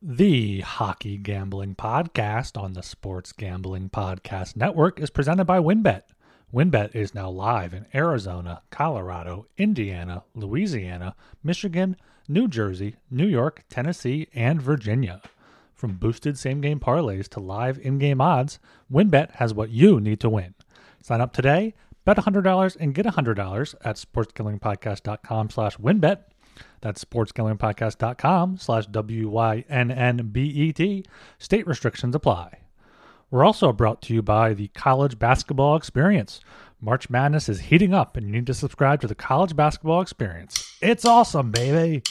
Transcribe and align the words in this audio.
The 0.00 0.60
Hockey 0.60 1.18
Gambling 1.18 1.74
Podcast 1.74 2.56
on 2.56 2.74
the 2.74 2.84
Sports 2.84 3.32
Gambling 3.32 3.90
Podcast 3.90 4.54
Network 4.54 5.00
is 5.00 5.10
presented 5.10 5.46
by 5.46 5.58
WynnBET. 5.58 6.02
WynnBET 6.54 6.94
is 6.94 7.16
now 7.16 7.28
live 7.28 7.74
in 7.74 7.84
Arizona, 7.92 8.62
Colorado, 8.70 9.46
Indiana, 9.56 10.22
Louisiana, 10.36 11.16
Michigan, 11.42 11.96
New 12.28 12.46
Jersey, 12.46 12.94
New 13.10 13.26
York, 13.26 13.64
Tennessee, 13.68 14.28
and 14.32 14.62
Virginia. 14.62 15.20
From 15.74 15.96
boosted 15.96 16.38
same 16.38 16.60
game 16.60 16.78
parlays 16.78 17.26
to 17.30 17.40
live 17.40 17.80
in 17.80 17.98
game 17.98 18.20
odds, 18.20 18.60
WynnBET 18.92 19.32
has 19.32 19.52
what 19.52 19.70
you 19.70 19.98
need 19.98 20.20
to 20.20 20.30
win. 20.30 20.54
Sign 21.02 21.20
up 21.20 21.32
today, 21.32 21.74
bet 22.04 22.18
$100 22.18 22.76
and 22.78 22.94
get 22.94 23.04
$100 23.04 23.74
at 23.84 23.96
sportsgamblingpodcast.com 23.96 25.50
slash 25.50 25.76
wynnbet. 25.76 26.18
That's 26.80 27.04
sportsgamblingpodcast.com 27.04 28.58
slash 28.58 28.86
W-Y-N-N-B-E-T. 28.86 29.44
State 31.38 31.66
restrictions 31.66 32.14
apply. 32.14 32.60
We're 33.30 33.44
also 33.44 33.72
brought 33.72 34.00
to 34.02 34.14
you 34.14 34.22
by 34.22 34.54
the 34.54 34.68
College 34.68 35.18
Basketball 35.18 35.76
Experience. 35.76 36.40
March 36.80 37.10
Madness 37.10 37.48
is 37.48 37.60
heating 37.60 37.92
up, 37.92 38.16
and 38.16 38.26
you 38.26 38.32
need 38.32 38.46
to 38.46 38.54
subscribe 38.54 39.00
to 39.00 39.06
the 39.06 39.14
College 39.14 39.54
Basketball 39.56 40.00
Experience. 40.00 40.78
It's 40.80 41.04
awesome, 41.04 41.50
baby! 41.50 42.02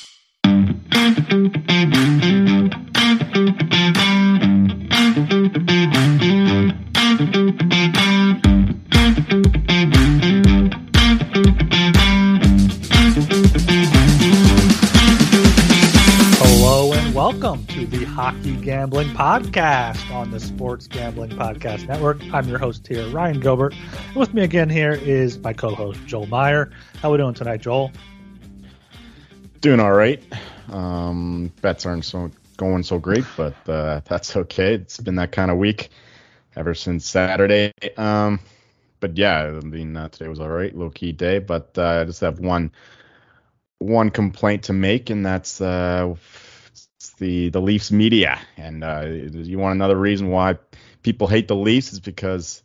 The 17.90 18.04
Hockey 18.04 18.58
Gambling 18.58 19.08
Podcast 19.10 20.12
on 20.14 20.30
the 20.32 20.42
Sports 20.42 20.88
Gambling 20.88 21.30
Podcast 21.30 21.88
Network. 21.88 22.22
I'm 22.34 22.46
your 22.50 22.60
host 22.60 22.86
here, 22.86 23.08
Ryan 23.08 23.40
Gilbert. 23.40 23.74
And 24.08 24.16
with 24.18 24.34
me 24.34 24.44
again 24.44 24.70
here 24.70 24.92
is 24.92 25.40
my 25.40 25.54
co-host 25.54 26.06
Joel 26.06 26.26
Meyer. 26.26 26.70
How 27.02 27.12
we 27.12 27.18
doing 27.18 27.34
tonight, 27.34 27.62
Joel? 27.62 27.94
Doing 29.62 29.80
all 29.80 29.94
right. 29.94 30.22
Um, 30.70 31.54
bets 31.62 31.86
aren't 31.86 32.04
so 32.04 32.30
going 32.58 32.84
so 32.84 33.00
great, 33.00 33.24
but 33.38 33.56
uh, 33.70 34.02
that's 34.04 34.36
okay. 34.36 34.74
It's 34.74 35.00
been 35.00 35.16
that 35.16 35.32
kind 35.32 35.50
of 35.50 35.58
week 35.58 35.90
ever 36.58 36.74
since 36.74 37.08
Saturday. 37.08 37.72
Um, 37.96 38.42
but 39.00 39.18
yeah, 39.18 39.44
I 39.44 39.66
mean 39.66 39.96
uh, 39.96 40.10
today 40.10 40.28
was 40.28 40.42
all 40.42 40.50
right, 40.50 40.76
low 40.76 40.90
key 40.90 41.14
day. 41.14 41.40
But 41.40 41.78
uh, 41.78 42.02
I 42.02 42.04
just 42.04 42.20
have 42.20 42.42
one 42.42 42.72
one 43.78 44.10
complaint 44.10 44.64
to 44.64 44.74
make, 44.74 45.10
and 45.10 45.26
that's 45.26 45.62
uh, 45.62 46.16
the 47.18 47.50
the 47.50 47.62
Leafs 47.62 47.92
media. 47.92 48.40
And 48.56 48.84
uh, 48.84 49.06
you 49.06 49.60
want 49.60 49.76
another 49.76 49.98
reason 49.98 50.30
why 50.30 50.58
people 51.04 51.28
hate 51.28 51.48
the 51.48 51.56
Leafs 51.56 51.94
is 51.94 52.00
because 52.00 52.64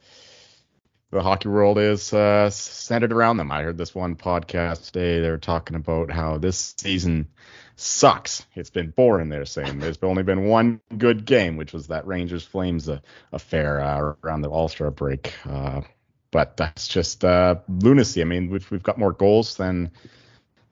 the 1.11 1.23
hockey 1.23 1.49
world 1.49 1.79
is 1.79 2.13
uh, 2.13 2.49
centered 2.51 3.13
around 3.13 3.37
them. 3.37 3.53
I 3.53 3.63
heard 3.63 3.77
this 3.77 3.95
one 3.95 4.17
podcast 4.17 4.87
today. 4.87 5.21
They 5.21 5.29
were 5.29 5.37
talking 5.39 5.77
about 5.77 6.11
how 6.11 6.39
this 6.39 6.75
season 6.79 7.29
sucks. 7.77 8.47
It's 8.55 8.71
been 8.71 8.91
boring. 8.91 9.29
They're 9.29 9.45
saying 9.45 9.79
there's 9.79 9.99
only 10.03 10.23
been 10.23 10.47
one 10.47 10.81
good 10.97 11.27
game, 11.27 11.57
which 11.57 11.75
was 11.75 11.89
that 11.89 12.07
Rangers 12.07 12.45
Flames 12.45 12.89
uh, 12.89 13.01
affair 13.31 13.81
uh, 13.81 14.15
around 14.25 14.41
the 14.41 14.49
All 14.49 14.69
Star 14.69 14.91
break. 14.91 15.35
Uh, 15.47 15.83
but 16.31 16.57
that's 16.57 16.89
just 16.89 17.25
uh, 17.25 17.57
lunacy. 17.69 18.23
I 18.23 18.25
mean, 18.25 18.49
we've 18.49 18.69
we've 18.71 18.83
got 18.83 18.99
more 18.99 19.13
goals 19.13 19.57
than 19.57 19.91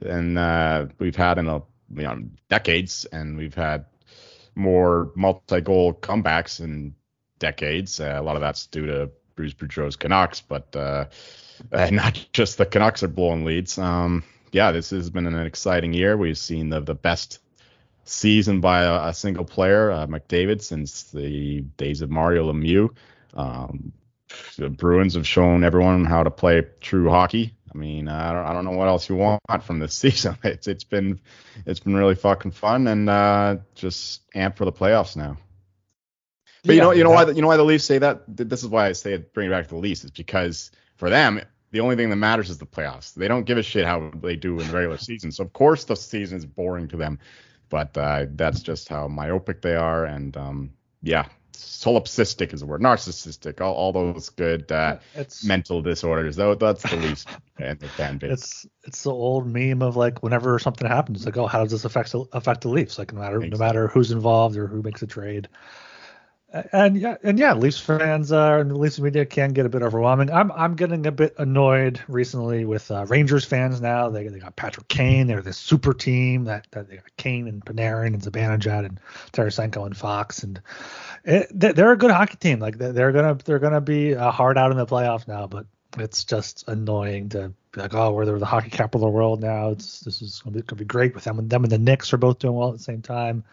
than 0.00 0.38
uh, 0.38 0.88
we've 0.98 1.16
had 1.16 1.36
in 1.36 1.48
a 1.48 1.62
you 1.94 2.02
know 2.02 2.22
decades, 2.48 3.04
and 3.06 3.36
we've 3.36 3.54
had 3.54 3.86
more 4.54 5.12
multi-goal 5.14 5.94
comebacks 5.94 6.60
in 6.60 6.94
decades. 7.38 8.00
Uh, 8.00 8.16
a 8.18 8.22
lot 8.22 8.36
of 8.36 8.40
that's 8.40 8.66
due 8.66 8.86
to 8.86 9.10
Bruce 9.34 9.54
Boudreau's 9.54 9.96
Canucks, 9.96 10.40
but 10.40 10.74
uh, 10.76 11.06
not 11.90 12.26
just 12.32 12.58
the 12.58 12.66
Canucks 12.66 13.02
are 13.02 13.08
blowing 13.08 13.44
leads. 13.44 13.78
Um, 13.78 14.24
yeah, 14.52 14.72
this 14.72 14.90
has 14.90 15.10
been 15.10 15.26
an 15.26 15.46
exciting 15.46 15.92
year. 15.92 16.16
We've 16.16 16.38
seen 16.38 16.70
the 16.70 16.80
the 16.80 16.94
best 16.94 17.38
season 18.04 18.60
by 18.60 18.82
a, 18.82 19.08
a 19.08 19.14
single 19.14 19.44
player, 19.44 19.90
uh, 19.90 20.06
McDavid, 20.06 20.62
since 20.62 21.04
the 21.04 21.60
days 21.76 22.02
of 22.02 22.10
Mario 22.10 22.52
Lemieux. 22.52 22.90
Um, 23.34 23.92
the 24.56 24.68
Bruins 24.68 25.14
have 25.14 25.26
shown 25.26 25.64
everyone 25.64 26.04
how 26.04 26.22
to 26.22 26.30
play 26.30 26.62
true 26.80 27.08
hockey. 27.08 27.54
I 27.72 27.78
mean, 27.78 28.08
I 28.08 28.32
don't, 28.32 28.46
I 28.46 28.52
don't 28.52 28.64
know 28.64 28.72
what 28.72 28.88
else 28.88 29.08
you 29.08 29.16
want 29.16 29.40
from 29.62 29.78
this 29.78 29.94
season. 29.94 30.36
It's 30.42 30.66
it's 30.66 30.84
been 30.84 31.20
it's 31.66 31.80
been 31.80 31.94
really 31.94 32.14
fucking 32.14 32.52
fun 32.52 32.86
and 32.86 33.08
uh, 33.08 33.56
just 33.74 34.30
amped 34.32 34.56
for 34.56 34.64
the 34.64 34.72
playoffs 34.72 35.16
now. 35.16 35.36
But 36.64 36.74
you 36.74 36.80
know 36.80 36.92
you 36.92 37.04
know 37.04 37.10
why 37.10 37.24
the, 37.24 37.34
you 37.34 37.42
know 37.42 37.48
why 37.48 37.56
the 37.56 37.64
Leafs 37.64 37.84
say 37.84 37.98
that? 37.98 38.24
This 38.28 38.62
is 38.62 38.68
why 38.68 38.88
I 38.88 38.92
say 38.92 39.14
it, 39.14 39.32
bring 39.32 39.48
it 39.48 39.50
back 39.50 39.68
to 39.68 39.74
the 39.74 39.80
Leafs 39.80 40.04
is 40.04 40.10
because 40.10 40.70
for 40.96 41.08
them 41.08 41.40
the 41.70 41.80
only 41.80 41.96
thing 41.96 42.10
that 42.10 42.16
matters 42.16 42.50
is 42.50 42.58
the 42.58 42.66
playoffs. 42.66 43.14
They 43.14 43.28
don't 43.28 43.44
give 43.44 43.56
a 43.56 43.62
shit 43.62 43.86
how 43.86 44.10
they 44.14 44.36
do 44.36 44.58
in 44.58 44.66
the 44.66 44.74
regular 44.74 44.98
season. 44.98 45.32
So 45.32 45.44
of 45.44 45.52
course 45.52 45.84
the 45.84 45.96
season 45.96 46.38
is 46.38 46.44
boring 46.44 46.88
to 46.88 46.96
them, 46.96 47.18
but 47.68 47.96
uh, 47.96 48.26
that's 48.30 48.60
just 48.60 48.88
how 48.88 49.08
myopic 49.08 49.62
they 49.62 49.76
are. 49.76 50.04
And 50.04 50.36
um, 50.36 50.72
yeah, 51.02 51.26
solipsistic 51.60 52.52
is 52.52 52.60
the 52.60 52.66
word, 52.66 52.80
narcissistic, 52.80 53.60
all, 53.60 53.74
all 53.74 53.92
those 53.92 54.28
good 54.30 54.70
uh, 54.70 54.98
mental 55.44 55.82
disorders. 55.82 56.36
Though 56.36 56.54
that's 56.54 56.88
the 56.88 56.96
least 56.96 57.28
and 57.58 57.78
the 57.78 57.88
fan 57.88 58.18
base. 58.18 58.32
it's 58.32 58.66
it's 58.84 59.02
the 59.02 59.12
old 59.12 59.46
meme 59.46 59.82
of 59.82 59.96
like 59.96 60.22
whenever 60.22 60.58
something 60.58 60.86
happens, 60.86 61.24
like, 61.24 61.36
oh, 61.36 61.46
how 61.46 61.62
does 61.62 61.72
this 61.72 61.84
affect 61.84 62.14
affect 62.32 62.62
the 62.62 62.68
Leafs? 62.68 62.98
Like 62.98 63.12
no 63.12 63.20
matter 63.20 63.38
no 63.38 63.58
matter 63.58 63.88
who's 63.88 64.10
involved 64.10 64.56
or 64.56 64.66
who 64.66 64.82
makes 64.82 65.02
a 65.02 65.06
trade. 65.06 65.48
And 66.72 66.96
yeah, 66.96 67.16
and 67.22 67.38
yeah, 67.38 67.54
Leafs 67.54 67.78
fans 67.78 68.32
uh, 68.32 68.58
and 68.60 68.76
Leafs 68.76 68.98
media 68.98 69.24
can 69.24 69.52
get 69.52 69.66
a 69.66 69.68
bit 69.68 69.82
overwhelming. 69.82 70.32
I'm 70.32 70.50
I'm 70.50 70.74
getting 70.74 71.06
a 71.06 71.12
bit 71.12 71.34
annoyed 71.38 72.00
recently 72.08 72.64
with 72.64 72.90
uh, 72.90 73.06
Rangers 73.08 73.44
fans 73.44 73.80
now. 73.80 74.10
They 74.10 74.26
they 74.26 74.40
got 74.40 74.56
Patrick 74.56 74.88
Kane. 74.88 75.28
They're 75.28 75.42
this 75.42 75.58
super 75.58 75.94
team 75.94 76.44
that, 76.44 76.66
that 76.72 76.88
they 76.88 76.96
got 76.96 77.16
Kane 77.16 77.46
and 77.46 77.64
Panarin 77.64 78.14
and 78.14 78.20
Zibanejad 78.22 78.84
and 78.84 79.00
Tarasenko 79.32 79.86
and 79.86 79.96
Fox 79.96 80.42
and 80.42 80.60
it, 81.24 81.46
they- 81.54 81.72
they're 81.72 81.92
a 81.92 81.96
good 81.96 82.10
hockey 82.10 82.36
team. 82.36 82.58
Like 82.58 82.78
they're 82.78 83.12
gonna 83.12 83.34
they're 83.44 83.60
gonna 83.60 83.80
be 83.80 84.16
uh, 84.16 84.32
hard 84.32 84.58
out 84.58 84.72
in 84.72 84.76
the 84.76 84.86
playoffs 84.86 85.28
now, 85.28 85.46
but 85.46 85.66
it's 85.98 86.24
just 86.24 86.68
annoying 86.68 87.28
to 87.30 87.52
be 87.72 87.80
like, 87.80 87.94
oh, 87.94 88.12
we're 88.12 88.24
the 88.24 88.44
hockey 88.44 88.70
capital 88.70 89.06
of 89.06 89.12
the 89.12 89.16
world 89.16 89.40
now. 89.40 89.70
It's 89.70 90.00
this 90.00 90.20
is 90.20 90.40
gonna 90.40 90.56
be 90.56 90.62
gonna 90.62 90.78
be 90.78 90.84
great 90.84 91.14
with 91.14 91.22
them 91.24 91.38
and 91.38 91.48
them 91.48 91.62
and 91.62 91.70
the 91.70 91.78
Knicks 91.78 92.12
are 92.12 92.16
both 92.18 92.40
doing 92.40 92.54
well 92.54 92.68
at 92.70 92.76
the 92.78 92.82
same 92.82 93.02
time. 93.02 93.44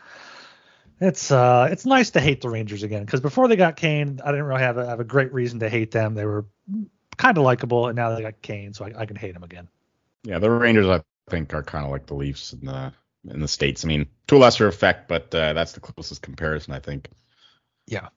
It's 0.99 1.31
uh 1.31 1.67
it's 1.71 1.85
nice 1.85 2.09
to 2.11 2.19
hate 2.19 2.41
the 2.41 2.49
Rangers 2.49 2.83
again 2.83 3.05
because 3.05 3.21
before 3.21 3.47
they 3.47 3.55
got 3.55 3.75
Kane, 3.75 4.19
I 4.23 4.31
didn't 4.31 4.45
really 4.45 4.61
have 4.61 4.77
a 4.77 4.85
have 4.87 4.99
a 4.99 5.03
great 5.03 5.31
reason 5.33 5.59
to 5.59 5.69
hate 5.69 5.91
them. 5.91 6.15
They 6.15 6.25
were 6.25 6.45
kind 7.17 7.37
of 7.37 7.43
likable, 7.43 7.87
and 7.87 7.95
now 7.95 8.15
they 8.15 8.21
got 8.21 8.41
Kane, 8.41 8.73
so 8.73 8.85
I, 8.85 9.01
I 9.01 9.05
can 9.05 9.15
hate 9.15 9.33
them 9.33 9.43
again. 9.43 9.67
yeah, 10.23 10.39
the 10.39 10.49
Rangers 10.49 10.87
I 10.87 11.01
think 11.29 11.53
are 11.53 11.63
kind 11.63 11.85
of 11.85 11.91
like 11.91 12.07
the 12.07 12.15
Leafs 12.15 12.53
in 12.53 12.65
the 12.65 12.91
in 13.29 13.39
the 13.39 13.47
states. 13.47 13.85
I 13.85 13.87
mean, 13.87 14.07
to 14.27 14.37
a 14.37 14.39
lesser 14.39 14.67
effect, 14.67 15.07
but 15.07 15.33
uh, 15.35 15.53
that's 15.53 15.73
the 15.73 15.79
closest 15.81 16.21
comparison 16.21 16.73
I 16.73 16.79
think. 16.79 17.09
Yeah. 17.85 18.09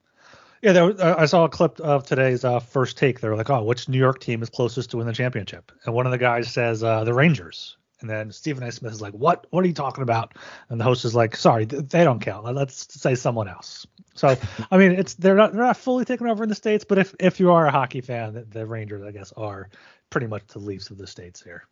Yeah, 0.63 0.83
was- 0.83 1.01
uh, 1.01 1.15
I 1.19 1.27
saw 1.27 1.45
a 1.45 1.49
clip 1.49 1.81
of 1.81 2.07
today's 2.07 2.45
uh, 2.45 2.61
first 2.61 2.97
take. 2.99 3.21
They 3.21 3.29
were 3.29 3.37
like, 3.37 3.51
"Oh, 3.51 3.63
which 3.65 3.89
New 3.89 3.99
York 3.99 4.21
team 4.21 4.43
is 4.43 4.51
closest 4.51 4.91
to 4.91 4.99
win 4.99 5.07
the 5.07 5.13
championship?" 5.13 5.73
And 5.85 5.95
one 5.95 6.07
of 6.07 6.13
the 6.13 6.19
guys 6.19 6.53
says, 6.53 6.83
uh, 6.85 7.05
"The 7.05 7.15
Rangers." 7.15 7.77
And 8.01 8.09
then 8.09 8.33
Stephen 8.33 8.63
A. 8.63 8.73
Smith 8.73 8.93
is 8.93 9.03
like, 9.03 9.13
"What? 9.13 9.47
What 9.51 9.65
are 9.65 9.69
you 9.69 9.75
talking 9.75 10.03
about?" 10.03 10.37
And 10.69 10.81
the 10.81 10.85
host 10.85 11.05
is 11.05 11.15
like, 11.15 11.37
"Sorry, 11.37 11.65
they 11.65 12.05
don't 12.05 12.21
count. 12.21 12.45
Let- 12.45 12.55
Let's 12.57 13.01
say 13.01 13.15
someone 13.15 13.49
else." 13.49 13.87
So, 14.15 14.37
I 14.71 14.79
mean, 14.79 14.93
it's 14.93 15.15
they're 15.15 15.37
not 15.37 15.53
they're 15.53 15.63
not 15.63 15.77
fully 15.77 16.05
taken 16.05 16.27
over 16.27 16.43
in 16.43 16.49
the 16.49 16.55
states, 16.55 16.85
but 16.85 16.99
if 16.99 17.15
if 17.21 17.41
you 17.41 17.53
are 17.53 17.67
a 17.67 17.71
hockey 17.71 18.01
fan, 18.01 18.35
the, 18.35 18.43
the 18.45 18.67
Rangers, 18.67 19.03
I 19.03 19.13
guess, 19.13 19.33
are 19.33 19.69
pretty 20.11 20.27
much 20.27 20.47
the 20.49 20.59
Leafs 20.59 20.91
of 20.91 20.99
the 20.99 21.07
states 21.07 21.43
here. 21.43 21.65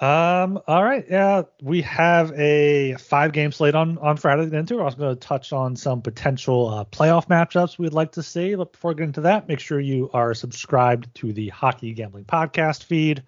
Um. 0.00 0.58
All 0.66 0.82
right. 0.82 1.04
Yeah, 1.10 1.42
we 1.62 1.82
have 1.82 2.32
a 2.32 2.94
five-game 2.94 3.52
slate 3.52 3.74
on 3.74 3.98
on 3.98 4.16
Friday 4.16 4.44
to 4.44 4.50
get 4.50 4.60
into. 4.60 4.76
We're 4.76 4.84
also 4.84 4.96
going 4.96 5.14
to 5.14 5.20
touch 5.20 5.52
on 5.52 5.76
some 5.76 6.00
potential 6.00 6.70
uh, 6.70 6.84
playoff 6.86 7.28
matchups 7.28 7.76
we'd 7.78 7.92
like 7.92 8.12
to 8.12 8.22
see. 8.22 8.54
But 8.54 8.72
before 8.72 8.94
getting 8.94 9.12
to 9.12 9.20
that, 9.22 9.46
make 9.46 9.60
sure 9.60 9.78
you 9.78 10.08
are 10.14 10.32
subscribed 10.32 11.14
to 11.16 11.34
the 11.34 11.50
Hockey 11.50 11.92
Gambling 11.92 12.24
Podcast 12.24 12.84
feed, 12.84 13.22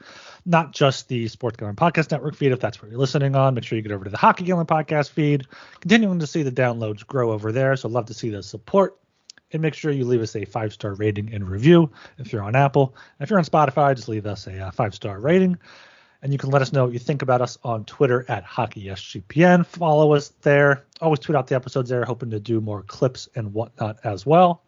not 0.47 0.73
just 0.73 1.09
the 1.09 1.29
Sports 1.29 1.59
Gambling 1.59 1.77
Podcast 1.77 2.11
Network 2.11 2.37
feed. 2.37 2.53
If 2.53 2.61
that's 2.61 2.81
where 2.81 2.91
you're 2.91 2.99
listening 2.99 3.37
on, 3.37 3.53
make 3.53 3.65
sure 3.65 3.77
you 3.77 3.83
get 3.83 3.93
over 3.93 4.05
to 4.05 4.11
the 4.11 4.17
Hockey 4.17 4.45
Gambling 4.45 4.67
Podcast 4.67 5.11
feed. 5.11 5.47
Continuing 5.81 6.21
to 6.21 6.27
see 6.27 6.43
the 6.43 6.51
downloads 6.51 7.07
grow 7.07 7.33
over 7.33 7.53
there, 7.53 7.77
so 7.77 7.91
love 7.91 8.07
to 8.07 8.15
see 8.15 8.31
the 8.31 8.43
support. 8.43 8.99
And 9.53 9.61
make 9.61 9.75
sure 9.75 9.93
you 9.93 10.07
leave 10.07 10.23
us 10.23 10.35
a 10.37 10.47
five 10.47 10.73
star 10.73 10.95
rating 10.95 11.35
and 11.35 11.47
review 11.47 11.93
if 12.17 12.33
you're 12.33 12.43
on 12.43 12.57
Apple. 12.57 12.97
If 13.21 13.29
you're 13.29 13.39
on 13.39 13.45
Spotify, 13.45 13.95
just 13.95 14.09
leave 14.09 14.25
us 14.25 14.47
a 14.47 14.59
uh, 14.59 14.71
five 14.71 14.95
star 14.95 15.21
rating. 15.21 15.59
And 16.23 16.33
you 16.33 16.39
can 16.39 16.51
let 16.51 16.63
us 16.63 16.73
know 16.73 16.85
what 16.85 16.93
you 16.93 17.01
think 17.01 17.23
about 17.23 17.43
us 17.43 17.59
on 17.65 17.85
Twitter 17.85 18.25
at 18.29 18.45
HockeySGPN. 18.45 19.67
Follow 19.67 20.15
us 20.15 20.29
there. 20.43 20.85
Always 21.01 21.19
tweet 21.19 21.35
out 21.35 21.49
the 21.49 21.57
episodes 21.57 21.91
there, 21.91 22.05
hoping 22.05 22.31
to 22.31 22.39
do 22.39 22.61
more 22.61 22.83
clips 22.85 23.29
and 23.35 23.53
whatnot 23.53 23.99
as 24.05 24.25
well. 24.25 24.63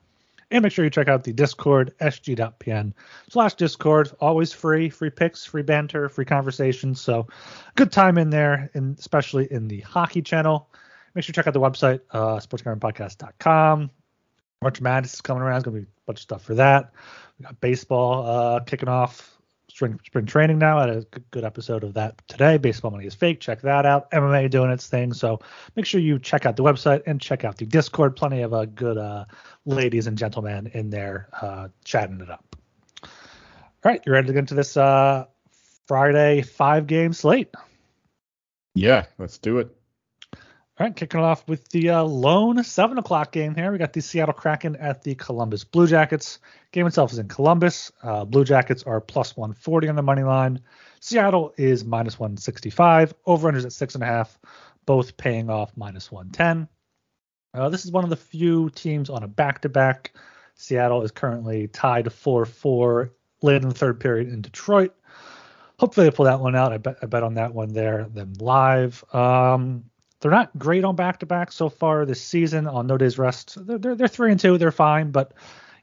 And 0.50 0.62
make 0.62 0.72
sure 0.72 0.84
you 0.84 0.90
check 0.90 1.08
out 1.08 1.24
the 1.24 1.32
Discord, 1.32 1.94
sg.pn 2.00 2.92
slash 3.30 3.54
Discord. 3.54 4.10
Always 4.20 4.52
free, 4.52 4.90
free 4.90 5.10
picks, 5.10 5.44
free 5.44 5.62
banter, 5.62 6.08
free 6.08 6.24
conversations. 6.24 7.00
So 7.00 7.28
good 7.76 7.92
time 7.92 8.18
in 8.18 8.30
there, 8.30 8.70
and 8.74 8.98
especially 8.98 9.50
in 9.52 9.68
the 9.68 9.80
hockey 9.80 10.22
channel. 10.22 10.68
Make 11.14 11.24
sure 11.24 11.30
you 11.30 11.34
check 11.34 11.46
out 11.46 11.54
the 11.54 11.60
website, 11.60 12.00
uh, 12.10 12.36
sportsgamblingpodcast.com. 12.38 13.90
March 14.60 14.80
Madness 14.80 15.14
is 15.14 15.20
coming 15.20 15.42
around. 15.42 15.54
There's 15.54 15.64
going 15.64 15.76
to 15.76 15.80
be 15.82 15.86
a 15.86 16.06
bunch 16.06 16.18
of 16.18 16.22
stuff 16.22 16.42
for 16.42 16.54
that. 16.54 16.92
We 17.38 17.44
got 17.44 17.60
baseball 17.60 18.26
uh, 18.26 18.60
kicking 18.60 18.88
off 18.88 19.33
spring 19.74 19.98
spring 20.06 20.24
training 20.24 20.58
now. 20.58 20.78
I 20.78 20.86
had 20.86 20.90
a 20.90 21.04
good 21.32 21.44
episode 21.44 21.82
of 21.82 21.94
that 21.94 22.22
today. 22.28 22.58
Baseball 22.58 22.92
money 22.92 23.06
is 23.06 23.14
fake. 23.14 23.40
Check 23.40 23.60
that 23.62 23.84
out. 23.84 24.08
MMA 24.12 24.48
doing 24.48 24.70
its 24.70 24.86
thing. 24.86 25.12
So 25.12 25.40
make 25.74 25.84
sure 25.84 26.00
you 26.00 26.20
check 26.20 26.46
out 26.46 26.56
the 26.56 26.62
website 26.62 27.02
and 27.06 27.20
check 27.20 27.44
out 27.44 27.58
the 27.58 27.66
Discord. 27.66 28.14
Plenty 28.14 28.42
of 28.42 28.54
uh, 28.54 28.66
good 28.66 28.96
uh, 28.96 29.24
ladies 29.64 30.06
and 30.06 30.16
gentlemen 30.16 30.68
in 30.74 30.90
there 30.90 31.28
uh, 31.42 31.68
chatting 31.84 32.20
it 32.20 32.30
up. 32.30 32.56
All 33.02 33.90
right, 33.90 34.00
you 34.06 34.12
ready 34.12 34.28
to 34.28 34.32
get 34.32 34.38
into 34.38 34.54
this 34.54 34.76
uh, 34.76 35.26
Friday 35.88 36.42
five 36.42 36.86
game 36.86 37.12
slate? 37.12 37.52
Yeah, 38.74 39.06
let's 39.18 39.38
do 39.38 39.58
it. 39.58 39.76
All 40.76 40.84
right, 40.84 40.96
kicking 40.96 41.20
off 41.20 41.46
with 41.46 41.68
the 41.68 41.90
uh, 41.90 42.02
lone 42.02 42.64
seven 42.64 42.98
o'clock 42.98 43.30
game 43.30 43.54
here. 43.54 43.70
We 43.70 43.78
got 43.78 43.92
the 43.92 44.00
Seattle 44.00 44.34
Kraken 44.34 44.74
at 44.74 45.04
the 45.04 45.14
Columbus 45.14 45.62
Blue 45.62 45.86
Jackets. 45.86 46.40
Game 46.72 46.88
itself 46.88 47.12
is 47.12 47.20
in 47.20 47.28
Columbus. 47.28 47.92
Uh, 48.02 48.24
Blue 48.24 48.42
Jackets 48.42 48.82
are 48.82 49.00
plus 49.00 49.36
140 49.36 49.88
on 49.88 49.94
the 49.94 50.02
money 50.02 50.24
line. 50.24 50.60
Seattle 50.98 51.54
is 51.56 51.84
minus 51.84 52.18
165. 52.18 53.14
Over 53.24 53.52
unders 53.52 53.64
at 53.64 53.72
six 53.72 53.94
and 53.94 54.02
a 54.02 54.06
half, 54.06 54.36
both 54.84 55.16
paying 55.16 55.48
off 55.48 55.70
minus 55.76 56.10
110. 56.10 56.66
Uh, 57.54 57.68
this 57.68 57.84
is 57.84 57.92
one 57.92 58.02
of 58.02 58.10
the 58.10 58.16
few 58.16 58.68
teams 58.70 59.10
on 59.10 59.22
a 59.22 59.28
back 59.28 59.62
to 59.62 59.68
back. 59.68 60.12
Seattle 60.56 61.02
is 61.02 61.12
currently 61.12 61.68
tied 61.68 62.12
4 62.12 62.46
4 62.46 63.12
late 63.42 63.62
in 63.62 63.68
the 63.68 63.74
third 63.76 64.00
period 64.00 64.26
in 64.26 64.42
Detroit. 64.42 64.92
Hopefully, 65.78 66.08
they 66.08 66.16
pull 66.16 66.24
that 66.24 66.40
one 66.40 66.56
out. 66.56 66.72
I 66.72 66.78
bet, 66.78 66.96
I 67.00 67.06
bet 67.06 67.22
on 67.22 67.34
that 67.34 67.54
one 67.54 67.72
there, 67.72 68.08
then 68.12 68.32
live. 68.40 69.04
Um, 69.14 69.84
they're 70.24 70.30
not 70.30 70.58
great 70.58 70.84
on 70.84 70.96
back 70.96 71.18
to 71.18 71.26
back 71.26 71.52
so 71.52 71.68
far 71.68 72.06
this 72.06 72.22
season 72.22 72.66
on 72.66 72.86
no 72.86 72.96
days 72.96 73.18
rest. 73.18 73.58
They're, 73.66 73.76
they're, 73.76 73.94
they're 73.94 74.08
three 74.08 74.30
and 74.30 74.40
two. 74.40 74.56
They're 74.56 74.72
fine, 74.72 75.10
but 75.10 75.34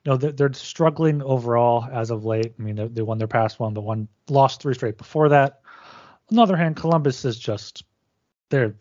you 0.04 0.10
know 0.10 0.18
they're, 0.18 0.32
they're 0.32 0.54
struggling 0.54 1.22
overall 1.22 1.88
as 1.92 2.10
of 2.10 2.26
late. 2.26 2.56
I 2.58 2.62
mean, 2.64 2.76
they, 2.76 2.88
they 2.88 3.02
won 3.04 3.20
their 3.20 3.28
past 3.28 3.60
one, 3.60 3.76
but 3.76 3.82
one 3.82 4.08
lost 4.30 4.60
three 4.60 4.74
straight 4.74 4.98
before 4.98 5.30
that. 5.30 5.62
On 6.32 6.38
the 6.38 6.42
other 6.42 6.58
hand, 6.58 6.76
Columbus 6.76 7.24
is 7.24 7.38
just 7.38 7.84
they're. 8.50 8.74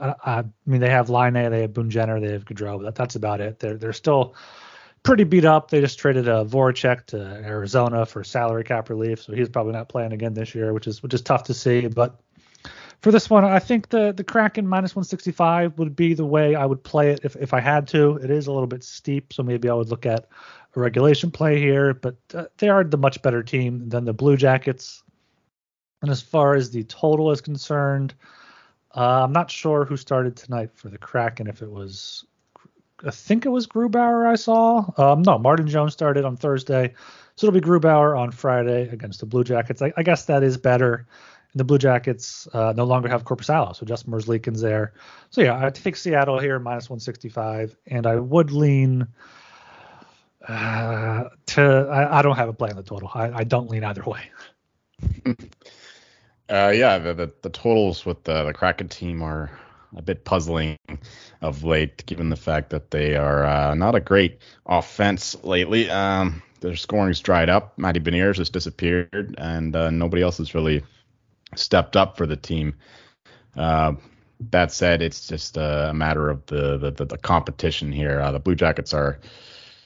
I, 0.00 0.14
I 0.24 0.44
mean, 0.66 0.80
they 0.80 0.88
have 0.88 1.10
Laine, 1.10 1.50
they 1.50 1.62
have 1.62 1.74
Boone 1.74 1.90
Jenner, 1.90 2.20
they 2.20 2.30
have 2.30 2.44
Gaudreau, 2.44 2.78
but 2.78 2.84
that, 2.84 2.94
that's 2.94 3.16
about 3.16 3.40
it. 3.40 3.58
They're 3.58 3.76
they're 3.76 3.92
still 3.92 4.36
pretty 5.02 5.24
beat 5.24 5.44
up. 5.44 5.68
They 5.68 5.80
just 5.80 5.98
traded 5.98 6.28
a 6.28 6.44
Voracek 6.44 7.06
to 7.06 7.18
Arizona 7.18 8.06
for 8.06 8.22
salary 8.22 8.62
cap 8.62 8.88
relief, 8.88 9.22
so 9.22 9.32
he's 9.32 9.48
probably 9.48 9.72
not 9.72 9.88
playing 9.88 10.12
again 10.12 10.34
this 10.34 10.54
year, 10.54 10.72
which 10.72 10.86
is 10.86 11.02
which 11.02 11.12
is 11.12 11.22
tough 11.22 11.42
to 11.44 11.54
see. 11.54 11.88
But 11.88 12.20
for 13.02 13.10
this 13.10 13.28
one, 13.28 13.44
I 13.44 13.58
think 13.58 13.88
the 13.88 14.12
the 14.12 14.22
Kraken 14.22 14.66
minus 14.66 14.94
165 14.94 15.76
would 15.76 15.96
be 15.96 16.14
the 16.14 16.24
way 16.24 16.54
I 16.54 16.64
would 16.64 16.82
play 16.84 17.10
it 17.10 17.20
if, 17.24 17.34
if 17.36 17.52
I 17.52 17.58
had 17.60 17.88
to. 17.88 18.16
It 18.22 18.30
is 18.30 18.46
a 18.46 18.52
little 18.52 18.68
bit 18.68 18.84
steep, 18.84 19.32
so 19.32 19.42
maybe 19.42 19.68
I 19.68 19.74
would 19.74 19.90
look 19.90 20.06
at 20.06 20.28
a 20.76 20.80
regulation 20.80 21.32
play 21.32 21.58
here, 21.58 21.94
but 21.94 22.14
uh, 22.32 22.44
they 22.58 22.68
are 22.68 22.84
the 22.84 22.96
much 22.96 23.20
better 23.20 23.42
team 23.42 23.88
than 23.88 24.04
the 24.04 24.12
Blue 24.12 24.36
Jackets. 24.36 25.02
And 26.00 26.10
as 26.12 26.22
far 26.22 26.54
as 26.54 26.70
the 26.70 26.84
total 26.84 27.32
is 27.32 27.40
concerned, 27.40 28.14
uh, 28.96 29.24
I'm 29.24 29.32
not 29.32 29.50
sure 29.50 29.84
who 29.84 29.96
started 29.96 30.36
tonight 30.36 30.70
for 30.72 30.88
the 30.88 30.98
Kraken. 30.98 31.48
If 31.48 31.60
it 31.60 31.70
was, 31.70 32.24
I 33.04 33.10
think 33.10 33.46
it 33.46 33.50
was 33.50 33.66
Grubauer 33.66 34.30
I 34.30 34.36
saw. 34.36 34.86
Um, 34.96 35.22
no, 35.22 35.38
Martin 35.38 35.66
Jones 35.66 35.92
started 35.92 36.24
on 36.24 36.36
Thursday, 36.36 36.94
so 37.34 37.48
it'll 37.48 37.60
be 37.60 37.66
Grubauer 37.66 38.16
on 38.16 38.30
Friday 38.30 38.88
against 38.90 39.18
the 39.18 39.26
Blue 39.26 39.42
Jackets. 39.42 39.82
I, 39.82 39.92
I 39.96 40.04
guess 40.04 40.26
that 40.26 40.44
is 40.44 40.56
better 40.56 41.06
the 41.54 41.64
Blue 41.64 41.78
Jackets 41.78 42.48
uh, 42.52 42.72
no 42.76 42.84
longer 42.84 43.08
have 43.08 43.24
Korpisalo, 43.24 43.76
so 43.76 43.84
Justin 43.84 44.12
Merzlikins 44.12 44.60
there. 44.60 44.94
So 45.30 45.42
yeah, 45.42 45.64
I 45.64 45.70
take 45.70 45.96
Seattle 45.96 46.38
here 46.38 46.58
minus 46.58 46.88
165, 46.88 47.76
and 47.86 48.06
I 48.06 48.16
would 48.16 48.50
lean 48.52 49.06
uh, 50.48 51.24
to. 51.46 51.62
I, 51.62 52.18
I, 52.18 52.22
don't 52.22 52.36
have 52.36 52.48
a 52.48 52.52
play 52.52 52.70
on 52.70 52.76
the 52.76 52.82
total. 52.82 53.10
I, 53.14 53.30
I 53.30 53.44
don't 53.44 53.70
lean 53.70 53.84
either 53.84 54.02
way. 54.04 54.30
Uh, 56.48 56.68
yeah, 56.68 56.98
the, 56.98 57.14
the, 57.14 57.32
the 57.40 57.48
totals 57.48 58.04
with 58.04 58.24
the, 58.24 58.44
the 58.44 58.52
Kraken 58.52 58.86
team 58.86 59.22
are 59.22 59.50
a 59.96 60.02
bit 60.02 60.24
puzzling 60.24 60.76
of 61.40 61.64
late, 61.64 62.04
given 62.04 62.28
the 62.28 62.36
fact 62.36 62.68
that 62.70 62.90
they 62.90 63.16
are 63.16 63.44
uh, 63.44 63.74
not 63.74 63.94
a 63.94 64.00
great 64.00 64.38
offense 64.66 65.34
lately. 65.44 65.88
Um, 65.88 66.42
their 66.60 66.76
scoring's 66.76 67.20
dried 67.20 67.48
up. 67.48 67.78
Matty 67.78 68.00
Beniers 68.00 68.36
has 68.36 68.50
disappeared, 68.50 69.34
and 69.38 69.74
uh, 69.74 69.88
nobody 69.88 70.22
else 70.22 70.38
has 70.38 70.54
really 70.54 70.82
stepped 71.56 71.96
up 71.96 72.16
for 72.16 72.26
the 72.26 72.36
team. 72.36 72.74
Uh, 73.56 73.94
that 74.50 74.72
said, 74.72 75.02
it's 75.02 75.26
just 75.26 75.56
a 75.56 75.92
matter 75.94 76.28
of 76.28 76.44
the 76.46 76.78
the, 76.78 77.04
the 77.04 77.18
competition 77.18 77.92
here. 77.92 78.20
Uh, 78.20 78.32
the 78.32 78.40
Blue 78.40 78.54
Jackets 78.54 78.92
are 78.92 79.20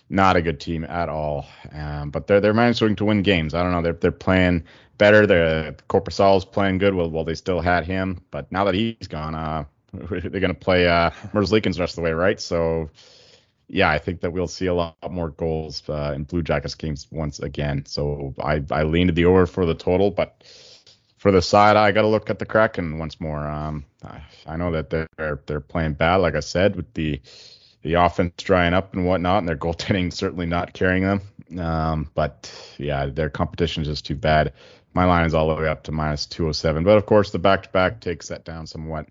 not 0.09 0.37
a 0.37 0.43
good 0.43 0.61
team 0.61 0.85
at 0.85 1.09
all, 1.09 1.47
um, 1.73 2.11
but 2.11 2.27
they're 2.27 2.41
they're 2.41 2.55
managing 2.55 2.97
to 2.97 3.05
win 3.05 3.23
games. 3.23 3.55
I 3.55 3.63
don't 3.63 3.73
know, 3.73 3.83
they're 3.83 3.93
they're 3.93 4.13
playing 4.13 4.65
better. 4.99 5.27
The 5.27 5.77
Korpisalo's 5.89 6.45
playing 6.45 6.79
good 6.79 6.95
while 6.95 7.11
while 7.11 7.25
they 7.25 7.35
still 7.35 7.61
had 7.61 7.85
him, 7.85 8.23
but 8.31 8.51
now 8.51 8.65
that 8.65 8.75
he's 8.75 9.09
gone, 9.09 9.35
uh, 9.35 9.65
they're 9.93 10.41
gonna 10.41 10.55
play 10.55 10.87
uh, 10.87 11.11
Merzlikins 11.33 11.75
the 11.75 11.81
rest 11.81 11.93
of 11.93 11.97
the 11.97 12.03
way, 12.03 12.13
right? 12.13 12.41
So. 12.41 12.91
Yeah, 13.69 13.91
I 13.91 13.99
think 13.99 14.21
that 14.21 14.33
we'll 14.33 14.47
see 14.47 14.67
a 14.67 14.75
lot 14.75 14.95
more 15.11 15.31
goals 15.31 15.83
uh, 15.89 16.13
in 16.15 16.23
Blue 16.23 16.41
Jackets 16.41 16.77
games 16.77 17.09
once 17.11 17.41
again. 17.41 17.85
So 17.85 18.33
I, 18.39 18.63
I 18.71 18.85
lean 18.85 19.09
to 19.09 19.13
the 19.13 19.25
over 19.25 19.45
for 19.45 19.67
the 19.67 19.75
total, 19.75 20.13
but 20.13 20.45
for 21.27 21.33
the 21.33 21.43
side, 21.43 21.75
I 21.75 21.91
got 21.91 22.03
to 22.03 22.07
look 22.07 22.31
at 22.31 22.39
the 22.39 22.47
Kraken 22.47 23.01
once 23.01 23.19
more. 23.19 23.45
Um, 23.49 23.85
I, 24.05 24.21
I, 24.47 24.57
know 24.57 24.71
that 24.71 24.91
they're 24.91 25.41
they're 25.47 25.59
playing 25.59 25.95
bad, 25.95 26.19
like 26.19 26.37
I 26.37 26.41
said, 26.41 26.77
with 26.77 26.95
the 26.95 27.21
the 27.83 27.95
offense 27.95 28.35
drying 28.37 28.75
up 28.75 28.95
and 28.95 29.05
whatnot, 29.05 29.39
and 29.39 29.49
their 29.49 29.57
goaltending 29.67 30.13
certainly 30.13 30.47
not 30.47 30.73
carrying 30.73 31.03
them. 31.03 31.59
Um, 31.59 32.09
but 32.15 32.49
yeah, 32.79 33.07
their 33.07 33.29
competition 33.29 33.83
is 33.83 33.89
just 33.89 34.07
too 34.07 34.15
bad. 34.15 34.53
My 34.95 35.05
line 35.05 35.27
is 35.27 35.35
all 35.35 35.49
the 35.49 35.61
way 35.61 35.67
up 35.67 35.83
to 35.85 35.91
minus 35.91 36.27
207, 36.27 36.85
but 36.85 36.97
of 36.97 37.07
course 37.07 37.33
the 37.33 37.41
back-to-back 37.41 38.01
takes 38.01 38.29
that 38.29 38.45
down 38.45 38.69
somewhat. 38.69 39.09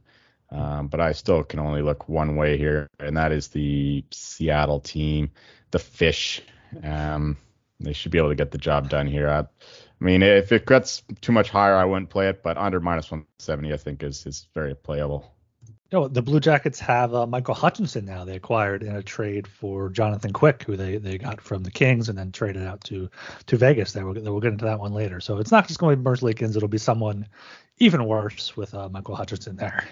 Um, 0.51 0.88
but 0.88 1.01
I 1.01 1.11
still 1.11 1.44
can 1.44 1.59
only 1.59 1.81
look 1.81 2.07
one 2.07 2.38
way 2.38 2.57
here, 2.57 2.88
and 2.97 3.18
that 3.18 3.33
is 3.33 3.50
the 3.50 4.06
Seattle 4.11 4.79
team, 4.79 5.31
the 5.71 5.79
Fish. 5.79 6.41
Um, 6.81 7.35
they 7.81 7.91
should 7.91 8.13
be 8.13 8.19
able 8.19 8.29
to 8.29 8.35
get 8.35 8.51
the 8.51 8.57
job 8.57 8.89
done 8.89 9.07
here. 9.07 9.29
I, 9.29 9.44
I 10.01 10.03
mean, 10.03 10.24
if 10.24 10.51
it 10.51 10.65
gets 10.65 11.03
too 11.21 11.31
much 11.31 11.50
higher, 11.50 11.75
I 11.75 11.86
wouldn't 11.86 12.09
play 12.09 12.27
it, 12.27 12.44
but 12.44 12.57
under 12.57 12.80
minus 12.80 13.09
170, 13.09 13.74
I 13.74 13.77
think 13.77 14.03
is 14.03 14.25
is 14.25 14.47
very 14.53 14.75
playable. 14.75 15.31
You 15.92 16.00
know, 16.00 16.07
the 16.07 16.21
Blue 16.21 16.39
Jackets 16.39 16.80
have 16.80 17.13
uh, 17.13 17.27
Michael 17.27 17.53
Hutchinson 17.53 18.06
now. 18.06 18.25
They 18.25 18.35
acquired 18.35 18.81
in 18.81 18.95
a 18.95 19.04
trade 19.04 19.47
for 19.47 19.90
Jonathan 19.90 20.33
Quick, 20.33 20.64
who 20.64 20.75
they, 20.75 20.97
they 20.97 21.18
got 21.18 21.40
from 21.40 21.64
the 21.64 21.71
Kings 21.71 22.09
and 22.09 22.18
then 22.18 22.31
traded 22.31 22.64
out 22.64 22.83
to 22.85 23.09
to 23.45 23.57
Vegas. 23.57 23.94
They 23.94 24.04
will 24.04 24.14
we'll 24.14 24.40
get 24.40 24.52
into 24.52 24.66
that 24.66 24.80
one 24.80 24.94
later. 24.94 25.19
So 25.19 25.37
it's 25.37 25.52
not 25.52 25.68
just 25.68 25.80
going 25.80 25.95
to 25.95 26.02
be 26.02 26.09
Merzlikins. 26.09 26.57
It'll 26.57 26.68
be 26.68 26.80
someone 26.80 27.28
even 27.78 28.06
worse 28.06 28.57
with 28.57 28.73
uh, 28.73 28.90
Michael 28.90 29.16
Hutchinson 29.16 29.56
there. 29.57 29.87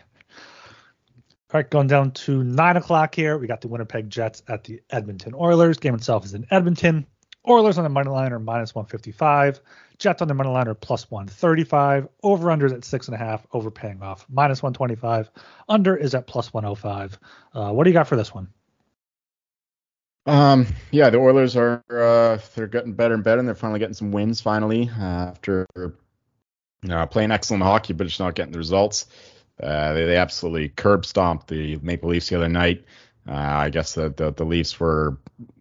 All 1.54 1.60
right, 1.60 1.70
going 1.70 1.86
down 1.86 2.12
to 2.12 2.44
nine 2.44 2.78
o'clock 2.78 3.14
here. 3.14 3.38
We 3.38 3.46
got 3.46 3.62
the 3.62 3.68
Winnipeg 3.68 4.10
Jets 4.10 4.42
at 4.48 4.64
the 4.64 4.82
Edmonton 4.90 5.36
Oilers. 5.36 5.78
Game 5.78 5.94
itself 5.94 6.26
is 6.26 6.34
in 6.34 6.48
Edmonton. 6.50 7.06
Oilers 7.48 7.78
on 7.78 7.84
the 7.84 7.90
money 7.90 8.10
line 8.10 8.32
are 8.32 8.40
minus 8.40 8.74
155. 8.74 9.60
Jets 9.98 10.22
on 10.22 10.28
the 10.28 10.34
money 10.34 10.50
line 10.50 10.68
are 10.68 10.74
plus 10.74 11.12
135. 11.12 12.08
Over 12.24 12.48
unders 12.48 12.74
at 12.74 12.86
six 12.86 13.08
and 13.08 13.16
a 13.16 13.18
half. 13.18 13.46
Over 13.52 13.70
paying 13.70 14.02
off 14.02 14.26
minus 14.30 14.64
125. 14.64 15.30
Under 15.68 15.96
is 15.96 16.16
at 16.16 16.28
plus 16.28 16.54
105. 16.54 17.20
Uh, 17.54 17.72
what 17.72 17.84
do 17.84 17.90
you 17.90 17.94
got 17.94 18.08
for 18.08 18.16
this 18.16 18.34
one? 18.34 18.48
Um, 20.26 20.68
yeah, 20.92 21.10
the 21.10 21.18
Oilers 21.18 21.58
are 21.58 21.84
uh, 21.90 22.40
they're 22.56 22.68
getting 22.68 22.94
better 22.94 23.14
and 23.14 23.24
better, 23.24 23.40
and 23.40 23.48
they're 23.48 23.56
finally 23.56 23.80
getting 23.80 23.94
some 23.94 24.12
wins 24.12 24.40
finally 24.40 24.90
uh, 24.98 25.32
after 25.32 25.68
uh, 26.90 27.06
playing 27.08 27.32
excellent 27.32 27.64
hockey, 27.64 27.92
but 27.92 28.08
just 28.08 28.22
not 28.22 28.36
getting 28.36 28.54
the 28.54 28.58
results. 28.58 29.08
Uh, 29.62 29.94
they, 29.94 30.06
they 30.06 30.16
absolutely 30.16 30.70
curb 30.70 31.06
stomped 31.06 31.48
the 31.48 31.78
Maple 31.78 32.10
Leafs 32.10 32.30
the 32.30 32.38
other 32.38 32.48
night. 32.48 32.86
Uh, 33.28 33.34
I 33.34 33.70
guess 33.70 33.96
the, 33.96 34.10
the 34.10 34.32
the 34.32 34.46
Leafs 34.46 34.80
were 34.80 35.18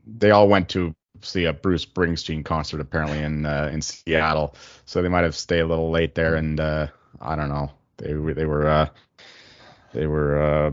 they 0.06 0.30
all 0.30 0.48
went 0.48 0.68
to 0.70 0.94
see 1.22 1.44
a 1.44 1.52
Bruce 1.52 1.84
Springsteen 1.84 2.44
concert 2.44 2.80
apparently 2.80 3.18
in 3.18 3.46
uh, 3.46 3.70
in 3.72 3.82
Seattle, 3.82 4.54
so 4.84 5.02
they 5.02 5.08
might 5.08 5.24
have 5.24 5.36
stayed 5.36 5.60
a 5.60 5.66
little 5.66 5.90
late 5.90 6.14
there, 6.14 6.34
and 6.34 6.60
uh, 6.60 6.88
I 7.20 7.36
don't 7.36 7.48
know. 7.48 7.70
They 7.96 8.12
they 8.32 8.46
were 8.46 8.68
uh, 8.68 8.88
they 9.92 10.06
were. 10.06 10.42
Uh, 10.42 10.70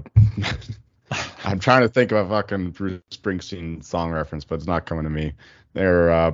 I'm 1.44 1.60
trying 1.60 1.82
to 1.82 1.90
think 1.90 2.12
of 2.12 2.28
a 2.28 2.30
fucking 2.30 2.72
Bruce 2.72 3.02
Springsteen 3.12 3.84
song 3.84 4.12
reference, 4.12 4.46
but 4.46 4.56
it's 4.56 4.68
not 4.68 4.86
coming 4.86 5.06
to 5.06 5.10
me. 5.10 5.34
They're 5.74 6.12
uh, 6.12 6.32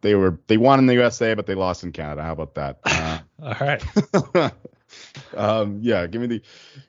they 0.00 0.14
were 0.14 0.38
they 0.46 0.56
won 0.56 0.78
in 0.78 0.86
the 0.86 0.94
USA, 0.94 1.34
but 1.34 1.46
they 1.46 1.54
lost 1.54 1.84
in 1.84 1.92
Canada. 1.92 2.22
How 2.22 2.32
about 2.32 2.54
that? 2.54 2.78
Uh, 2.84 3.18
All 3.42 3.54
right. 3.60 4.52
um, 5.36 5.78
yeah, 5.82 6.06
give 6.06 6.20
me 6.20 6.26
the 6.26 6.42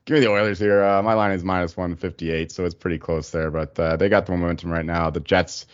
give 0.06 0.16
me 0.16 0.22
the 0.22 0.30
Oilers 0.30 0.60
here. 0.60 0.84
Uh, 0.84 1.02
my 1.02 1.14
line 1.14 1.32
is 1.32 1.44
minus 1.44 1.76
158, 1.76 2.52
so 2.52 2.66
it's 2.66 2.76
pretty 2.76 2.98
close 2.98 3.32
there, 3.32 3.52
but 3.52 3.80
uh, 3.80 3.96
they 3.98 4.10
got 4.10 4.26
the 4.26 4.32
momentum 4.32 4.72
right 4.72 4.86
now. 4.86 5.10
The 5.10 5.20
Jets 5.20 5.66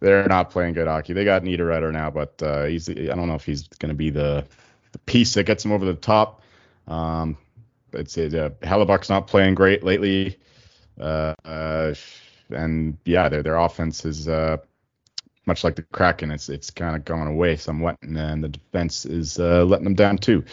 they're 0.00 0.28
not 0.28 0.50
playing 0.50 0.74
good 0.74 0.86
hockey. 0.86 1.12
They 1.12 1.24
got 1.24 1.42
Niederreiter 1.42 1.92
now, 1.92 2.10
but 2.10 2.40
uh, 2.42 2.64
he's 2.64 2.88
I 2.88 2.94
don't 2.94 3.26
know 3.26 3.34
if 3.34 3.44
he's 3.44 3.66
going 3.66 3.90
to 3.90 3.96
be 3.96 4.10
the, 4.10 4.44
the 4.92 4.98
piece 5.00 5.34
that 5.34 5.44
gets 5.44 5.62
them 5.62 5.72
over 5.72 5.84
the 5.84 5.94
top. 5.94 6.42
Um, 6.86 7.36
it's 7.92 8.16
uh, 8.16 8.50
Hellebuyck's 8.62 9.08
not 9.08 9.26
playing 9.26 9.54
great 9.54 9.82
lately, 9.82 10.38
uh, 11.00 11.34
uh, 11.44 11.94
and 12.50 12.96
yeah, 13.04 13.28
their 13.28 13.42
their 13.42 13.56
offense 13.56 14.04
is 14.04 14.28
uh, 14.28 14.58
much 15.46 15.64
like 15.64 15.76
the 15.76 15.82
Kraken. 15.82 16.30
It's 16.30 16.48
it's 16.48 16.70
kind 16.70 16.94
of 16.94 17.04
going 17.04 17.26
away 17.26 17.56
somewhat, 17.56 17.96
and, 18.02 18.16
and 18.16 18.44
the 18.44 18.48
defense 18.48 19.04
is 19.04 19.38
uh, 19.38 19.64
letting 19.64 19.84
them 19.84 19.94
down 19.94 20.18
too. 20.18 20.44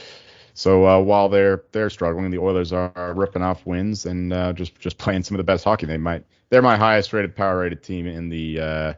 So 0.53 0.87
uh, 0.87 0.99
while 1.01 1.29
they're 1.29 1.63
they're 1.71 1.89
struggling, 1.89 2.31
the 2.31 2.39
Oilers 2.39 2.71
are, 2.71 3.13
ripping 3.13 3.41
off 3.41 3.65
wins 3.65 4.05
and 4.05 4.31
just 4.55 4.79
just 4.79 4.97
playing 4.97 5.23
some 5.23 5.35
of 5.35 5.39
the 5.39 5.43
best 5.43 5.65
hockey. 5.65 5.85
They 5.85 5.97
might 5.97 6.23
they're 6.49 6.61
my 6.61 6.77
highest 6.77 7.11
rated 7.11 7.35
power 7.35 7.59
rated 7.59 7.83
team 7.83 8.07
in 8.07 8.29
the 8.29 8.95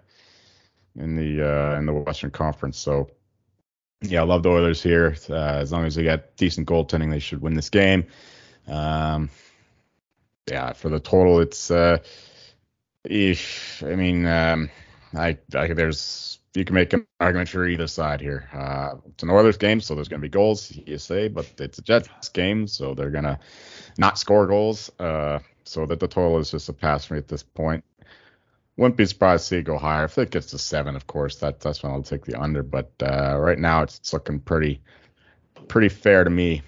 in 0.98 1.16
the 1.16 1.48
uh, 1.48 1.78
in 1.78 1.86
the 1.86 1.94
Western 1.94 2.32
Conference. 2.32 2.78
So 2.78 3.10
yeah, 4.02 4.22
I 4.22 4.24
love 4.26 4.44
the 4.44 4.50
Oilers 4.50 4.82
here. 4.82 5.16
Uh, 5.30 5.34
as 5.34 5.72
long 5.72 5.86
as 5.86 5.96
they 5.96 6.04
get 6.04 6.36
decent 6.38 6.68
goaltending, 6.68 7.12
they 7.12 7.20
should 7.20 7.42
win 7.42 7.54
this 7.54 7.70
game. 7.70 8.06
Um, 8.68 9.30
yeah, 10.50 10.74
for 10.74 10.90
the 10.90 11.00
total, 11.00 11.40
it's 11.40 11.72
uh, 11.72 11.98
if 13.04 13.84
I 13.84 13.96
mean 13.96 14.26
um, 14.26 14.70
I, 15.16 15.38
I 15.56 15.68
there's 15.68 16.40
you 16.54 16.66
can 16.66 16.74
make 16.74 16.94
an 16.94 17.06
argument 17.20 17.50
for 17.50 17.68
either 17.68 17.88
side 17.88 18.20
here. 18.20 18.50
Uh, 18.54 18.96
it's 19.10 19.24
an 19.24 19.30
Oilers 19.30 19.58
game, 19.58 19.80
so 19.80 19.94
there's 19.94 20.08
going 20.08 20.22
to 20.22 20.26
be 20.26 20.30
goals, 20.30 20.72
you 20.86 20.98
say, 20.98 21.28
but 21.28 21.46
it's 21.60 21.78
a 21.78 21.84
Jets 21.84 22.30
game, 22.30 22.68
so 22.68 22.96
they're 22.96 23.12
going 23.12 23.26
to 23.26 23.38
not 24.00 24.18
score 24.18 24.48
goals. 24.48 24.90
Uh, 25.00 25.40
so 25.66 25.86
that 25.86 26.00
the 26.00 26.08
total 26.08 26.40
is 26.40 26.50
just 26.50 26.70
a 26.70 26.74
pass 26.74 27.06
for 27.06 27.14
me 27.14 27.20
at 27.20 27.28
this 27.28 27.44
point. 27.44 27.84
Wouldn't 28.78 28.98
be 28.98 29.06
surprised 29.06 29.44
to 29.44 29.48
see 29.48 29.58
it 29.58 29.64
go 29.64 29.78
higher. 29.78 30.06
If 30.06 30.18
it 30.20 30.30
gets 30.30 30.48
to 30.48 30.60
seven, 30.60 30.96
of 30.96 31.08
course, 31.08 31.38
that, 31.38 31.60
that's 31.60 31.82
when 31.82 31.92
I'll 31.92 32.04
take 32.04 32.26
the 32.26 32.40
under. 32.40 32.62
But 32.62 32.92
uh, 33.02 33.36
right 33.40 33.58
now, 33.58 33.82
it's, 33.82 33.98
it's 33.98 34.14
looking 34.14 34.40
pretty 34.40 34.82
pretty 35.68 35.90
fair 35.90 36.24
to 36.24 36.30
me. 36.30 36.62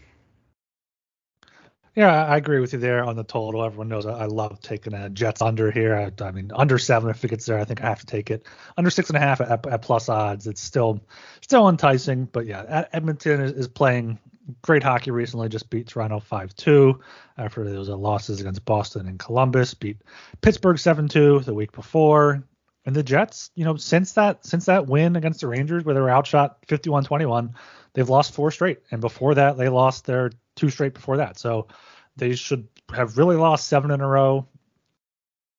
Yeah, 1.96 2.26
I 2.26 2.38
agree 2.38 2.60
with 2.60 2.72
you 2.74 2.80
there 2.80 3.04
on 3.04 3.16
the 3.16 3.24
total. 3.24 3.64
Everyone 3.64 3.90
knows 3.90 4.06
I, 4.06 4.26
love 4.26 4.62
taking 4.62 4.94
a 4.94 5.10
Jets 5.10 5.42
under 5.42 5.70
here. 5.70 5.96
I, 5.96 6.24
I, 6.24 6.32
mean, 6.32 6.52
under 6.56 6.78
seven 6.78 7.10
if 7.10 7.24
it 7.26 7.28
gets 7.28 7.46
there, 7.46 7.60
I 7.60 7.66
think 7.66 7.84
I 7.84 7.90
have 7.90 8.00
to 8.00 8.06
take 8.06 8.32
it. 8.32 8.46
Under 8.78 8.90
six 8.90 9.10
and 9.10 9.18
a 9.18 9.20
half 9.20 9.42
at, 9.42 9.68
at 9.68 9.82
plus 9.82 10.08
odds, 10.08 10.48
it's 10.48 10.62
still 10.62 11.02
still 11.42 11.68
enticing. 11.68 12.26
But 12.26 12.46
yeah, 12.46 12.86
Edmonton 12.94 13.42
is, 13.42 13.52
is 13.52 13.68
playing 13.68 14.18
great 14.62 14.84
hockey 14.84 15.12
recently. 15.12 15.50
Just 15.50 15.70
beat 15.70 15.88
Toronto 15.88 16.20
five 16.20 16.56
two 16.56 17.00
after 17.38 17.64
those 17.64 17.90
losses 17.90 18.40
against 18.42 18.66
Boston 18.66 19.08
and 19.08 19.20
Columbus. 19.20 19.74
Beat 19.74 19.98
Pittsburgh 20.42 20.80
seven 20.80 21.08
two 21.08 21.40
the 21.40 21.54
week 21.54 21.72
before. 21.72 22.44
And 22.86 22.96
the 22.96 23.04
Jets, 23.04 23.52
you 23.56 23.66
know, 23.66 23.76
since 23.76 24.14
that 24.14 24.46
since 24.46 24.66
that 24.66 24.88
win 24.88 25.16
against 25.16 25.42
the 25.42 25.48
Rangers 25.48 25.84
where 25.84 25.94
they 25.94 26.02
were 26.02 26.10
outshot 26.10 26.66
51-21, 26.68 27.54
they've 27.94 28.10
lost 28.10 28.34
four 28.34 28.52
straight. 28.52 28.80
And 28.92 29.02
before 29.02 29.36
that, 29.36 29.58
they 29.58 29.70
lost 29.70 30.06
their 30.06 30.32
two 30.56 30.70
straight 30.70 30.94
before 30.94 31.18
that. 31.18 31.38
So 31.38 31.68
they 32.16 32.36
should 32.36 32.68
have 32.94 33.18
really 33.18 33.36
lost 33.36 33.68
seven 33.68 33.92
in 33.92 34.02
a 34.02 34.08
row. 34.08 34.48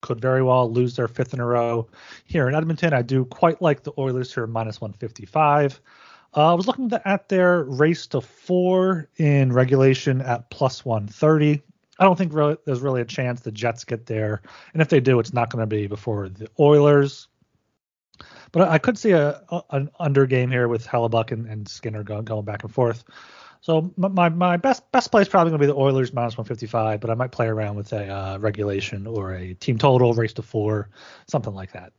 Could 0.01 0.19
very 0.19 0.41
well 0.41 0.71
lose 0.71 0.95
their 0.95 1.07
fifth 1.07 1.33
in 1.33 1.39
a 1.39 1.45
row. 1.45 1.87
Here 2.25 2.49
in 2.49 2.55
Edmonton, 2.55 2.93
I 2.93 3.03
do 3.03 3.25
quite 3.25 3.61
like 3.61 3.83
the 3.83 3.93
Oilers 3.97 4.33
here 4.33 4.47
minus 4.47 4.81
155. 4.81 5.79
Uh, 6.35 6.51
I 6.51 6.53
was 6.53 6.67
looking 6.67 6.91
at 7.05 7.27
their 7.27 7.63
race 7.63 8.07
to 8.07 8.21
four 8.21 9.09
in 9.17 9.51
regulation 9.51 10.21
at 10.21 10.49
plus 10.49 10.85
130. 10.85 11.61
I 11.99 12.03
don't 12.03 12.17
think 12.17 12.33
really, 12.33 12.57
there's 12.65 12.79
really 12.79 13.01
a 13.01 13.05
chance 13.05 13.41
the 13.41 13.51
Jets 13.51 13.83
get 13.83 14.05
there, 14.05 14.41
and 14.73 14.81
if 14.81 14.89
they 14.89 14.99
do, 14.99 15.19
it's 15.19 15.33
not 15.33 15.49
going 15.49 15.61
to 15.61 15.67
be 15.67 15.87
before 15.87 16.29
the 16.29 16.47
Oilers. 16.59 17.27
But 18.51 18.69
I 18.69 18.77
could 18.77 18.97
see 18.97 19.11
a, 19.11 19.41
a 19.49 19.63
an 19.71 19.89
under 19.99 20.25
game 20.25 20.49
here 20.49 20.67
with 20.67 20.85
Hellebuyck 20.85 21.31
and, 21.31 21.47
and 21.47 21.67
Skinner 21.67 22.03
going, 22.03 22.25
going 22.25 22.45
back 22.45 22.63
and 22.63 22.73
forth. 22.73 23.03
So 23.61 23.93
my 23.95 24.29
my 24.29 24.57
best 24.57 24.91
best 24.91 25.11
play 25.11 25.21
is 25.21 25.29
probably 25.29 25.51
going 25.51 25.61
to 25.61 25.67
be 25.67 25.71
the 25.71 25.79
Oilers 25.79 26.13
minus 26.13 26.33
155, 26.37 26.99
but 26.99 27.09
I 27.09 27.13
might 27.13 27.31
play 27.31 27.47
around 27.47 27.75
with 27.75 27.93
a 27.93 28.07
uh, 28.07 28.37
regulation 28.39 29.05
or 29.05 29.33
a 29.35 29.53
team 29.53 29.77
total, 29.77 30.13
race 30.13 30.33
to 30.33 30.41
four, 30.41 30.89
something 31.27 31.53
like 31.53 31.73
that. 31.73 31.93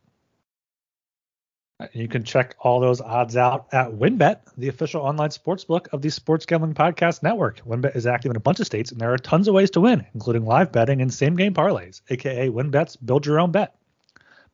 You 1.91 2.07
can 2.07 2.23
check 2.23 2.55
all 2.59 2.79
those 2.79 3.01
odds 3.01 3.35
out 3.35 3.67
at 3.73 3.91
WynnBET, 3.91 4.39
the 4.57 4.69
official 4.69 5.01
online 5.01 5.29
sportsbook 5.29 5.87
of 5.91 6.01
the 6.01 6.09
Sports 6.09 6.45
Gambling 6.45 6.73
Podcast 6.73 7.23
Network. 7.23 7.59
WynnBET 7.67 7.95
is 7.95 8.07
active 8.07 8.31
in 8.31 8.37
a 8.37 8.39
bunch 8.39 8.59
of 8.59 8.65
states, 8.65 8.91
and 8.91 9.01
there 9.01 9.11
are 9.11 9.17
tons 9.17 9.47
of 9.47 9.53
ways 9.53 9.71
to 9.71 9.81
win, 9.81 10.05
including 10.13 10.45
live 10.45 10.71
betting 10.71 11.01
and 11.01 11.13
same 11.13 11.35
game 11.35 11.53
parlays, 11.53 12.01
aka 12.09 12.49
WynnBET's 12.49 12.95
Build 12.95 13.25
Your 13.25 13.39
Own 13.39 13.51
Bet. 13.51 13.75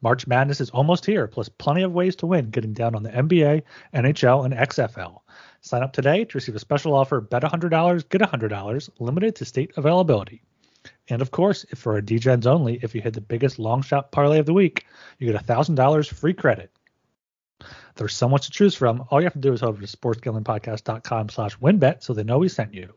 March 0.02 0.28
Madness 0.28 0.62
is 0.62 0.70
almost 0.70 1.06
here, 1.06 1.28
plus 1.28 1.50
plenty 1.50 1.84
of 1.84 1.92
ways 1.92 2.16
to 2.16 2.26
win 2.26 2.50
getting 2.50 2.74
down 2.74 2.96
on 2.96 3.04
the 3.04 3.10
NBA, 3.10 3.64
NHL, 3.94 4.46
and 4.46 4.54
XFL. 4.54 5.20
Sign 5.62 5.84
up 5.84 5.92
today 5.92 6.24
to 6.24 6.38
receive 6.38 6.56
a 6.56 6.60
special 6.60 6.96
offer 6.96 7.20
bet 7.20 7.44
$100, 7.44 8.10
get 8.10 8.22
$100, 8.22 8.90
limited 9.00 9.36
to 9.36 9.46
state 9.46 9.74
availability. 9.76 10.42
And 11.10 11.22
of 11.22 11.32
course, 11.32 11.66
if 11.70 11.80
for 11.80 11.98
a 11.98 12.02
DGens 12.02 12.46
only, 12.46 12.80
if 12.82 12.96
you 12.96 13.02
hit 13.02 13.14
the 13.14 13.22
biggest 13.22 13.60
long 13.60 13.82
shot 13.82 14.12
parlay 14.12 14.40
of 14.40 14.46
the 14.46 14.54
week, 14.54 14.86
you 15.18 15.30
get 15.32 15.46
$1,000 15.46 16.08
free 16.08 16.34
credit. 16.34 16.72
There's 17.96 18.16
so 18.16 18.30
much 18.30 18.46
to 18.46 18.52
choose 18.52 18.76
from. 18.76 19.06
All 19.10 19.20
you 19.20 19.26
have 19.26 19.34
to 19.34 19.40
do 19.40 19.54
is 19.54 19.62
head 19.62 19.70
over 19.70 19.82
to 19.82 19.88
sportsgamblingpodcast.com 19.98 21.30
slash 21.30 21.58
wynnbet 21.58 22.04
so 22.04 22.14
they 22.14 22.24
know 22.24 22.38
we 22.40 22.50
sent 22.50 22.74
you. 22.74 22.94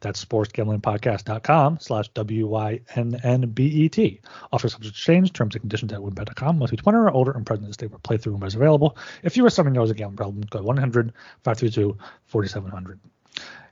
That's 0.00 0.24
sportsgamblingpodcast.com 0.24 1.78
slash 1.80 2.08
W-Y-N-N-B-E-T. 2.08 2.60
Offer 4.52 4.68
subject 4.68 4.94
to 4.94 5.00
change, 5.00 5.32
terms 5.32 5.54
and 5.54 5.62
conditions 5.62 5.92
at 5.92 6.00
wynnbet.com. 6.00 6.58
Must 6.58 6.70
be 6.70 6.76
21 6.76 7.06
or 7.06 7.10
older 7.10 7.32
and 7.32 7.46
present 7.46 7.64
in 7.64 7.70
the 7.70 7.74
state 7.74 7.90
where 7.90 7.98
playthrough 8.00 8.32
window 8.32 8.46
is 8.46 8.54
available. 8.54 8.96
If 9.22 9.36
you 9.36 9.46
are 9.46 9.50
someone 9.50 9.72
knows 9.72 9.90
a 9.90 9.94
gambling 9.94 10.16
problem, 10.16 10.42
go 10.50 10.58
to 10.60 10.64
1-800-532-4700. 11.44 12.98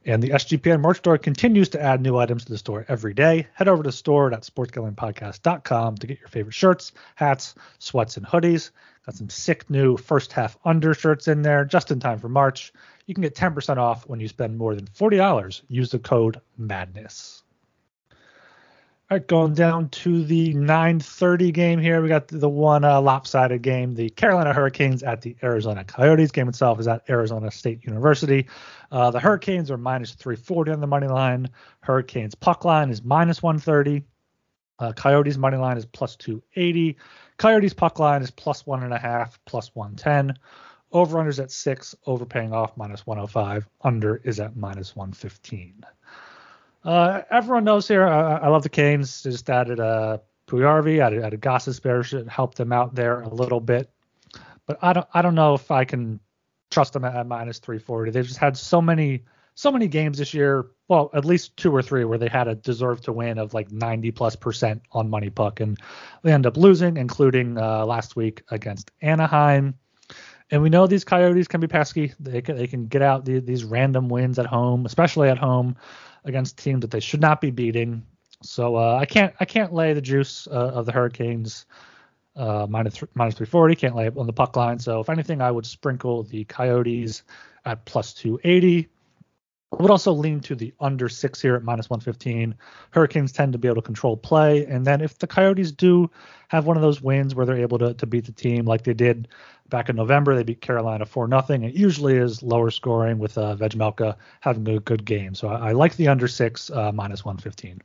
And 0.06 0.22
the 0.22 0.30
SGPN 0.30 0.80
merch 0.80 0.98
store 0.98 1.18
continues 1.18 1.68
to 1.70 1.82
add 1.82 2.00
new 2.00 2.16
items 2.16 2.44
to 2.44 2.52
the 2.52 2.58
store 2.58 2.86
every 2.88 3.14
day. 3.14 3.48
Head 3.54 3.68
over 3.68 3.82
to 3.82 3.92
store.sportsgamblingpodcast.com 3.92 5.96
to 5.96 6.06
get 6.06 6.20
your 6.20 6.28
favorite 6.28 6.54
shirts, 6.54 6.92
hats, 7.16 7.54
sweats, 7.78 8.16
and 8.16 8.26
hoodies. 8.26 8.70
Got 9.04 9.16
some 9.16 9.28
sick 9.28 9.68
new 9.68 9.96
first 9.96 10.32
half 10.32 10.56
undershirts 10.64 11.28
in 11.28 11.42
there 11.42 11.64
just 11.64 11.90
in 11.90 12.00
time 12.00 12.18
for 12.18 12.28
March 12.28 12.72
you 13.10 13.14
can 13.14 13.22
get 13.22 13.34
10% 13.34 13.76
off 13.76 14.06
when 14.06 14.20
you 14.20 14.28
spend 14.28 14.56
more 14.56 14.76
than 14.76 14.86
$40. 14.86 15.62
Use 15.66 15.90
the 15.90 15.98
code 15.98 16.40
MADNESS. 16.56 17.39
All 19.10 19.16
right, 19.16 19.26
going 19.26 19.54
down 19.54 19.88
to 19.88 20.22
the 20.22 20.54
9:30 20.54 21.52
game 21.52 21.80
here. 21.80 22.00
We 22.00 22.06
got 22.06 22.28
the 22.28 22.48
one 22.48 22.84
uh, 22.84 23.00
lopsided 23.00 23.60
game. 23.60 23.96
The 23.96 24.08
Carolina 24.10 24.52
Hurricanes 24.52 25.02
at 25.02 25.20
the 25.20 25.34
Arizona 25.42 25.82
Coyotes. 25.82 26.30
Game 26.30 26.48
itself 26.48 26.78
is 26.78 26.86
at 26.86 27.10
Arizona 27.10 27.50
State 27.50 27.84
University. 27.84 28.46
Uh, 28.92 29.10
the 29.10 29.18
Hurricanes 29.18 29.68
are 29.68 29.76
minus 29.76 30.12
340 30.12 30.70
on 30.70 30.80
the 30.80 30.86
money 30.86 31.08
line. 31.08 31.50
Hurricanes 31.80 32.36
puck 32.36 32.64
line 32.64 32.88
is 32.88 33.02
minus 33.02 33.42
130. 33.42 34.04
Uh, 34.78 34.92
Coyotes 34.92 35.36
money 35.36 35.56
line 35.56 35.76
is 35.76 35.86
plus 35.86 36.14
280. 36.14 36.96
Coyotes 37.36 37.74
puck 37.74 37.98
line 37.98 38.22
is 38.22 38.30
plus 38.30 38.64
one 38.64 38.84
and 38.84 38.94
a 38.94 38.98
half, 38.98 39.40
plus 39.44 39.74
110. 39.74 40.38
Over 40.92 41.18
unders 41.18 41.42
at 41.42 41.50
six, 41.50 41.96
overpaying 42.06 42.52
off 42.52 42.76
minus 42.76 43.04
105. 43.08 43.66
Under 43.80 44.18
is 44.18 44.38
at 44.38 44.54
minus 44.54 44.94
115. 44.94 45.84
Uh, 46.84 47.22
everyone 47.30 47.64
knows 47.64 47.86
here. 47.86 48.06
I, 48.06 48.38
I 48.38 48.48
love 48.48 48.62
the 48.62 48.68
Canes. 48.68 49.22
Just 49.22 49.48
added 49.50 49.80
a 49.80 49.84
uh, 49.84 50.18
Puljujarvi, 50.46 51.00
added, 51.00 51.22
added 51.22 51.40
Gostisbehere 51.40 52.04
should 52.04 52.28
help 52.28 52.54
them 52.54 52.72
out 52.72 52.94
there 52.94 53.20
a 53.20 53.28
little 53.28 53.60
bit. 53.60 53.90
But 54.66 54.78
I 54.82 54.92
don't 54.92 55.06
I 55.14 55.22
don't 55.22 55.34
know 55.34 55.54
if 55.54 55.70
I 55.70 55.84
can 55.84 56.20
trust 56.70 56.92
them 56.92 57.04
at, 57.04 57.14
at 57.14 57.26
minus 57.26 57.58
340. 57.58 58.10
They've 58.10 58.26
just 58.26 58.38
had 58.38 58.56
so 58.56 58.80
many 58.80 59.24
so 59.54 59.70
many 59.70 59.88
games 59.88 60.18
this 60.18 60.32
year. 60.32 60.66
Well, 60.88 61.10
at 61.12 61.24
least 61.24 61.56
two 61.56 61.74
or 61.74 61.82
three 61.82 62.04
where 62.04 62.18
they 62.18 62.28
had 62.28 62.48
a 62.48 62.54
deserve 62.54 63.00
to 63.02 63.12
win 63.12 63.38
of 63.38 63.52
like 63.52 63.70
90 63.70 64.10
plus 64.12 64.34
percent 64.34 64.82
on 64.92 65.10
money 65.10 65.30
puck, 65.30 65.60
and 65.60 65.78
they 66.22 66.32
end 66.32 66.46
up 66.46 66.56
losing, 66.56 66.96
including 66.96 67.58
uh, 67.58 67.84
last 67.84 68.16
week 68.16 68.42
against 68.50 68.90
Anaheim. 69.02 69.74
And 70.50 70.62
we 70.62 70.68
know 70.68 70.86
these 70.86 71.04
Coyotes 71.04 71.46
can 71.46 71.60
be 71.60 71.68
pesky. 71.68 72.12
They 72.18 72.42
can 72.42 72.56
they 72.56 72.66
can 72.66 72.86
get 72.86 73.02
out 73.02 73.24
the, 73.24 73.40
these 73.40 73.64
random 73.64 74.08
wins 74.08 74.38
at 74.38 74.46
home, 74.46 74.84
especially 74.86 75.28
at 75.28 75.38
home 75.38 75.76
against 76.24 76.58
teams 76.58 76.80
that 76.80 76.90
they 76.90 77.00
should 77.00 77.20
not 77.20 77.40
be 77.40 77.50
beating. 77.50 78.04
So 78.42 78.76
uh, 78.76 78.96
I 78.96 79.06
can't 79.06 79.34
I 79.40 79.44
can't 79.44 79.72
lay 79.72 79.92
the 79.92 80.00
juice 80.00 80.48
uh, 80.48 80.72
of 80.74 80.86
the 80.86 80.92
Hurricanes 80.92 81.66
uh, 82.36 82.66
minus 82.68 82.94
th- 82.94 83.10
minus 83.14 83.34
340. 83.34 83.76
Can't 83.76 83.94
lay 83.94 84.06
it 84.06 84.16
on 84.16 84.26
the 84.26 84.32
puck 84.32 84.56
line. 84.56 84.78
So 84.78 85.00
if 85.00 85.08
anything, 85.08 85.40
I 85.40 85.50
would 85.50 85.66
sprinkle 85.66 86.24
the 86.24 86.44
Coyotes 86.44 87.22
at 87.64 87.84
plus 87.84 88.12
280. 88.14 88.88
I 89.72 89.80
would 89.80 89.90
also 89.90 90.12
lean 90.12 90.40
to 90.40 90.56
the 90.56 90.74
under 90.80 91.08
six 91.08 91.40
here 91.40 91.54
at 91.54 91.62
minus 91.62 91.88
115. 91.88 92.56
Hurricanes 92.90 93.30
tend 93.30 93.52
to 93.52 93.58
be 93.58 93.68
able 93.68 93.76
to 93.76 93.82
control 93.82 94.16
play. 94.16 94.66
And 94.66 94.84
then 94.84 95.00
if 95.00 95.18
the 95.18 95.28
Coyotes 95.28 95.70
do 95.70 96.10
have 96.48 96.66
one 96.66 96.76
of 96.76 96.82
those 96.82 97.00
wins 97.00 97.36
where 97.36 97.46
they're 97.46 97.60
able 97.60 97.78
to, 97.78 97.94
to 97.94 98.06
beat 98.06 98.24
the 98.24 98.32
team 98.32 98.64
like 98.64 98.82
they 98.82 98.94
did 98.94 99.28
back 99.68 99.88
in 99.88 99.94
November, 99.94 100.34
they 100.34 100.42
beat 100.42 100.60
Carolina 100.60 101.06
4 101.06 101.28
nothing. 101.28 101.62
It 101.62 101.74
usually 101.74 102.16
is 102.16 102.42
lower 102.42 102.72
scoring 102.72 103.20
with 103.20 103.38
uh, 103.38 103.56
having 104.40 104.68
a 104.68 104.80
good 104.80 105.04
game. 105.04 105.36
So 105.36 105.48
I, 105.48 105.68
I 105.68 105.72
like 105.72 105.94
the 105.94 106.08
under 106.08 106.26
six 106.26 106.70
uh, 106.70 106.90
minus 106.90 107.24
115. 107.24 107.80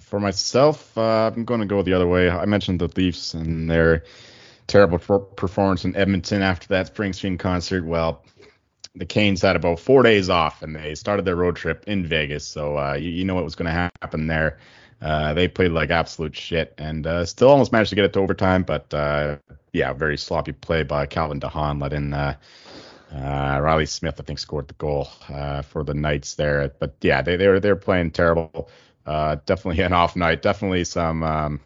For 0.00 0.18
myself, 0.18 0.96
uh, 0.96 1.30
I'm 1.34 1.44
going 1.44 1.60
to 1.60 1.66
go 1.66 1.82
the 1.82 1.92
other 1.92 2.06
way. 2.06 2.30
I 2.30 2.46
mentioned 2.46 2.80
the 2.80 2.88
Leafs 2.96 3.34
and 3.34 3.70
their 3.70 4.04
terrible 4.66 4.98
performance 4.98 5.84
in 5.84 5.94
Edmonton 5.94 6.42
after 6.42 6.68
that 6.68 6.94
Springsteen 6.94 7.38
concert. 7.38 7.84
Well, 7.84 8.24
the 8.94 9.06
Canes 9.06 9.42
had 9.42 9.56
about 9.56 9.80
four 9.80 10.02
days 10.02 10.30
off 10.30 10.62
and 10.62 10.74
they 10.74 10.94
started 10.94 11.24
their 11.24 11.36
road 11.36 11.56
trip 11.56 11.84
in 11.86 12.06
Vegas. 12.06 12.46
So 12.46 12.78
uh, 12.78 12.94
you, 12.94 13.10
you, 13.10 13.24
know 13.24 13.34
what 13.34 13.44
was 13.44 13.54
going 13.54 13.66
to 13.66 13.90
happen 14.00 14.26
there. 14.26 14.58
Uh, 15.02 15.34
they 15.34 15.48
played 15.48 15.72
like 15.72 15.90
absolute 15.90 16.36
shit 16.36 16.74
and 16.78 17.06
uh, 17.06 17.24
still 17.24 17.48
almost 17.48 17.72
managed 17.72 17.90
to 17.90 17.96
get 17.96 18.04
it 18.04 18.12
to 18.12 18.20
overtime. 18.20 18.62
But 18.62 18.94
uh, 18.94 19.36
yeah, 19.72 19.92
very 19.92 20.16
sloppy 20.16 20.52
play 20.52 20.84
by 20.84 21.06
Calvin 21.06 21.40
DeHaan, 21.40 21.82
let 21.82 21.92
in 21.92 22.14
uh, 22.14 22.36
uh, 23.12 23.58
Reilly 23.60 23.86
Smith, 23.86 24.20
I 24.20 24.22
think, 24.22 24.38
scored 24.38 24.68
the 24.68 24.74
goal 24.74 25.04
for 25.04 25.82
the 25.84 25.94
Knights 25.94 26.36
there. 26.36 26.72
But 26.78 26.94
yeah, 27.00 27.20
they, 27.22 27.36
they 27.36 27.48
were 27.48 27.60
they're 27.60 27.76
playing 27.76 28.12
terrible. 28.12 28.70
definitely 29.04 29.80
an 29.82 29.92
off 29.92 30.14
night. 30.14 30.42
Definitely 30.42 30.84
some. 30.84 31.22
Um, 31.24 31.60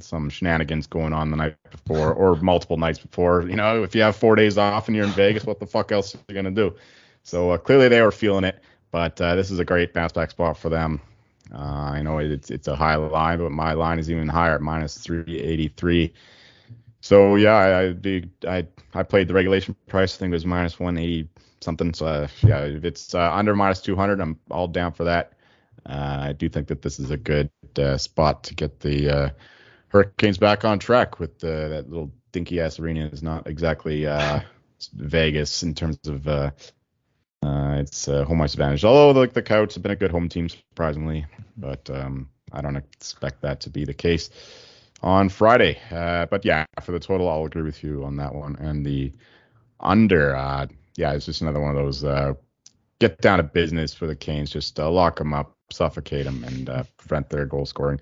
some 0.00 0.30
shenanigans 0.30 0.86
going 0.86 1.12
on 1.12 1.30
the 1.30 1.36
night 1.36 1.56
before 1.70 2.12
or 2.12 2.36
multiple 2.36 2.76
nights 2.76 2.98
before. 2.98 3.42
You 3.48 3.56
know, 3.56 3.82
if 3.82 3.94
you 3.94 4.02
have 4.02 4.16
four 4.16 4.36
days 4.36 4.58
off 4.58 4.88
and 4.88 4.96
you're 4.96 5.06
in 5.06 5.12
Vegas, 5.12 5.44
what 5.44 5.60
the 5.60 5.66
fuck 5.66 5.92
else 5.92 6.14
are 6.14 6.18
you 6.28 6.34
gonna 6.34 6.50
do? 6.50 6.74
So 7.22 7.50
uh, 7.50 7.58
clearly 7.58 7.88
they 7.88 8.00
were 8.00 8.12
feeling 8.12 8.44
it, 8.44 8.62
but 8.90 9.20
uh, 9.20 9.34
this 9.34 9.50
is 9.50 9.58
a 9.58 9.64
great 9.64 9.92
bounce 9.92 10.12
back 10.12 10.30
spot 10.30 10.56
for 10.56 10.68
them. 10.68 11.00
Uh, 11.52 11.58
I 11.58 12.02
know 12.02 12.18
it's 12.18 12.50
it's 12.50 12.68
a 12.68 12.76
high 12.76 12.96
line, 12.96 13.38
but 13.38 13.52
my 13.52 13.72
line 13.72 13.98
is 13.98 14.10
even 14.10 14.28
higher 14.28 14.54
at 14.54 14.60
minus 14.60 14.98
383. 14.98 16.12
So 17.00 17.36
yeah, 17.36 17.94
I 18.02 18.16
I 18.46 18.66
I 18.94 19.02
played 19.02 19.28
the 19.28 19.34
regulation 19.34 19.74
price. 19.86 20.16
I 20.16 20.18
think 20.18 20.30
it 20.30 20.34
was 20.34 20.46
minus 20.46 20.78
180 20.78 21.28
something. 21.60 21.94
So 21.94 22.06
uh, 22.06 22.28
yeah, 22.42 22.64
if 22.64 22.84
it's 22.84 23.14
uh, 23.14 23.32
under 23.32 23.54
minus 23.54 23.80
200, 23.80 24.20
I'm 24.20 24.38
all 24.50 24.68
down 24.68 24.92
for 24.92 25.04
that. 25.04 25.32
Uh, 25.86 26.18
I 26.20 26.32
do 26.32 26.48
think 26.48 26.68
that 26.68 26.82
this 26.82 26.98
is 26.98 27.10
a 27.10 27.16
good 27.16 27.50
spot 27.96 28.42
to 28.44 28.54
get 28.54 28.80
the 28.80 29.32
Hurricanes 29.88 30.38
back 30.38 30.64
on 30.64 30.78
track 30.78 31.18
with 31.18 31.42
uh, 31.42 31.68
that 31.68 31.88
little 31.88 32.12
dinky 32.32 32.60
ass 32.60 32.78
arena 32.78 33.06
is 33.12 33.22
not 33.22 33.46
exactly 33.46 34.06
uh, 34.06 34.40
Vegas 34.94 35.62
in 35.62 35.74
terms 35.74 35.98
of 36.06 36.26
uh, 36.28 36.50
uh, 37.42 37.76
its 37.78 38.08
uh, 38.08 38.24
home 38.24 38.40
ice 38.40 38.54
advantage. 38.54 38.84
Although 38.84 39.18
like 39.18 39.32
the 39.32 39.42
Coyotes 39.42 39.74
have 39.74 39.82
been 39.82 39.92
a 39.92 39.96
good 39.96 40.10
home 40.10 40.28
team 40.28 40.48
surprisingly, 40.48 41.26
but 41.56 41.88
um, 41.90 42.28
I 42.52 42.60
don't 42.60 42.76
expect 42.76 43.42
that 43.42 43.60
to 43.60 43.70
be 43.70 43.84
the 43.84 43.94
case 43.94 44.30
on 45.02 45.28
Friday. 45.28 45.78
Uh, 45.90 46.26
but 46.26 46.44
yeah, 46.44 46.66
for 46.82 46.92
the 46.92 47.00
total, 47.00 47.28
I'll 47.28 47.44
agree 47.44 47.62
with 47.62 47.82
you 47.82 48.04
on 48.04 48.16
that 48.16 48.34
one. 48.34 48.56
And 48.56 48.84
the 48.84 49.12
under, 49.80 50.34
uh, 50.36 50.66
yeah, 50.96 51.12
it's 51.12 51.26
just 51.26 51.42
another 51.42 51.60
one 51.60 51.70
of 51.70 51.76
those 51.76 52.04
uh, 52.04 52.34
get 52.98 53.20
down 53.20 53.38
to 53.38 53.44
business 53.44 53.94
for 53.94 54.06
the 54.06 54.16
Canes. 54.16 54.50
Just 54.50 54.78
uh, 54.80 54.90
lock 54.90 55.16
them 55.18 55.32
up, 55.32 55.54
suffocate 55.70 56.24
them, 56.24 56.44
and 56.44 56.68
uh, 56.68 56.82
prevent 56.96 57.30
their 57.30 57.46
goal 57.46 57.66
scoring. 57.66 58.00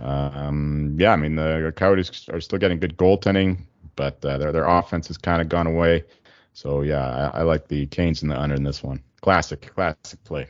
Um, 0.00 0.94
yeah, 0.98 1.12
I 1.12 1.16
mean 1.16 1.36
the 1.36 1.72
Coyotes 1.76 2.28
are 2.28 2.40
still 2.40 2.58
getting 2.58 2.78
good 2.78 2.96
goaltending, 2.96 3.58
but 3.96 4.24
uh, 4.24 4.38
their 4.38 4.52
their 4.52 4.66
offense 4.66 5.08
has 5.08 5.18
kind 5.18 5.42
of 5.42 5.48
gone 5.48 5.66
away. 5.66 6.04
So 6.52 6.82
yeah, 6.82 7.30
I, 7.32 7.40
I, 7.40 7.42
like 7.42 7.68
the 7.68 7.86
Canes 7.86 8.22
in 8.22 8.28
the 8.28 8.40
under 8.40 8.56
in 8.56 8.64
this 8.64 8.82
one. 8.82 9.02
Classic, 9.20 9.72
classic 9.74 10.22
play. 10.24 10.48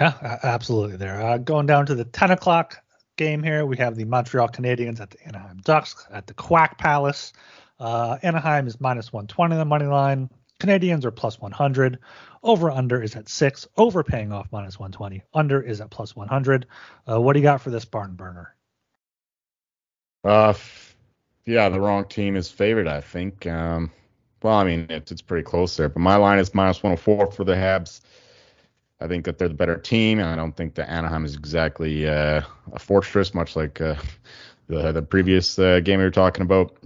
Yeah, 0.00 0.38
absolutely. 0.42 0.96
There. 0.96 1.20
Uh, 1.20 1.38
going 1.38 1.66
down 1.66 1.86
to 1.86 1.94
the 1.94 2.04
10 2.04 2.30
o'clock 2.30 2.82
game 3.16 3.42
here, 3.42 3.66
we 3.66 3.76
have 3.76 3.96
the 3.96 4.04
Montreal 4.04 4.48
Canadiens 4.48 5.00
at 5.00 5.10
the 5.10 5.26
Anaheim 5.26 5.58
Ducks 5.64 6.06
at 6.10 6.26
the 6.26 6.34
Quack 6.34 6.78
Palace. 6.78 7.32
Uh, 7.78 8.16
Anaheim 8.22 8.66
is 8.66 8.80
minus 8.80 9.12
120 9.12 9.54
on 9.54 9.58
the 9.58 9.64
money 9.64 9.86
line. 9.86 10.30
Canadiens 10.62 11.04
are 11.04 11.10
plus 11.10 11.40
100. 11.40 11.98
Over 12.42 12.70
under 12.70 13.02
is 13.02 13.16
at 13.16 13.28
six. 13.28 13.66
Over 13.76 14.04
paying 14.04 14.32
off 14.32 14.46
minus 14.52 14.78
120. 14.78 15.22
Under 15.34 15.60
is 15.60 15.80
at 15.80 15.90
plus 15.90 16.14
100. 16.14 16.66
Uh, 17.08 17.20
what 17.20 17.32
do 17.32 17.40
you 17.40 17.42
got 17.42 17.60
for 17.60 17.70
this 17.70 17.84
barn 17.84 18.14
burner? 18.14 18.54
Uh, 20.22 20.54
yeah, 21.46 21.68
the 21.68 21.80
wrong 21.80 22.04
team 22.06 22.36
is 22.36 22.48
favored, 22.48 22.86
I 22.86 23.00
think. 23.00 23.44
Um, 23.44 23.90
well, 24.42 24.54
I 24.54 24.62
mean, 24.64 24.86
it's, 24.88 25.10
it's 25.10 25.22
pretty 25.22 25.42
close 25.42 25.76
there, 25.76 25.88
but 25.88 25.98
my 25.98 26.14
line 26.14 26.38
is 26.38 26.54
minus 26.54 26.80
104 26.80 27.32
for 27.32 27.42
the 27.42 27.54
Habs. 27.54 28.00
I 29.00 29.08
think 29.08 29.24
that 29.24 29.38
they're 29.38 29.48
the 29.48 29.54
better 29.54 29.76
team, 29.76 30.20
and 30.20 30.28
I 30.28 30.36
don't 30.36 30.56
think 30.56 30.76
that 30.76 30.88
Anaheim 30.88 31.24
is 31.24 31.34
exactly 31.34 32.08
uh, 32.08 32.42
a 32.72 32.78
fortress, 32.78 33.34
much 33.34 33.56
like 33.56 33.80
uh, 33.80 33.96
the 34.68 34.92
the 34.92 35.02
previous 35.02 35.58
uh, 35.58 35.80
game 35.80 35.98
we 35.98 36.04
were 36.04 36.10
talking 36.12 36.42
about. 36.42 36.76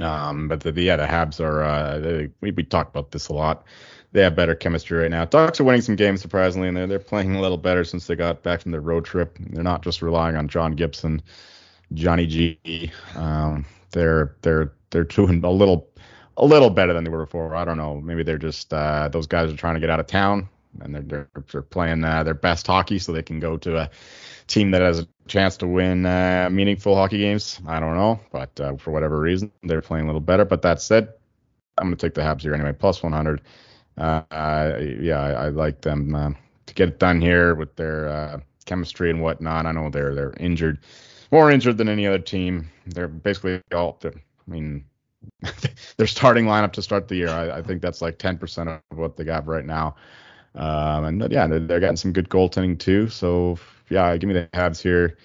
Um, 0.00 0.48
but 0.48 0.60
the, 0.60 0.72
the, 0.72 0.82
yeah, 0.82 0.96
the 0.96 1.06
Habs 1.06 1.40
are. 1.40 1.62
Uh, 1.62 1.98
they, 1.98 2.30
we 2.40 2.50
we 2.50 2.62
talked 2.64 2.94
about 2.94 3.10
this 3.10 3.28
a 3.28 3.32
lot. 3.32 3.64
They 4.12 4.22
have 4.22 4.36
better 4.36 4.54
chemistry 4.54 4.98
right 4.98 5.10
now. 5.10 5.24
Ducks 5.24 5.60
are 5.60 5.64
winning 5.64 5.82
some 5.82 5.96
games 5.96 6.20
surprisingly, 6.20 6.68
and 6.68 6.76
they're 6.76 6.86
they're 6.86 6.98
playing 6.98 7.34
a 7.34 7.40
little 7.40 7.58
better 7.58 7.84
since 7.84 8.06
they 8.06 8.16
got 8.16 8.42
back 8.42 8.60
from 8.60 8.72
their 8.72 8.80
road 8.80 9.04
trip. 9.04 9.36
They're 9.40 9.64
not 9.64 9.82
just 9.82 10.02
relying 10.02 10.36
on 10.36 10.48
John 10.48 10.72
Gibson, 10.72 11.22
Johnny 11.92 12.26
G. 12.26 12.92
Um, 13.16 13.64
they're 13.90 14.36
they're 14.42 14.72
they're 14.90 15.04
doing 15.04 15.44
a 15.44 15.50
little 15.50 15.88
a 16.36 16.44
little 16.44 16.70
better 16.70 16.92
than 16.92 17.04
they 17.04 17.10
were 17.10 17.24
before. 17.24 17.54
I 17.54 17.64
don't 17.64 17.76
know. 17.76 18.00
Maybe 18.00 18.22
they're 18.22 18.38
just 18.38 18.72
uh, 18.72 19.08
those 19.08 19.26
guys 19.26 19.52
are 19.52 19.56
trying 19.56 19.74
to 19.74 19.80
get 19.80 19.90
out 19.90 20.00
of 20.00 20.06
town 20.06 20.48
and 20.80 20.94
they're 20.94 21.02
they're, 21.02 21.28
they're 21.50 21.62
playing 21.62 22.04
uh, 22.04 22.22
their 22.22 22.34
best 22.34 22.66
hockey 22.66 22.98
so 22.98 23.12
they 23.12 23.22
can 23.22 23.40
go 23.40 23.56
to 23.56 23.76
a 23.76 23.90
team 24.46 24.70
that 24.72 24.82
has 24.82 25.00
a 25.00 25.08
chance 25.26 25.56
to 25.58 25.66
win 25.66 26.06
uh, 26.06 26.48
meaningful 26.50 26.94
hockey 26.94 27.18
games. 27.18 27.60
I 27.66 27.80
don't 27.80 27.96
know, 27.96 28.20
but 28.32 28.58
uh, 28.60 28.76
for 28.76 28.90
whatever 28.90 29.18
reason, 29.18 29.50
they're 29.62 29.82
playing 29.82 30.04
a 30.04 30.08
little 30.08 30.20
better. 30.20 30.44
But 30.44 30.62
that 30.62 30.80
said, 30.80 31.12
I'm 31.78 31.88
going 31.88 31.96
to 31.96 32.06
take 32.06 32.14
the 32.14 32.20
Habs 32.20 32.42
here 32.42 32.54
anyway, 32.54 32.72
plus 32.72 33.02
100. 33.02 33.42
Uh, 33.96 34.22
yeah, 35.00 35.20
I, 35.20 35.30
I, 35.30 35.48
like 35.50 35.80
them 35.80 36.14
uh, 36.14 36.30
to 36.66 36.74
get 36.74 36.88
it 36.88 36.98
done 36.98 37.20
here 37.20 37.54
with 37.54 37.76
their 37.76 38.08
uh, 38.08 38.40
chemistry 38.66 39.10
and 39.10 39.22
whatnot. 39.22 39.66
I 39.66 39.72
know 39.72 39.88
they're 39.88 40.14
they're 40.16 40.34
injured, 40.40 40.80
more 41.30 41.50
injured 41.50 41.78
than 41.78 41.88
any 41.88 42.06
other 42.06 42.18
team. 42.18 42.68
They're 42.86 43.06
basically 43.06 43.62
all. 43.72 44.00
I 44.04 44.10
mean, 44.48 44.84
their 45.96 46.06
starting 46.06 46.46
lineup 46.46 46.72
to 46.72 46.82
start 46.82 47.08
the 47.08 47.16
year. 47.16 47.28
I, 47.28 47.58
I 47.58 47.62
think 47.62 47.82
that's 47.82 48.02
like 48.02 48.18
10% 48.18 48.80
of 48.90 48.98
what 48.98 49.16
they 49.16 49.24
got 49.24 49.46
right 49.46 49.64
now. 49.64 49.94
Um, 50.54 51.04
and 51.04 51.32
yeah, 51.32 51.46
they're, 51.46 51.60
they're, 51.60 51.80
getting 51.80 51.96
some 51.96 52.12
good 52.12 52.28
goaltending 52.28 52.78
too. 52.78 53.08
So 53.08 53.58
yeah, 53.94 54.16
give 54.16 54.28
me 54.28 54.34
the 54.34 54.48
Habs 54.52 54.82
here. 54.82 55.16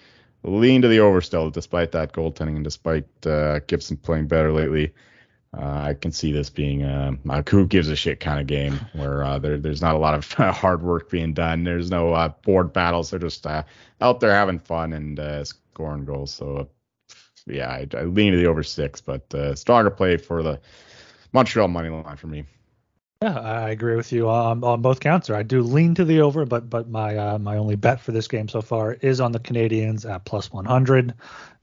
Lean 0.43 0.81
to 0.81 0.87
the 0.87 0.99
over 0.99 1.21
still, 1.21 1.49
despite 1.49 1.91
that 1.91 2.13
goaltending 2.13 2.55
and 2.55 2.63
despite 2.63 3.05
uh, 3.25 3.59
Gibson 3.67 3.97
playing 3.97 4.27
better 4.27 4.53
lately. 4.53 4.93
Uh, 5.57 5.81
I 5.89 5.93
can 5.95 6.11
see 6.11 6.31
this 6.31 6.51
being 6.51 6.83
a, 6.83 7.17
a, 7.27 7.43
who 7.49 7.65
gives 7.65 7.89
a 7.89 7.95
shit 7.95 8.19
kind 8.19 8.39
of 8.39 8.45
game 8.45 8.79
where 8.93 9.23
uh, 9.23 9.39
there, 9.39 9.57
there's 9.57 9.81
not 9.81 9.95
a 9.95 9.97
lot 9.97 10.13
of 10.13 10.31
hard 10.55 10.83
work 10.83 11.09
being 11.09 11.33
done. 11.33 11.63
There's 11.63 11.89
no 11.89 12.13
uh, 12.13 12.29
board 12.43 12.71
battles. 12.71 13.09
They're 13.09 13.19
just 13.19 13.47
uh, 13.47 13.63
out 13.99 14.19
there 14.19 14.31
having 14.31 14.59
fun 14.59 14.93
and 14.93 15.19
uh, 15.19 15.43
scoring 15.43 16.05
goals. 16.05 16.31
So 16.31 16.69
yeah, 17.47 17.69
I, 17.69 17.87
I, 17.97 18.03
lean 18.03 18.33
to 18.33 18.37
the 18.37 18.45
over 18.45 18.61
six, 18.61 19.01
but 19.01 19.33
stronger 19.57 19.89
play 19.89 20.17
for 20.17 20.43
the 20.43 20.59
Montreal 21.33 21.67
money 21.67 21.89
line 21.89 22.15
for 22.15 22.27
me. 22.27 22.45
Yeah, 23.21 23.37
I 23.37 23.71
agree 23.71 23.97
with 23.97 24.13
you 24.13 24.29
on, 24.29 24.63
on 24.63 24.81
both 24.81 25.01
counts. 25.01 25.29
I 25.29 25.43
do 25.43 25.61
lean 25.61 25.93
to 25.95 26.05
the 26.05 26.21
over, 26.21 26.45
but 26.45 26.69
but 26.69 26.89
my 26.89 27.17
uh, 27.17 27.37
my 27.37 27.57
only 27.57 27.75
bet 27.75 27.99
for 27.99 28.13
this 28.13 28.29
game 28.29 28.47
so 28.47 28.61
far 28.61 28.93
is 28.93 29.19
on 29.19 29.33
the 29.33 29.41
Canadiens 29.41 30.09
at 30.09 30.23
plus 30.23 30.53
100. 30.53 31.13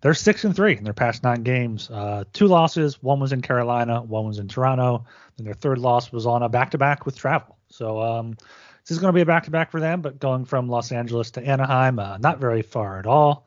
They're 0.03 0.13
six 0.13 0.45
and 0.45 0.55
three 0.55 0.77
in 0.77 0.85
their 0.85 0.93
past 0.93 1.23
nine 1.23 1.45
games. 1.45 1.89
Uh, 1.89 2.25
two 2.35 2.47
losses. 2.47 3.03
One 3.03 3.21
was 3.21 3.33
in 3.33 3.41
Carolina. 3.41 4.03
One 4.03 4.27
was 4.27 4.39
in 4.39 4.49
Toronto. 4.49 5.07
And 5.39 5.47
their 5.47 5.55
third 5.55 5.79
loss 5.79 6.13
was 6.13 6.27
on 6.27 6.43
a 6.43 6.51
back-to-back 6.51 7.07
with 7.07 7.17
travel. 7.17 7.57
So 7.71 8.03
um, 8.03 8.33
this 8.83 8.91
is 8.91 8.99
going 8.99 9.15
to 9.15 9.17
be 9.17 9.23
a 9.23 9.27
back-to-back 9.27 9.71
for 9.71 9.81
them. 9.81 10.03
But 10.03 10.19
going 10.19 10.45
from 10.45 10.69
Los 10.69 10.93
Angeles 10.93 11.31
to 11.33 11.43
Anaheim, 11.43 11.99
uh, 11.99 12.19
not 12.19 12.39
very 12.39 12.61
far 12.61 12.99
at 12.99 13.07
all. 13.07 13.47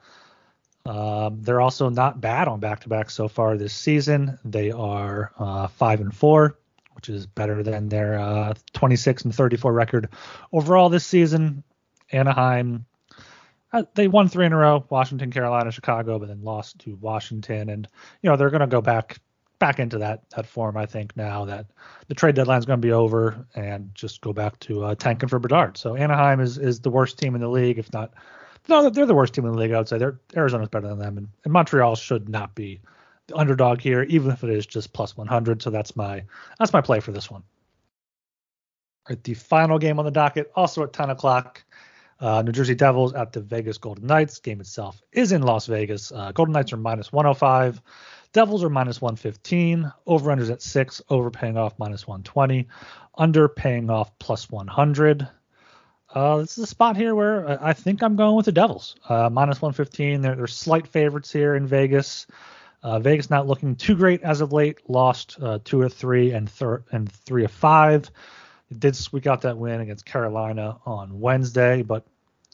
Um, 0.83 1.43
they're 1.43 1.61
also 1.61 1.89
not 1.89 2.19
bad 2.19 2.47
on 2.47 2.59
back-to-back 2.59 3.11
so 3.11 3.27
far 3.27 3.55
this 3.55 3.73
season. 3.73 4.39
They 4.43 4.71
are 4.71 5.31
uh, 5.37 5.67
five 5.67 6.01
and 6.01 6.11
four 6.11 6.57
which 6.99 7.07
is 7.07 7.25
better 7.25 7.63
than 7.63 7.87
their 7.87 8.19
uh, 8.19 8.53
26 8.73 9.23
and 9.23 9.33
34 9.33 9.71
record 9.71 10.09
overall 10.51 10.89
this 10.89 11.05
season. 11.05 11.63
Anaheim, 12.11 12.85
uh, 13.71 13.83
they 13.95 14.09
won 14.09 14.27
three 14.27 14.45
in 14.45 14.51
a 14.51 14.57
row: 14.57 14.85
Washington, 14.89 15.31
Carolina, 15.31 15.71
Chicago, 15.71 16.19
but 16.19 16.27
then 16.27 16.43
lost 16.43 16.79
to 16.79 16.97
Washington. 16.97 17.69
And 17.69 17.87
you 18.21 18.29
know 18.29 18.35
they're 18.35 18.49
going 18.49 18.59
to 18.59 18.67
go 18.67 18.81
back 18.81 19.21
back 19.59 19.79
into 19.79 19.99
that 19.99 20.29
that 20.31 20.45
form. 20.45 20.75
I 20.75 20.87
think 20.87 21.15
now 21.15 21.45
that 21.45 21.67
the 22.09 22.15
trade 22.15 22.35
deadline 22.35 22.59
is 22.59 22.65
going 22.65 22.81
to 22.81 22.85
be 22.85 22.91
over, 22.91 23.47
and 23.55 23.91
just 23.95 24.19
go 24.19 24.33
back 24.33 24.59
to 24.61 24.83
uh, 24.83 24.95
tanking 24.95 25.29
for 25.29 25.39
Bedard. 25.39 25.77
So 25.77 25.95
Anaheim 25.95 26.41
is 26.41 26.57
is 26.57 26.81
the 26.81 26.89
worst 26.89 27.17
team 27.17 27.33
in 27.33 27.39
the 27.39 27.47
league, 27.47 27.79
if 27.79 27.93
not. 27.93 28.13
No, 28.67 28.89
they're 28.89 29.05
the 29.05 29.15
worst 29.15 29.35
team 29.35 29.45
in 29.45 29.53
the 29.53 29.57
league. 29.57 29.71
I 29.71 29.77
would 29.77 29.87
say. 29.87 29.99
They're 29.99 30.19
Arizona's 30.35 30.67
better 30.67 30.89
than 30.89 30.99
them, 30.99 31.17
and, 31.17 31.29
and 31.45 31.53
Montreal 31.53 31.95
should 31.95 32.27
not 32.27 32.55
be 32.55 32.81
underdog 33.33 33.81
here, 33.81 34.03
even 34.03 34.31
if 34.31 34.43
it 34.43 34.49
is 34.49 34.65
just 34.65 34.93
plus 34.93 35.15
100. 35.17 35.61
So 35.61 35.69
that's 35.69 35.95
my 35.95 36.23
that's 36.57 36.73
my 36.73 36.81
play 36.81 36.99
for 36.99 37.11
this 37.11 37.29
one. 37.29 37.43
All 39.07 39.15
right, 39.15 39.23
the 39.23 39.33
final 39.33 39.79
game 39.79 39.99
on 39.99 40.05
the 40.05 40.11
docket, 40.11 40.51
also 40.55 40.83
at 40.83 40.93
10 40.93 41.09
o'clock. 41.09 41.63
Uh, 42.19 42.41
New 42.41 42.51
Jersey 42.51 42.75
Devils 42.75 43.13
at 43.13 43.31
the 43.31 43.39
Vegas 43.39 43.77
Golden 43.77 44.05
Knights. 44.07 44.39
Game 44.39 44.59
itself 44.59 45.01
is 45.11 45.31
in 45.31 45.41
Las 45.41 45.67
Vegas. 45.67 46.11
Uh, 46.11 46.31
Golden 46.33 46.53
Knights 46.53 46.73
are 46.73 46.77
minus 46.77 47.13
105. 47.13 47.81
Devils 48.33 48.63
are 48.63 48.69
minus 48.69 49.01
115. 49.01 49.91
Over 50.05 50.35
unders 50.35 50.51
at 50.51 50.61
six. 50.61 51.01
Over 51.09 51.31
paying 51.31 51.57
off 51.57 51.79
minus 51.79 52.05
120. 52.05 52.67
Under 53.17 53.47
paying 53.47 53.89
off 53.89 54.17
plus 54.19 54.51
100. 54.51 55.27
Uh, 56.13 56.37
this 56.37 56.57
is 56.57 56.63
a 56.65 56.67
spot 56.67 56.97
here 56.97 57.15
where 57.15 57.63
I 57.63 57.73
think 57.73 58.03
I'm 58.03 58.15
going 58.15 58.35
with 58.35 58.45
the 58.45 58.51
Devils. 58.51 58.95
Uh, 59.07 59.29
minus 59.29 59.61
115. 59.61 60.21
They're, 60.21 60.35
they're 60.35 60.47
slight 60.47 60.87
favorites 60.87 61.31
here 61.31 61.55
in 61.55 61.67
Vegas. 61.67 62.27
Uh, 62.81 62.99
Vegas 62.99 63.29
not 63.29 63.47
looking 63.47 63.75
too 63.75 63.95
great 63.95 64.21
as 64.21 64.41
of 64.41 64.53
late. 64.53 64.79
Lost 64.89 65.37
uh, 65.41 65.59
two 65.63 65.81
or 65.81 65.89
three 65.89 66.31
and 66.31 66.49
thir- 66.49 66.83
and 66.91 67.11
three 67.11 67.43
of 67.43 67.51
five. 67.51 68.09
Did 68.77 68.95
squeak 68.95 69.27
out 69.27 69.41
that 69.41 69.57
win 69.57 69.81
against 69.81 70.05
Carolina 70.05 70.77
on 70.85 71.19
Wednesday, 71.19 71.81
but 71.81 72.05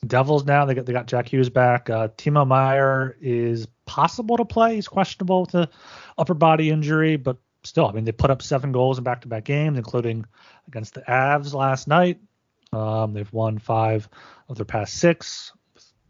Devils 0.05 0.45
now 0.45 0.65
they 0.65 0.73
got 0.73 0.85
they 0.85 0.93
got 0.93 1.07
Jack 1.07 1.27
Hughes 1.31 1.49
back. 1.49 1.89
Uh, 1.89 2.07
Timo 2.09 2.47
Meier 2.47 3.17
is 3.21 3.67
possible 3.85 4.37
to 4.37 4.45
play. 4.45 4.75
He's 4.75 4.87
questionable 4.87 5.41
with 5.41 5.55
a 5.55 5.69
upper 6.17 6.33
body 6.33 6.69
injury, 6.69 7.17
but 7.17 7.37
still, 7.63 7.87
I 7.87 7.91
mean 7.91 8.05
they 8.05 8.11
put 8.11 8.29
up 8.29 8.41
seven 8.41 8.71
goals 8.71 8.97
in 8.97 9.03
back-to-back 9.03 9.43
games, 9.43 9.77
including 9.77 10.25
against 10.67 10.93
the 10.93 11.01
Avs 11.01 11.53
last 11.53 11.87
night. 11.87 12.19
Um, 12.71 13.13
they've 13.13 13.31
won 13.31 13.59
five 13.59 14.07
of 14.49 14.57
their 14.57 14.65
past 14.65 14.95
six. 14.95 15.51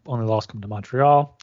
Only 0.06 0.26
loss 0.26 0.46
come 0.46 0.60
to 0.60 0.68
Montreal. 0.68 1.38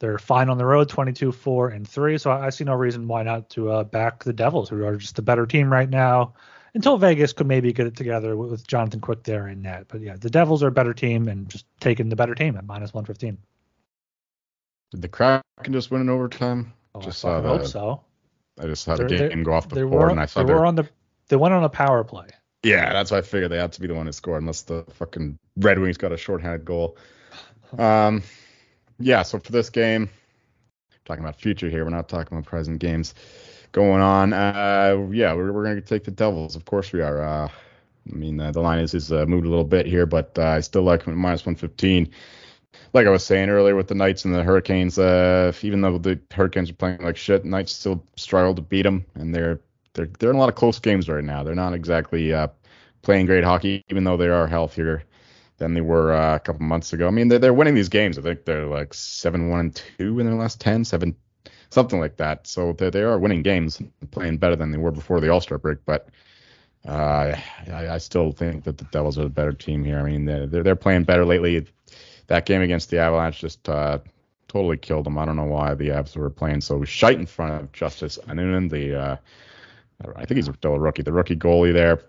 They're 0.00 0.18
fine 0.18 0.48
on 0.48 0.58
the 0.58 0.64
road, 0.64 0.88
22, 0.88 1.32
4, 1.32 1.68
and 1.70 1.88
3. 1.88 2.18
So 2.18 2.30
I, 2.30 2.46
I 2.46 2.50
see 2.50 2.64
no 2.64 2.74
reason 2.74 3.08
why 3.08 3.22
not 3.24 3.50
to 3.50 3.70
uh, 3.70 3.84
back 3.84 4.22
the 4.24 4.32
Devils, 4.32 4.68
who 4.68 4.84
are 4.84 4.96
just 4.96 5.18
a 5.18 5.22
better 5.22 5.46
team 5.46 5.72
right 5.72 5.88
now. 5.90 6.34
Until 6.74 6.98
Vegas 6.98 7.32
could 7.32 7.46
maybe 7.48 7.72
get 7.72 7.86
it 7.86 7.96
together 7.96 8.36
with, 8.36 8.50
with 8.50 8.66
Jonathan 8.66 9.00
Quick 9.00 9.24
there 9.24 9.48
in 9.48 9.62
net. 9.62 9.86
But 9.88 10.00
yeah, 10.02 10.16
the 10.16 10.30
Devils 10.30 10.62
are 10.62 10.68
a 10.68 10.72
better 10.72 10.94
team 10.94 11.26
and 11.26 11.48
just 11.48 11.64
taking 11.80 12.08
the 12.10 12.16
better 12.16 12.34
team 12.34 12.56
at 12.56 12.64
minus 12.66 12.92
115. 12.94 13.38
Did 14.92 15.02
the 15.02 15.08
Kraken 15.08 15.72
just 15.72 15.90
win 15.90 16.02
in 16.02 16.08
overtime? 16.08 16.72
Oh, 16.94 17.00
just 17.00 17.24
I 17.24 17.28
saw 17.28 17.42
hope 17.42 17.62
that. 17.62 17.68
so. 17.68 18.00
I 18.60 18.66
just 18.66 18.84
saw 18.84 18.96
They're- 18.96 19.08
the 19.08 19.28
game 19.28 19.42
go 19.42 19.52
off 19.52 19.68
the 19.68 19.86
board, 19.86 19.90
were, 19.92 20.08
and 20.10 20.20
I 20.20 20.26
saw 20.26 20.42
they 20.42 20.52
were 20.52 20.66
on 20.66 20.74
the 20.74 20.88
they 21.28 21.36
went 21.36 21.54
on 21.54 21.62
a 21.64 21.68
power 21.68 22.04
play. 22.04 22.28
Yeah, 22.62 22.92
that's 22.92 23.10
why 23.10 23.18
I 23.18 23.22
figured 23.22 23.50
they 23.52 23.58
had 23.58 23.72
to 23.72 23.80
be 23.80 23.86
the 23.86 23.94
one 23.94 24.06
to 24.06 24.12
score 24.12 24.36
unless 24.38 24.62
the 24.62 24.84
fucking 24.94 25.38
Red 25.58 25.78
Wings 25.78 25.96
got 25.96 26.12
a 26.12 26.16
shorthanded 26.16 26.64
goal. 26.64 26.96
Um, 27.78 28.22
yeah. 28.98 29.22
So 29.22 29.38
for 29.38 29.52
this 29.52 29.70
game, 29.70 30.10
talking 31.04 31.22
about 31.24 31.40
future 31.40 31.68
here, 31.68 31.84
we're 31.84 31.90
not 31.90 32.08
talking 32.08 32.36
about 32.36 32.48
present 32.48 32.78
games 32.78 33.14
going 33.72 34.00
on. 34.00 34.32
Uh, 34.32 35.08
yeah, 35.10 35.32
we're 35.34 35.52
we're 35.52 35.64
gonna 35.64 35.80
take 35.80 36.04
the 36.04 36.10
Devils. 36.10 36.56
Of 36.56 36.64
course 36.64 36.92
we 36.92 37.00
are. 37.00 37.22
Uh, 37.22 37.48
I 38.10 38.14
mean, 38.14 38.40
uh, 38.40 38.50
the 38.50 38.60
line 38.60 38.78
is 38.80 38.94
is 38.94 39.12
uh, 39.12 39.26
moved 39.26 39.46
a 39.46 39.50
little 39.50 39.64
bit 39.64 39.86
here, 39.86 40.06
but 40.06 40.38
uh, 40.38 40.46
I 40.46 40.60
still 40.60 40.82
like 40.82 41.06
minus 41.06 41.44
115. 41.44 42.10
Like 42.94 43.06
I 43.06 43.10
was 43.10 43.24
saying 43.24 43.50
earlier 43.50 43.76
with 43.76 43.88
the 43.88 43.94
Knights 43.94 44.24
and 44.24 44.34
the 44.34 44.42
Hurricanes, 44.42 44.98
uh, 44.98 45.52
even 45.62 45.80
though 45.80 45.98
the 45.98 46.18
Hurricanes 46.30 46.70
are 46.70 46.74
playing 46.74 47.02
like 47.02 47.16
shit, 47.16 47.44
Knights 47.44 47.72
still 47.72 48.02
struggle 48.16 48.54
to 48.54 48.62
beat 48.62 48.82
them, 48.82 49.04
and 49.14 49.34
they're 49.34 49.60
they're 49.94 50.08
they're 50.18 50.30
in 50.30 50.36
a 50.36 50.38
lot 50.38 50.48
of 50.48 50.54
close 50.54 50.78
games 50.78 51.08
right 51.08 51.24
now. 51.24 51.42
They're 51.42 51.54
not 51.54 51.74
exactly 51.74 52.32
uh, 52.32 52.48
playing 53.02 53.26
great 53.26 53.44
hockey, 53.44 53.84
even 53.90 54.04
though 54.04 54.16
they 54.16 54.28
are 54.28 54.46
healthier 54.46 55.04
than 55.58 55.74
they 55.74 55.80
were 55.80 56.12
uh, 56.12 56.36
a 56.36 56.40
couple 56.40 56.62
months 56.62 56.92
ago. 56.92 57.06
I 57.06 57.10
mean, 57.10 57.28
they're, 57.28 57.38
they're 57.38 57.54
winning 57.54 57.74
these 57.74 57.88
games. 57.88 58.18
I 58.18 58.22
think 58.22 58.44
they're 58.44 58.66
like 58.66 58.94
seven 58.94 59.48
one 59.48 59.60
and 59.60 59.82
two 59.98 60.18
in 60.18 60.26
their 60.26 60.34
last 60.34 60.60
ten, 60.60 60.84
seven 60.84 61.14
something 61.70 62.00
like 62.00 62.16
that. 62.16 62.46
So 62.46 62.72
they 62.72 62.90
they 62.90 63.02
are 63.02 63.18
winning 63.18 63.42
games, 63.42 63.80
playing 64.10 64.38
better 64.38 64.56
than 64.56 64.70
they 64.70 64.78
were 64.78 64.90
before 64.90 65.20
the 65.20 65.30
All 65.30 65.40
Star 65.40 65.58
break. 65.58 65.78
But 65.84 66.08
uh, 66.86 67.36
I, 67.72 67.88
I 67.88 67.98
still 67.98 68.32
think 68.32 68.64
that 68.64 68.78
the 68.78 68.84
Devils 68.84 69.18
are 69.18 69.24
the 69.24 69.28
better 69.28 69.52
team 69.52 69.84
here. 69.84 69.98
I 69.98 70.04
mean, 70.04 70.24
they're 70.24 70.46
they're 70.46 70.76
playing 70.76 71.04
better 71.04 71.24
lately. 71.24 71.66
That 72.28 72.46
game 72.46 72.62
against 72.62 72.90
the 72.90 72.98
Avalanche 72.98 73.40
just 73.40 73.68
uh, 73.68 73.98
totally 74.48 74.76
killed 74.76 75.06
them. 75.06 75.18
I 75.18 75.24
don't 75.24 75.36
know 75.36 75.44
why 75.44 75.74
the 75.74 75.88
Avs 75.88 76.16
were 76.16 76.30
playing 76.30 76.60
so 76.60 76.84
shite 76.84 77.18
in 77.18 77.26
front 77.26 77.52
of 77.52 77.72
Justus 77.72 78.18
Annunen, 78.26 78.70
the 78.70 79.00
uh, 79.00 79.16
I 80.16 80.24
think 80.24 80.36
he's 80.36 80.46
still 80.46 80.74
a 80.74 80.78
rookie, 80.78 81.02
the 81.02 81.12
rookie 81.12 81.36
goalie 81.36 81.72
there. 81.72 82.02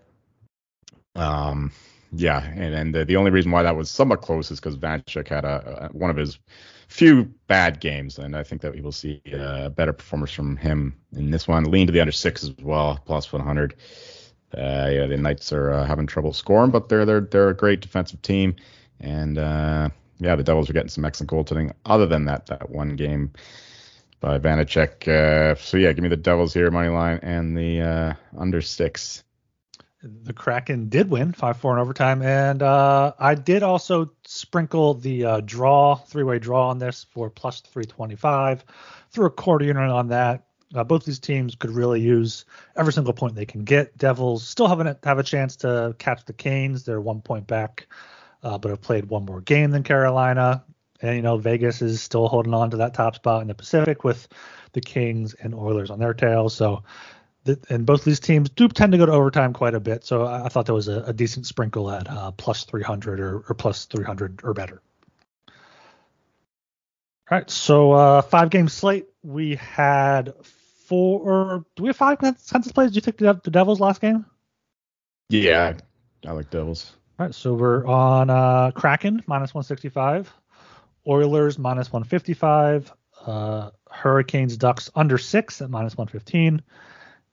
Um, 1.16 1.72
yeah, 2.12 2.44
and 2.56 2.74
and 2.74 2.96
the, 2.96 3.06
the 3.06 3.16
only 3.16 3.32
reason 3.32 3.52
why 3.52 3.64
that 3.64 3.76
was 3.76 3.90
somewhat 3.90 4.22
close 4.22 4.52
is 4.52 4.60
because 4.60 4.78
Vanecek 4.78 5.28
had 5.28 5.46
a, 5.46 5.90
a 5.92 5.98
one 5.98 6.10
of 6.10 6.18
his 6.18 6.40
few 6.88 7.26
bad 7.48 7.80
games, 7.80 8.18
and 8.18 8.36
I 8.36 8.44
think 8.44 8.62
that 8.62 8.74
we 8.74 8.82
will 8.82 8.92
see 8.92 9.22
uh, 9.38 9.70
better 9.70 9.94
performance 9.94 10.32
from 10.32 10.58
him 10.58 10.96
in 11.16 11.30
this 11.30 11.48
one. 11.48 11.66
Lean 11.66 11.88
to 11.88 11.94
the 11.94 12.02
under 12.02 12.12
six 12.12 12.44
as 12.44 12.54
well, 12.58 13.00
plus 13.06 13.32
100. 13.32 13.76
Uh, 14.58 14.90
yeah, 14.92 15.06
the 15.06 15.18
Knights 15.18 15.54
are 15.54 15.72
uh, 15.72 15.86
having 15.86 16.08
trouble 16.08 16.34
scoring, 16.34 16.72
but 16.72 16.90
they're 16.90 17.06
they're 17.06 17.22
they're 17.22 17.50
a 17.50 17.56
great 17.56 17.82
defensive 17.82 18.22
team, 18.24 18.56
and 19.00 19.38
uh, 19.38 19.90
yeah, 20.20 20.36
the 20.36 20.44
Devils 20.44 20.70
are 20.70 20.74
getting 20.74 20.90
some 20.90 21.06
excellent 21.06 21.30
goaltending. 21.30 21.72
Other 21.86 22.08
than 22.08 22.26
that, 22.26 22.48
that 22.48 22.72
one 22.72 22.96
game 22.96 23.32
by 24.20 24.40
Vanecek. 24.40 25.08
Uh, 25.08 25.54
so 25.56 25.78
yeah, 25.78 25.94
give 25.94 26.02
me 26.02 26.10
the 26.10 26.18
Devils 26.18 26.56
here, 26.56 26.72
money 26.72 26.90
line, 26.90 27.20
and 27.22 27.56
the 27.56 27.82
uh, 27.82 28.14
under 28.38 28.62
six. 28.62 29.24
The 30.02 30.32
Kraken 30.32 30.88
did 30.88 31.10
win 31.10 31.34
5 31.34 31.58
4 31.58 31.74
in 31.74 31.82
overtime. 31.82 32.22
And 32.22 32.64
uh, 32.64 33.14
I 33.20 33.36
did 33.36 33.64
also 33.64 34.12
sprinkle 34.26 34.94
the 34.94 35.26
uh, 35.26 35.42
draw, 35.42 35.96
three 35.96 36.24
way 36.24 36.40
draw 36.40 36.70
on 36.70 36.80
this 36.80 37.06
for 37.12 37.30
plus 37.30 37.60
325. 37.62 38.64
Threw 39.12 39.26
a 39.26 39.30
quarter 39.30 39.66
unit 39.66 39.90
on 39.90 40.08
that. 40.10 40.46
Uh, 40.74 40.84
both 40.84 41.04
these 41.04 41.20
teams 41.20 41.56
could 41.56 41.72
really 41.72 42.00
use 42.00 42.46
every 42.76 42.94
single 42.94 43.14
point 43.14 43.36
they 43.36 43.46
can 43.46 43.64
get. 43.64 43.98
Devils 43.98 44.48
still 44.48 44.68
haven't 44.68 45.04
have 45.04 45.18
a 45.18 45.24
chance 45.24 45.56
to 45.58 45.96
catch 45.98 46.24
the 46.26 46.34
Canes. 46.34 46.86
They're 46.86 47.02
one 47.02 47.22
point 47.22 47.48
back, 47.48 47.88
uh, 48.44 48.58
but 48.58 48.70
have 48.70 48.82
played 48.82 49.06
one 49.06 49.26
more 49.26 49.42
game 49.42 49.72
than 49.72 49.84
Carolina. 49.84 50.64
And, 51.02 51.16
you 51.16 51.22
know, 51.22 51.38
Vegas 51.38 51.82
is 51.82 52.02
still 52.02 52.28
holding 52.28 52.54
on 52.54 52.72
to 52.72 52.78
that 52.78 52.94
top 52.94 53.16
spot 53.16 53.42
in 53.42 53.48
the 53.48 53.56
Pacific 53.56 54.04
with 54.04 54.28
the 54.74 54.82
Kings 54.82 55.34
and 55.34 55.56
Oilers 55.56 55.90
on 55.90 56.00
their 56.00 56.14
tails. 56.14 56.54
So, 56.54 56.84
and 57.70 57.86
both 57.86 58.00
of 58.00 58.06
these 58.06 58.20
teams 58.20 58.50
do 58.50 58.68
tend 58.68 58.92
to 58.92 58.98
go 58.98 59.06
to 59.06 59.12
overtime 59.12 59.54
quite 59.54 59.74
a 59.74 59.80
bit. 59.80 60.06
So 60.06 60.26
I, 60.26 60.50
thought 60.50 60.66
that 60.68 60.74
was 60.74 60.88
a, 60.88 61.04
a 61.04 61.14
decent 61.14 61.46
sprinkle 61.46 61.90
at 61.92 62.10
uh, 62.10 62.32
plus 62.32 62.64
300 62.66 63.20
or, 63.20 63.44
or 63.50 63.56
plus 63.56 63.86
300 63.86 64.42
or 64.44 64.54
better. 64.54 64.82
All 67.32 67.38
right. 67.38 67.50
So 67.50 67.92
uh, 67.92 68.22
five 68.22 68.50
game 68.50 68.68
slate. 68.68 69.08
We 69.24 69.56
had 69.56 70.34
four. 70.86 71.66
Do 71.76 71.84
we 71.84 71.90
have 71.90 71.98
five 71.98 72.18
consensus 72.20 72.72
plays? 72.72 72.92
Do 72.92 72.96
you 72.96 73.02
think 73.02 73.18
the, 73.18 73.40
the 73.44 73.52
Devils 73.52 73.80
last 73.80 74.02
game? 74.02 74.26
Yeah, 75.30 75.78
I 76.26 76.32
like 76.32 76.50
Devils. 76.50 76.92
All 77.20 77.28
right. 77.28 77.36
So 77.36 77.54
we're 77.54 77.86
on 77.86 78.32
uh, 78.32 78.72
Kraken 78.72 79.24
minus 79.28 79.54
165, 79.54 80.34
Oilers 81.08 81.60
minus 81.60 81.92
155, 81.92 82.92
uh, 83.26 83.70
Hurricanes 83.92 84.58
Ducks 84.58 84.90
under 84.96 85.20
six 85.20 85.62
at 85.62 85.70
minus 85.70 85.96
115, 85.96 86.64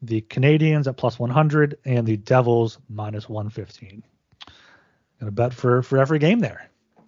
the 0.02 0.20
Canadiens 0.22 0.86
at 0.86 0.96
plus 0.96 1.18
100, 1.18 1.78
and 1.84 2.06
the 2.06 2.16
Devils 2.16 2.78
minus 2.88 3.28
115. 3.28 4.02
Gonna 5.20 5.32
bet 5.32 5.54
for 5.54 5.82
for 5.82 5.98
every 5.98 6.18
game 6.18 6.40
there. 6.40 6.68
All 6.98 7.04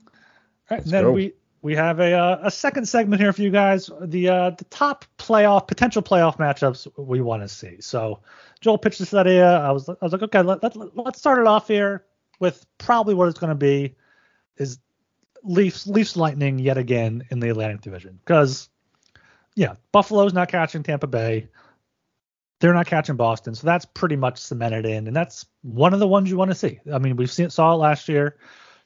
right, 0.71 0.83
and 0.83 0.91
then 0.91 1.05
go. 1.05 1.13
we 1.13 1.35
we 1.61 1.75
have 1.75 2.01
a 2.01 2.13
uh, 2.15 2.39
a 2.43 2.51
second 2.51 2.87
segment 2.87 3.21
here 3.21 3.33
for 3.33 3.43
you 3.43 3.51
guys. 3.51 3.91
The 4.01 4.29
uh, 4.29 4.51
the 4.51 4.65
top 4.65 5.05
playoff 5.19 5.67
potential 5.67 6.03
playoff 6.03 6.39
matchups 6.39 6.89
we 6.97 7.21
want 7.21 7.43
to 7.43 7.49
see. 7.49 7.81
So 7.81 8.21
Joel 8.61 8.79
pitched 8.79 8.99
this 8.99 9.13
idea. 9.13 9.59
I 9.59 9.71
was 9.73 9.89
I 9.89 9.97
was 10.01 10.13
like, 10.13 10.23
okay, 10.23 10.43
let, 10.43 10.63
let, 10.63 10.97
let's 10.97 11.19
start 11.19 11.39
it 11.39 11.47
off 11.47 11.69
here 11.69 12.05
with 12.41 12.65
probably 12.79 13.15
what 13.15 13.29
it's 13.29 13.39
going 13.39 13.51
to 13.51 13.55
be 13.55 13.95
is 14.57 14.79
Leafs 15.45 15.87
Leafs 15.87 16.17
Lightning 16.17 16.59
yet 16.59 16.79
again 16.79 17.25
in 17.31 17.41
the 17.41 17.49
Atlantic 17.51 17.81
Division 17.81 18.19
because 18.25 18.69
yeah, 19.55 19.75
Buffalo's 19.93 20.33
not 20.33 20.49
catching 20.49 20.83
Tampa 20.83 21.07
Bay. 21.07 21.49
They're 22.61 22.75
not 22.75 22.87
catching 22.87 23.17
Boston, 23.17 23.55
so 23.55 23.67
that's 23.67 23.85
pretty 23.85 24.17
much 24.17 24.39
cemented 24.39 24.85
in, 24.85 25.07
and 25.07 25.15
that's 25.15 25.47
one 25.63 25.95
of 25.95 26.01
the 26.01 26.09
ones 26.09 26.29
you 26.29 26.37
want 26.37 26.51
to 26.51 26.57
see. 26.57 26.81
I 26.93 26.99
mean, 26.99 27.17
we've 27.17 27.31
seen 27.31 27.51
saw 27.51 27.73
it 27.75 27.77
last 27.77 28.09
year. 28.09 28.37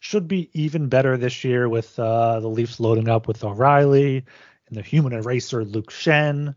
Should 0.00 0.28
be 0.28 0.50
even 0.52 0.88
better 0.88 1.16
this 1.16 1.44
year 1.44 1.68
with 1.68 1.98
uh, 1.98 2.40
the 2.40 2.48
Leafs 2.48 2.80
loading 2.80 3.08
up 3.08 3.28
with 3.28 3.42
O'Reilly 3.44 4.24
and 4.66 4.76
the 4.76 4.82
human 4.82 5.12
eraser 5.12 5.64
Luke 5.64 5.90
Schenn, 5.90 6.54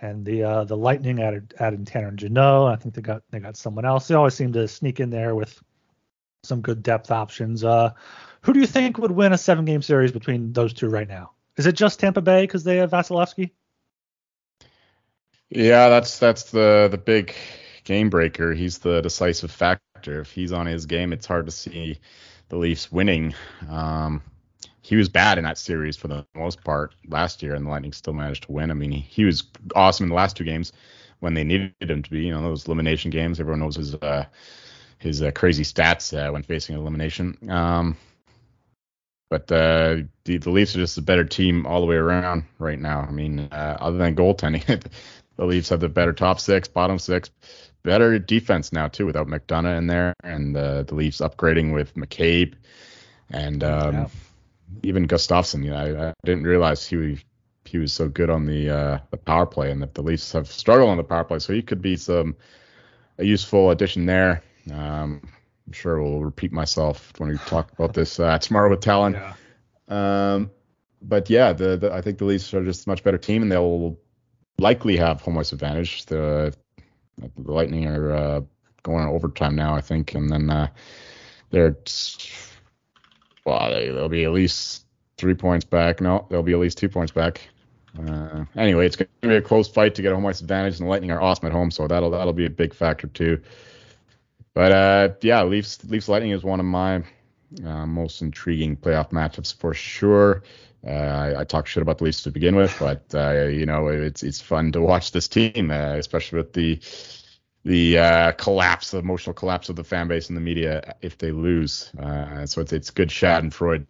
and 0.00 0.24
the 0.24 0.42
uh, 0.42 0.64
the 0.64 0.76
Lightning 0.76 1.20
added 1.20 1.54
added 1.58 1.86
Tanner 1.86 2.08
and 2.08 2.18
Jeannot. 2.18 2.72
I 2.72 2.76
think 2.76 2.94
they 2.94 3.02
got 3.02 3.22
they 3.30 3.38
got 3.38 3.56
someone 3.56 3.84
else. 3.84 4.08
They 4.08 4.14
always 4.14 4.34
seem 4.34 4.52
to 4.54 4.66
sneak 4.66 4.98
in 4.98 5.10
there 5.10 5.34
with 5.34 5.62
some 6.42 6.62
good 6.62 6.82
depth 6.82 7.10
options. 7.10 7.62
Uh, 7.62 7.92
who 8.42 8.52
do 8.52 8.60
you 8.60 8.66
think 8.66 8.98
would 8.98 9.10
win 9.10 9.32
a 9.32 9.38
seven 9.38 9.64
game 9.64 9.82
series 9.82 10.10
between 10.12 10.52
those 10.52 10.72
two 10.72 10.88
right 10.88 11.08
now? 11.08 11.32
Is 11.56 11.66
it 11.66 11.76
just 11.76 12.00
Tampa 12.00 12.22
Bay 12.22 12.42
because 12.42 12.64
they 12.64 12.78
have 12.78 12.90
Vasilevskiy? 12.90 13.50
Yeah, 15.50 15.88
that's 15.88 16.18
that's 16.18 16.50
the 16.50 16.88
the 16.90 16.98
big 16.98 17.34
game 17.84 18.10
breaker. 18.10 18.52
He's 18.54 18.78
the 18.78 19.00
decisive 19.00 19.50
factor. 19.50 20.20
If 20.20 20.32
he's 20.32 20.52
on 20.52 20.66
his 20.66 20.86
game, 20.86 21.12
it's 21.12 21.26
hard 21.26 21.46
to 21.46 21.52
see 21.52 21.98
the 22.48 22.56
Leafs 22.56 22.90
winning. 22.92 23.34
Um, 23.68 24.22
he 24.82 24.96
was 24.96 25.08
bad 25.08 25.38
in 25.38 25.44
that 25.44 25.58
series 25.58 25.96
for 25.96 26.08
the 26.08 26.26
most 26.34 26.64
part 26.64 26.94
last 27.08 27.42
year, 27.42 27.54
and 27.54 27.66
the 27.66 27.70
Lightning 27.70 27.92
still 27.92 28.14
managed 28.14 28.44
to 28.44 28.52
win. 28.52 28.70
I 28.70 28.74
mean, 28.74 28.92
he, 28.92 29.00
he 29.00 29.24
was 29.24 29.44
awesome 29.76 30.04
in 30.04 30.08
the 30.10 30.14
last 30.16 30.36
two 30.36 30.44
games 30.44 30.72
when 31.20 31.34
they 31.34 31.44
needed 31.44 31.74
him 31.80 32.02
to 32.02 32.10
be. 32.10 32.20
You 32.26 32.32
know, 32.32 32.42
those 32.42 32.66
elimination 32.66 33.10
games. 33.10 33.40
Everyone 33.40 33.60
knows 33.60 33.76
his 33.76 33.94
uh, 33.96 34.26
his 34.98 35.22
uh, 35.22 35.32
crazy 35.32 35.64
stats 35.64 36.16
uh, 36.16 36.32
when 36.32 36.42
facing 36.44 36.76
elimination. 36.76 37.38
Um, 37.50 37.96
but 39.28 39.50
uh, 39.52 39.98
the, 40.24 40.38
the 40.38 40.50
Leafs 40.50 40.74
are 40.74 40.80
just 40.80 40.98
a 40.98 41.02
better 41.02 41.24
team 41.24 41.64
all 41.66 41.80
the 41.80 41.86
way 41.86 41.96
around 41.96 42.44
right 42.58 42.78
now. 42.78 43.00
I 43.00 43.12
mean, 43.12 43.40
uh, 43.40 43.76
other 43.80 43.98
than 43.98 44.16
goaltending, 44.16 44.84
the 45.40 45.46
Leafs 45.46 45.70
have 45.70 45.80
the 45.80 45.88
better 45.88 46.12
top 46.12 46.38
six, 46.38 46.68
bottom 46.68 46.98
six, 46.98 47.30
better 47.82 48.18
defense 48.18 48.74
now 48.74 48.88
too 48.88 49.06
without 49.06 49.26
McDonagh 49.26 49.78
in 49.78 49.86
there, 49.86 50.12
and 50.22 50.54
uh, 50.54 50.82
the 50.82 50.94
Leafs 50.94 51.22
upgrading 51.22 51.72
with 51.72 51.94
McCabe 51.94 52.54
and 53.30 53.64
um, 53.64 53.94
Yeah. 53.94 54.08
even 54.82 55.08
Gustafsson. 55.08 55.64
You 55.64 55.70
know, 55.70 55.76
I, 55.76 56.08
I 56.10 56.14
didn't 56.26 56.44
realize 56.44 56.86
he 56.86 57.18
he 57.64 57.78
was 57.78 57.92
so 57.94 58.08
good 58.08 58.28
on 58.28 58.44
the 58.44 58.68
uh, 58.68 58.98
the 59.10 59.16
power 59.16 59.46
play, 59.46 59.70
and 59.70 59.80
that 59.80 59.94
the 59.94 60.02
Leafs 60.02 60.32
have 60.32 60.46
struggled 60.46 60.90
on 60.90 60.98
the 60.98 61.04
power 61.04 61.24
play, 61.24 61.38
so 61.38 61.54
he 61.54 61.62
could 61.62 61.80
be 61.80 61.96
some 61.96 62.36
a 63.16 63.24
useful 63.24 63.70
addition 63.70 64.04
there. 64.04 64.42
Um, 64.70 65.22
I'm 65.66 65.72
sure 65.72 66.02
we'll 66.02 66.22
repeat 66.22 66.52
myself 66.52 67.14
when 67.16 67.30
we 67.30 67.38
talk 67.38 67.72
about 67.72 67.94
this 67.94 68.20
uh, 68.20 68.38
tomorrow 68.38 68.68
with 68.68 68.80
Talon. 68.80 69.14
Yeah. 69.14 69.34
Um, 69.88 70.50
but 71.00 71.30
yeah, 71.30 71.54
the, 71.54 71.78
the, 71.78 71.92
I 71.94 72.02
think 72.02 72.18
the 72.18 72.26
Leafs 72.26 72.52
are 72.52 72.62
just 72.62 72.86
a 72.86 72.90
much 72.90 73.02
better 73.02 73.16
team, 73.18 73.40
and 73.40 73.50
they'll 73.50 73.96
likely 74.60 74.96
have 74.96 75.20
home 75.20 75.38
ice 75.38 75.52
advantage. 75.52 76.06
The, 76.06 76.54
the 77.18 77.52
Lightning 77.52 77.86
are 77.86 78.12
uh, 78.12 78.40
going 78.82 79.02
on 79.02 79.08
overtime 79.08 79.56
now, 79.56 79.74
I 79.74 79.80
think, 79.80 80.14
and 80.14 80.30
then 80.30 80.50
uh, 80.50 80.68
they're 81.50 81.76
well, 83.44 83.70
they, 83.70 83.88
they'll 83.88 84.08
be 84.08 84.24
at 84.24 84.32
least 84.32 84.84
three 85.16 85.34
points 85.34 85.64
back. 85.64 86.00
No, 86.00 86.26
they'll 86.30 86.42
be 86.42 86.52
at 86.52 86.58
least 86.58 86.78
two 86.78 86.88
points 86.88 87.12
back. 87.12 87.40
Uh, 87.98 88.44
anyway, 88.56 88.86
it's 88.86 88.96
going 88.96 89.08
to 89.22 89.28
be 89.28 89.34
a 89.34 89.42
close 89.42 89.68
fight 89.68 89.94
to 89.96 90.02
get 90.02 90.12
a 90.12 90.14
home 90.14 90.26
ice 90.26 90.40
advantage, 90.40 90.78
and 90.78 90.86
the 90.86 90.90
Lightning 90.90 91.10
are 91.10 91.20
awesome 91.20 91.46
at 91.46 91.52
home, 91.52 91.70
so 91.70 91.88
that'll 91.88 92.10
that'll 92.10 92.32
be 92.32 92.46
a 92.46 92.50
big 92.50 92.72
factor 92.72 93.08
too. 93.08 93.40
But 94.54 94.72
uh, 94.72 95.08
yeah, 95.22 95.42
Leafs 95.42 95.84
Leafs 95.84 96.08
Lightning 96.08 96.30
is 96.30 96.44
one 96.44 96.60
of 96.60 96.66
my 96.66 97.02
uh, 97.64 97.86
most 97.86 98.22
intriguing 98.22 98.76
playoff 98.76 99.10
matchups 99.10 99.54
for 99.54 99.74
sure. 99.74 100.42
Uh, 100.86 100.90
I, 100.90 101.40
I 101.40 101.44
talk 101.44 101.66
shit 101.66 101.82
about 101.82 101.98
the 101.98 102.04
Leafs 102.04 102.22
to 102.22 102.30
begin 102.30 102.56
with, 102.56 102.74
but 102.78 103.04
uh, 103.14 103.48
you 103.48 103.66
know 103.66 103.88
it's 103.88 104.22
it's 104.22 104.40
fun 104.40 104.72
to 104.72 104.80
watch 104.80 105.12
this 105.12 105.28
team, 105.28 105.70
uh, 105.70 105.94
especially 105.94 106.38
with 106.38 106.52
the 106.52 106.80
the 107.64 107.98
uh, 107.98 108.32
collapse, 108.32 108.90
the 108.90 108.98
emotional 108.98 109.34
collapse 109.34 109.68
of 109.68 109.76
the 109.76 109.84
fan 109.84 110.08
base 110.08 110.28
and 110.28 110.36
the 110.36 110.40
media 110.40 110.94
if 111.02 111.18
they 111.18 111.32
lose. 111.32 111.90
Uh, 111.98 112.46
so 112.46 112.60
it's 112.60 112.72
it's 112.72 112.90
good 112.90 113.08
Schadenfreude 113.08 113.86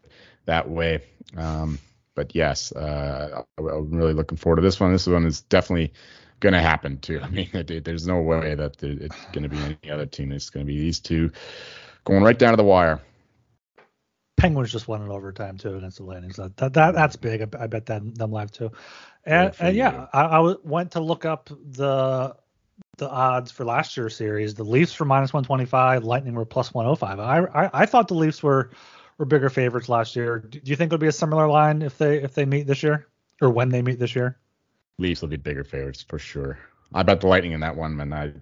that 0.47 0.69
way. 0.69 1.03
Um, 1.37 1.79
but 2.15 2.35
yes, 2.35 2.73
uh, 2.73 3.43
I'm 3.57 3.91
really 3.91 4.13
looking 4.13 4.37
forward 4.37 4.57
to 4.57 4.63
this 4.63 4.81
one. 4.81 4.93
This 4.93 5.07
one 5.07 5.25
is 5.25 5.43
definitely 5.43 5.93
going 6.41 6.55
to 6.55 6.61
happen 6.61 6.99
too. 6.99 7.21
I 7.23 7.29
mean, 7.29 7.51
it, 7.53 7.85
there's 7.85 8.07
no 8.07 8.21
way 8.21 8.55
that 8.55 8.83
it's 8.83 9.27
going 9.33 9.45
to 9.45 9.49
be 9.49 9.59
any 9.59 9.91
other 9.91 10.07
team. 10.07 10.33
It's 10.33 10.51
going 10.51 10.67
to 10.67 10.73
be 10.73 10.79
these 10.79 10.99
two 10.99 11.31
going 12.05 12.23
right 12.23 12.39
down 12.39 12.53
to 12.53 12.57
the 12.57 12.65
wire. 12.65 13.01
Penguins 14.41 14.73
just 14.73 14.89
won 14.89 15.03
in 15.03 15.11
overtime 15.11 15.59
too 15.59 15.77
against 15.77 15.99
the 15.99 16.05
Lightning. 16.05 16.33
So 16.33 16.51
that, 16.57 16.73
that 16.73 16.95
that's 16.95 17.17
big. 17.17 17.43
I, 17.43 17.65
I 17.65 17.67
bet 17.67 17.87
that 17.87 18.15
them 18.15 18.33
live 18.33 18.51
too. 18.51 18.73
And, 19.25 19.53
and 19.61 19.77
yeah, 19.77 20.07
I, 20.13 20.23
I 20.23 20.55
went 20.65 20.93
to 20.93 21.01
look 21.01 21.25
up 21.25 21.49
the 21.49 22.35
the 22.97 23.09
odds 23.09 23.51
for 23.51 23.65
last 23.65 23.97
year's 23.97 24.17
series. 24.17 24.55
The 24.55 24.65
Leafs 24.65 24.99
were 24.99 25.07
minus 25.07 25.33
125, 25.33 26.05
Lightning 26.05 26.35
were 26.35 26.45
plus 26.45 26.73
105. 26.73 27.21
I, 27.21 27.65
I 27.65 27.71
I 27.83 27.87
thought 27.87 28.09
the 28.09 28.15
Leafs 28.15 28.43
were 28.43 28.71
were 29.19 29.27
bigger 29.27 29.51
favorites 29.51 29.89
last 29.89 30.17
year. 30.17 30.39
Do 30.39 30.61
you 30.65 30.77
think 30.77 30.89
it'll 30.89 30.99
be 30.99 31.07
a 31.07 31.13
similar 31.13 31.47
line 31.47 31.83
if 31.83 31.99
they 31.99 32.23
if 32.23 32.35
they 32.35 32.47
meet 32.47 32.67
this 32.67 32.83
year 32.83 33.09
or 33.43 33.51
when 33.51 33.69
they 33.69 33.83
meet 33.83 33.99
this 33.99 34.15
year? 34.15 34.39
Leafs 34.99 35.21
will 35.21 35.29
be 35.29 35.37
bigger 35.37 35.65
favorites 35.65 36.03
for 36.03 36.19
sure. 36.19 36.59
I 36.95 37.03
bet 37.03 37.21
the 37.21 37.27
Lightning 37.27 37.53
in 37.53 37.61
that 37.61 37.77
one, 37.77 38.01
and 38.01 38.15
I, 38.15 38.33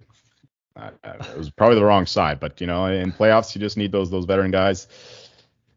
I, 0.77 0.91
I, 1.05 1.11
it 1.11 1.37
was 1.37 1.51
probably 1.51 1.77
the 1.77 1.85
wrong 1.85 2.07
side. 2.07 2.41
But 2.41 2.61
you 2.61 2.67
know, 2.67 2.87
in 2.87 3.13
playoffs, 3.13 3.55
you 3.55 3.61
just 3.61 3.77
need 3.77 3.93
those 3.93 4.11
those 4.11 4.25
veteran 4.25 4.53
guys 4.53 4.87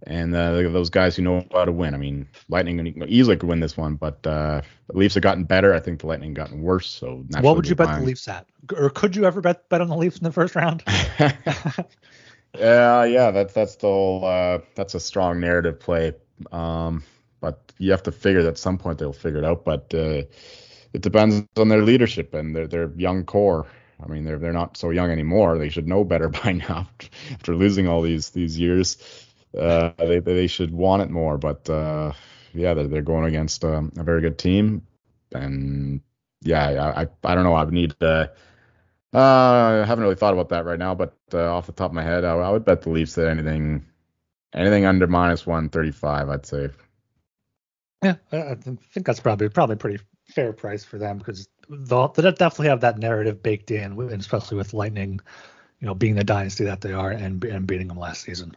and 0.08 0.36
uh, 0.36 0.52
those 0.52 0.90
guys 0.90 1.16
who 1.16 1.22
know 1.22 1.46
how 1.52 1.66
to 1.66 1.72
win. 1.72 1.94
I 1.94 1.98
mean, 1.98 2.28
Lightning 2.50 3.04
easily 3.08 3.38
could 3.38 3.50
win 3.50 3.60
this 3.60 3.78
one, 3.78 3.96
but 3.96 4.26
uh, 4.26 4.62
the 4.88 4.98
Leafs 4.98 5.16
have 5.16 5.24
gotten 5.24 5.44
better. 5.44 5.74
I 5.74 5.80
think 5.80 6.02
the 6.02 6.08
Lightning 6.08 6.34
gotten 6.34 6.62
worse. 6.62 6.90
So 6.90 7.24
what 7.40 7.56
would 7.56 7.68
you 7.68 7.76
bet 7.76 8.00
the 8.00 8.06
Leafs 8.06 8.28
at, 8.28 8.48
or 8.76 8.90
could 8.90 9.16
you 9.16 9.26
ever 9.26 9.42
bet 9.42 9.70
bet 9.70 9.82
on 9.82 9.90
the 9.90 9.96
Leafs 9.96 10.18
in 10.18 10.24
the 10.24 10.32
first 10.32 10.56
round? 10.56 10.84
yeah, 12.58 13.04
yeah, 13.04 13.32
that's 13.32 13.54
that's 13.54 13.76
the 13.76 13.88
whole 13.88 14.26
uh, 14.26 14.60
that's 14.76 14.96
a 14.96 15.00
strong 15.00 15.40
narrative 15.40 15.80
play. 15.80 16.14
Um, 16.52 17.04
but 17.40 17.72
you 17.78 17.92
have 17.92 18.04
to 18.04 18.12
figure 18.12 18.44
that 18.44 18.50
at 18.50 18.58
some 18.58 18.78
point 18.78 18.98
they'll 18.98 19.14
figure 19.14 19.40
it 19.40 19.46
out. 19.46 19.66
But 19.66 19.94
uh, 19.94 20.24
it 20.94 21.02
depends 21.02 21.46
on 21.58 21.70
their 21.70 21.84
leadership 21.84 22.34
and 22.34 22.56
their 22.56 22.68
their 22.68 22.92
young 22.96 23.26
core. 23.26 23.68
I 24.04 24.08
mean, 24.08 24.26
they're 24.26 24.40
they're 24.40 24.52
not 24.52 24.78
so 24.78 24.90
young 24.90 25.12
anymore. 25.12 25.60
They 25.60 25.70
should 25.70 25.88
know 25.88 26.04
better 26.04 26.30
by 26.44 26.54
now 26.54 26.90
after 27.32 27.56
losing 27.56 27.88
all 27.88 28.02
these 28.02 28.32
these 28.32 28.58
years 28.58 28.98
uh, 29.58 29.92
they 29.98 30.20
they 30.20 30.48
should 30.48 30.72
want 30.72 31.02
it 31.02 31.10
more. 31.10 31.38
But 31.38 31.70
uh, 31.70 32.14
yeah, 32.54 32.74
they're, 32.74 32.88
they're 32.88 33.02
going 33.02 33.26
against 33.26 33.64
um, 33.64 33.92
a 33.98 34.04
very 34.04 34.22
good 34.22 34.38
team, 34.38 34.86
and 35.34 36.02
yeah, 36.42 36.94
I 36.96 37.08
I, 37.24 37.36
don't 37.36 37.44
know. 37.44 37.54
I 37.54 37.64
would 37.64 37.74
need 37.74 37.96
to. 38.00 38.32
Uh, 39.14 39.82
I 39.84 39.86
haven't 39.86 40.04
really 40.04 40.16
thought 40.16 40.34
about 40.34 40.50
that 40.50 40.66
right 40.66 40.80
now, 40.80 40.96
but 40.96 41.18
uh, 41.34 41.54
off 41.54 41.66
the 41.66 41.74
top 41.74 41.92
of 41.92 41.96
my 41.96 42.04
head, 42.04 42.24
I, 42.24 42.34
I 42.34 42.50
would 42.50 42.64
bet 42.64 42.82
the 42.82 42.90
Leafs 42.90 43.18
at 43.18 43.28
anything 43.28 43.86
anything 44.54 44.86
under 44.86 45.08
minus 45.08 45.46
135, 45.46 46.30
I'd 46.30 46.46
say. 46.46 46.70
Yeah, 48.04 48.16
I 48.32 48.56
think 48.56 49.06
that's 49.06 49.20
probably 49.20 49.50
probably 49.50 49.76
pretty 49.76 50.04
fair 50.30 50.54
price 50.54 50.84
for 50.84 50.98
them 50.98 51.18
because 51.18 51.48
they'll, 51.70 52.08
they 52.08 52.24
definitely 52.24 52.70
have 52.70 52.82
that 52.82 52.98
narrative 52.98 53.44
baked 53.44 53.70
in, 53.70 54.00
especially 54.12 54.58
with 54.58 54.74
Lightning, 54.74 55.20
you 55.80 55.88
know, 55.88 55.94
being 55.94 56.16
the 56.16 56.24
dynasty 56.24 56.64
that 56.64 56.82
they 56.82 56.94
are 56.94 57.12
and 57.12 57.44
and 57.44 57.68
beating 57.68 57.88
them 57.88 58.00
last 58.00 58.24
season. 58.24 58.56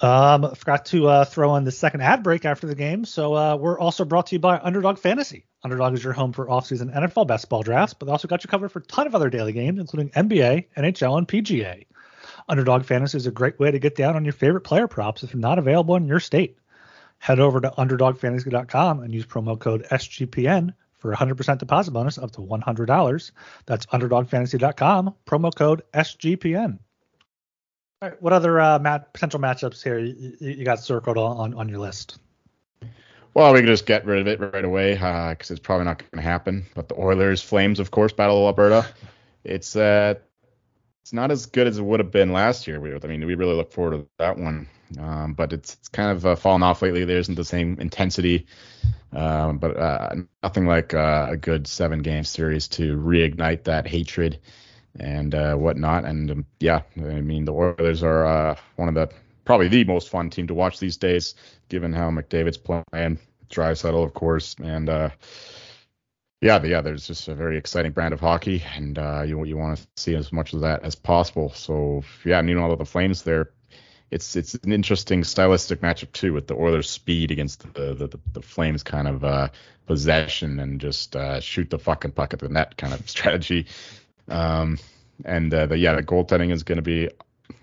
Um, 0.00 0.54
forgot 0.54 0.86
to 0.86 1.08
uh, 1.08 1.24
throw 1.24 1.56
in 1.56 1.64
the 1.64 1.72
second 1.72 2.02
ad 2.02 2.22
break 2.22 2.44
after 2.44 2.66
the 2.66 2.74
game. 2.74 3.04
So 3.04 3.34
uh, 3.34 3.56
we're 3.56 3.78
also 3.78 4.04
brought 4.04 4.26
to 4.26 4.34
you 4.34 4.38
by 4.38 4.58
Underdog 4.58 4.98
Fantasy. 4.98 5.46
Underdog 5.62 5.94
is 5.94 6.04
your 6.04 6.12
home 6.12 6.32
for 6.32 6.46
offseason 6.46 6.94
NFL 6.94 7.26
basketball 7.26 7.62
drafts, 7.62 7.94
but 7.94 8.06
they 8.06 8.12
also 8.12 8.28
got 8.28 8.44
you 8.44 8.48
covered 8.48 8.70
for 8.70 8.80
a 8.80 8.82
ton 8.82 9.06
of 9.06 9.14
other 9.14 9.30
daily 9.30 9.52
games, 9.52 9.80
including 9.80 10.10
NBA, 10.10 10.66
NHL, 10.76 11.16
and 11.16 11.26
PGA. 11.26 11.86
Underdog 12.48 12.84
Fantasy 12.84 13.16
is 13.16 13.26
a 13.26 13.32
great 13.32 13.58
way 13.58 13.70
to 13.70 13.78
get 13.78 13.96
down 13.96 14.16
on 14.16 14.24
your 14.24 14.32
favorite 14.32 14.60
player 14.62 14.86
props 14.86 15.22
if 15.22 15.34
not 15.34 15.58
available 15.58 15.96
in 15.96 16.06
your 16.06 16.20
state. 16.20 16.58
Head 17.18 17.40
over 17.40 17.60
to 17.60 17.70
UnderdogFantasy.com 17.70 19.00
and 19.00 19.14
use 19.14 19.26
promo 19.26 19.58
code 19.58 19.86
SGPN 19.90 20.74
for 20.98 21.12
a 21.12 21.16
100% 21.16 21.58
deposit 21.58 21.90
bonus 21.92 22.18
up 22.18 22.32
to 22.32 22.40
$100. 22.42 23.30
That's 23.64 23.86
UnderdogFantasy.com, 23.86 25.14
promo 25.26 25.54
code 25.54 25.82
SGPN. 25.94 26.78
All 28.02 28.10
right, 28.10 28.22
what 28.22 28.34
other 28.34 28.60
uh, 28.60 28.78
mat- 28.78 29.14
potential 29.14 29.40
matchups 29.40 29.82
here 29.82 29.98
you, 29.98 30.36
you, 30.38 30.64
got 30.66 30.80
circled 30.80 31.16
on, 31.16 31.54
on 31.54 31.68
your 31.68 31.78
list? 31.78 32.18
Well, 33.32 33.54
we 33.54 33.60
can 33.60 33.66
just 33.66 33.86
get 33.86 34.04
rid 34.04 34.20
of 34.20 34.26
it 34.26 34.38
right 34.52 34.64
away 34.64 34.94
because 34.94 35.50
uh, 35.50 35.54
it's 35.54 35.60
probably 35.60 35.86
not 35.86 35.98
going 35.98 36.22
to 36.22 36.28
happen. 36.28 36.66
But 36.74 36.88
the 36.88 37.00
Oilers, 37.00 37.40
Flames, 37.40 37.80
of 37.80 37.90
course, 37.90 38.12
Battle 38.12 38.38
of 38.38 38.46
Alberta. 38.46 38.86
It's 39.48 39.76
uh, 39.76 40.14
it's 41.02 41.12
not 41.12 41.30
as 41.30 41.46
good 41.46 41.68
as 41.68 41.78
it 41.78 41.82
would 41.82 42.00
have 42.00 42.10
been 42.10 42.32
last 42.32 42.66
year. 42.66 42.80
We, 42.80 42.92
I 42.92 43.06
mean, 43.06 43.24
we 43.24 43.36
really 43.36 43.54
look 43.54 43.70
forward 43.70 43.92
to 43.92 44.08
that 44.18 44.36
one. 44.36 44.68
Um, 44.98 45.34
but 45.34 45.52
it's, 45.52 45.74
it's 45.74 45.88
kind 45.88 46.10
of 46.10 46.26
uh, 46.26 46.34
fallen 46.34 46.64
off 46.64 46.82
lately. 46.82 47.04
There 47.04 47.18
isn't 47.18 47.36
the 47.36 47.44
same 47.44 47.78
intensity, 47.78 48.46
um, 49.12 49.58
but 49.58 49.76
uh, 49.76 50.16
nothing 50.42 50.66
like 50.66 50.94
uh, 50.94 51.28
a 51.30 51.36
good 51.36 51.68
seven 51.68 52.00
game 52.00 52.24
series 52.24 52.66
to 52.68 52.96
reignite 52.96 53.62
that 53.64 53.86
hatred 53.86 54.40
and 55.00 55.34
uh, 55.34 55.54
whatnot. 55.54 56.04
And 56.04 56.30
um, 56.30 56.46
yeah, 56.60 56.82
I 56.96 57.20
mean 57.20 57.44
the 57.44 57.52
Oilers 57.52 58.02
are 58.02 58.26
uh, 58.26 58.56
one 58.76 58.88
of 58.88 58.94
the 58.94 59.10
probably 59.44 59.68
the 59.68 59.84
most 59.84 60.08
fun 60.08 60.30
team 60.30 60.46
to 60.48 60.54
watch 60.54 60.78
these 60.78 60.96
days, 60.96 61.34
given 61.68 61.92
how 61.92 62.10
McDavid's 62.10 62.58
playing, 62.58 63.18
Draisaitl 63.50 64.04
of 64.04 64.14
course, 64.14 64.56
and 64.62 64.88
uh, 64.88 65.10
yeah, 66.42 66.62
yeah, 66.62 66.80
there's 66.82 67.06
just 67.06 67.28
a 67.28 67.34
very 67.34 67.56
exciting 67.56 67.92
brand 67.92 68.12
of 68.12 68.20
hockey, 68.20 68.62
and 68.74 68.98
uh, 68.98 69.22
you 69.26 69.42
you 69.44 69.56
want 69.56 69.78
to 69.78 69.86
see 69.96 70.14
as 70.14 70.32
much 70.32 70.52
of 70.52 70.60
that 70.60 70.82
as 70.82 70.94
possible. 70.94 71.50
So 71.52 72.04
yeah, 72.24 72.38
and 72.38 72.48
you 72.48 72.54
know 72.54 72.74
the 72.76 72.84
Flames, 72.84 73.22
they're 73.22 73.50
it's 74.10 74.36
it's 74.36 74.54
an 74.54 74.72
interesting 74.72 75.24
stylistic 75.24 75.80
matchup 75.80 76.12
too 76.12 76.32
with 76.32 76.46
the 76.46 76.54
Oilers' 76.54 76.90
speed 76.90 77.30
against 77.30 77.62
the 77.74 77.94
the, 77.94 78.06
the, 78.06 78.20
the 78.34 78.42
Flames 78.42 78.82
kind 78.82 79.08
of 79.08 79.24
uh, 79.24 79.48
possession 79.86 80.60
and 80.60 80.80
just 80.80 81.16
uh, 81.16 81.40
shoot 81.40 81.70
the 81.70 81.78
fucking 81.78 82.12
puck 82.12 82.34
at 82.34 82.40
the 82.40 82.48
net 82.48 82.76
kind 82.76 82.92
of 82.92 83.08
strategy. 83.08 83.66
Um, 84.28 84.78
and 85.24 85.52
uh, 85.52 85.66
the, 85.66 85.78
yeah, 85.78 85.94
the 85.94 86.02
goaltending 86.02 86.52
is 86.52 86.62
going 86.62 86.76
to 86.76 86.82
be 86.82 87.08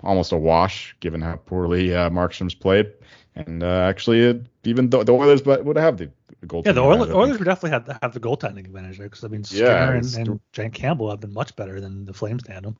almost 0.01 0.31
a 0.31 0.37
wash 0.37 0.95
given 0.99 1.21
how 1.21 1.35
poorly 1.35 1.93
uh, 1.93 2.09
Markstrom's 2.09 2.55
played. 2.55 2.91
And 3.35 3.63
uh, 3.63 3.85
actually, 3.89 4.27
uh, 4.27 4.35
even 4.63 4.89
though 4.89 5.03
the 5.03 5.11
Oilers 5.11 5.43
would 5.45 5.77
have 5.77 5.97
the, 5.97 6.11
the 6.41 6.47
goaltending. 6.47 6.65
Yeah, 6.67 6.71
the 6.73 6.83
Oilers, 6.83 7.09
Oilers 7.09 7.39
would 7.39 7.45
definitely 7.45 7.71
have, 7.71 7.99
have 8.01 8.13
the 8.13 8.19
goaltending 8.19 8.65
advantage 8.65 8.97
there 8.97 9.07
because 9.07 9.23
I 9.23 9.27
mean, 9.27 9.43
Skinner 9.43 9.65
yeah, 9.65 9.91
and, 9.91 10.15
and 10.15 10.39
Jack 10.51 10.73
Campbell 10.73 11.09
have 11.09 11.19
been 11.19 11.33
much 11.33 11.55
better 11.55 11.81
than 11.81 12.05
the 12.05 12.13
Flames 12.13 12.43
tandem. 12.43 12.77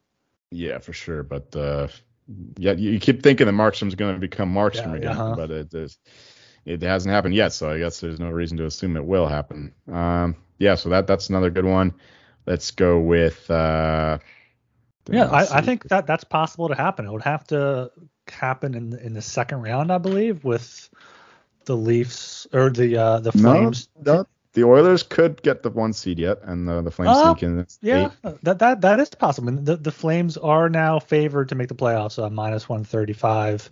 Yeah, 0.52 0.78
for 0.78 0.93
sure. 0.93 1.24
But 1.24 1.56
uh, 1.56 1.88
yeah, 2.58 2.74
you 2.74 3.00
keep 3.00 3.24
thinking 3.24 3.48
that 3.48 3.54
Markstrom's 3.54 3.96
going 3.96 4.13
to 4.13 4.19
become 4.19 4.54
Markstrom 4.54 4.91
yeah, 4.91 4.98
again, 4.98 5.17
uh-huh. 5.17 5.36
but 5.36 5.52
it 5.52 5.74
is, 5.74 5.98
it 6.65 6.82
hasn't 6.82 7.12
happened 7.13 7.34
yet. 7.34 7.54
So 7.54 7.72
I 7.72 7.80
guess 7.80 8.00
there's 8.00 8.19
no 8.19 8.30
reason 8.30 8.58
to 8.58 8.65
assume 8.65 8.96
it 8.96 9.06
will 9.06 9.28
happen. 9.28 9.74
Um, 9.91 10.36
yeah, 10.60 10.76
so 10.76 10.89
that 10.89 11.08
that's 11.08 11.30
another 11.30 11.50
good 11.50 11.65
one. 11.65 11.93
Let's 12.45 12.71
go 12.71 12.99
with. 12.99 13.49
Uh, 13.49 14.19
yeah, 15.10 15.25
I, 15.25 15.58
I, 15.58 15.62
think 15.62 15.84
that 15.89 16.08
that's 16.08 16.23
possible 16.23 16.69
to 16.69 16.75
happen. 16.75 17.06
It 17.06 17.12
would 17.12 17.23
have 17.23 17.45
to 17.47 17.91
happen 18.29 18.73
in 18.73 18.97
in 18.99 19.13
the 19.13 19.21
second 19.21 19.62
round, 19.62 19.91
I 19.91 19.97
believe, 19.97 20.43
with 20.43 20.89
the 21.65 21.75
Leafs 21.75 22.47
or 22.53 22.69
the 22.69 22.97
uh, 22.97 23.19
the 23.19 23.32
Flames. 23.32 23.89
No, 24.06 24.15
no, 24.15 24.27
the 24.53 24.63
Oilers 24.63 25.03
could 25.03 25.41
get 25.41 25.63
the 25.63 25.69
one 25.69 25.93
seed 25.93 26.19
yet, 26.19 26.39
and 26.43 26.67
the, 26.67 26.82
the 26.82 26.91
Flames 26.91 27.17
uh, 27.17 27.36
in. 27.41 27.65
Yeah, 27.82 28.12
eight. 28.25 28.38
that 28.43 28.60
that 28.60 28.82
that 28.82 28.99
is 28.99 29.10
possible. 29.10 29.51
the 29.51 29.75
the 29.75 29.91
Flames 29.91 30.38
are 30.38 30.69
now 30.69 30.99
favored 30.99 31.49
to 31.49 31.56
make 31.56 31.67
the 31.67 31.75
playoffs, 31.75 32.21
uh, 32.21 32.29
minus 32.29 32.69
one 32.69 32.84
thirty 32.84 33.13
five 33.13 33.69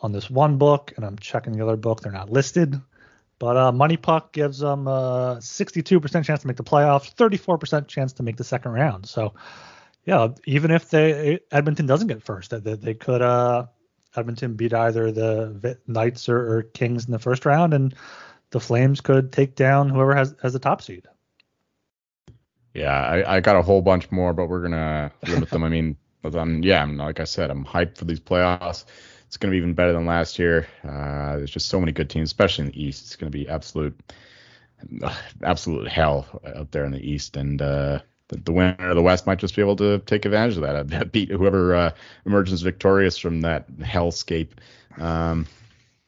on 0.00 0.12
this 0.12 0.28
one 0.28 0.58
book, 0.58 0.92
and 0.96 1.04
I'm 1.04 1.18
checking 1.18 1.52
the 1.52 1.62
other 1.62 1.76
book. 1.76 2.00
They're 2.00 2.12
not 2.12 2.30
listed 2.30 2.80
But 3.42 3.56
uh, 3.56 3.72
Money 3.72 3.96
Puck 3.96 4.30
gives 4.30 4.60
them 4.60 4.86
a 4.86 5.38
62% 5.40 6.24
chance 6.24 6.42
to 6.42 6.46
make 6.46 6.56
the 6.56 6.62
playoffs, 6.62 7.12
34% 7.12 7.88
chance 7.88 8.12
to 8.12 8.22
make 8.22 8.36
the 8.36 8.44
second 8.44 8.70
round. 8.70 9.04
So, 9.08 9.34
yeah, 10.04 10.28
even 10.44 10.70
if 10.70 10.90
they 10.90 11.40
Edmonton 11.50 11.86
doesn't 11.86 12.06
get 12.06 12.22
first, 12.22 12.50
they, 12.50 12.76
they 12.76 12.94
could 12.94 13.20
uh, 13.20 13.66
Edmonton 14.14 14.54
beat 14.54 14.72
either 14.72 15.10
the 15.10 15.76
Knights 15.88 16.28
or, 16.28 16.58
or, 16.58 16.62
Kings 16.62 17.06
in 17.06 17.10
the 17.10 17.18
first 17.18 17.44
round, 17.44 17.74
and 17.74 17.96
the 18.50 18.60
Flames 18.60 19.00
could 19.00 19.32
take 19.32 19.56
down 19.56 19.88
whoever 19.88 20.14
has 20.14 20.36
has 20.40 20.52
the 20.52 20.60
top 20.60 20.80
seed. 20.80 21.08
Yeah, 22.74 22.94
I, 22.96 23.38
I 23.38 23.40
got 23.40 23.56
a 23.56 23.62
whole 23.62 23.82
bunch 23.82 24.08
more, 24.12 24.32
but 24.32 24.46
we're 24.46 24.62
gonna 24.62 25.10
limit 25.26 25.50
them. 25.50 25.64
I 25.64 25.68
mean, 25.68 25.96
I'm, 26.24 26.62
yeah, 26.62 26.80
I'm 26.80 26.96
like 26.96 27.18
I 27.18 27.24
said, 27.24 27.50
I'm 27.50 27.64
hyped 27.64 27.98
for 27.98 28.04
these 28.04 28.20
playoffs 28.20 28.84
it's 29.32 29.38
going 29.38 29.50
to 29.50 29.52
be 29.52 29.56
even 29.56 29.72
better 29.72 29.94
than 29.94 30.04
last 30.04 30.38
year. 30.38 30.66
Uh, 30.86 31.38
there's 31.38 31.50
just 31.50 31.68
so 31.68 31.80
many 31.80 31.90
good 31.90 32.10
teams, 32.10 32.28
especially 32.28 32.66
in 32.66 32.70
the 32.70 32.84
East. 32.84 33.06
It's 33.06 33.16
going 33.16 33.32
to 33.32 33.38
be 33.38 33.48
absolute, 33.48 33.98
absolute 35.42 35.88
hell 35.88 36.42
out 36.54 36.70
there 36.70 36.84
in 36.84 36.92
the 36.92 37.00
East, 37.00 37.38
and 37.38 37.62
uh, 37.62 38.00
the, 38.28 38.36
the, 38.36 38.52
winner 38.52 38.90
of 38.90 38.94
the 38.94 39.00
West 39.00 39.26
might 39.26 39.38
just 39.38 39.56
be 39.56 39.62
able 39.62 39.76
to 39.76 40.00
take 40.00 40.26
advantage 40.26 40.58
of 40.58 40.88
that, 40.90 41.12
beat 41.12 41.30
whoever 41.30 41.74
uh, 41.74 41.90
emerges 42.26 42.60
victorious 42.60 43.16
from 43.16 43.40
that 43.40 43.72
hellscape. 43.78 44.50
Um, 44.98 45.46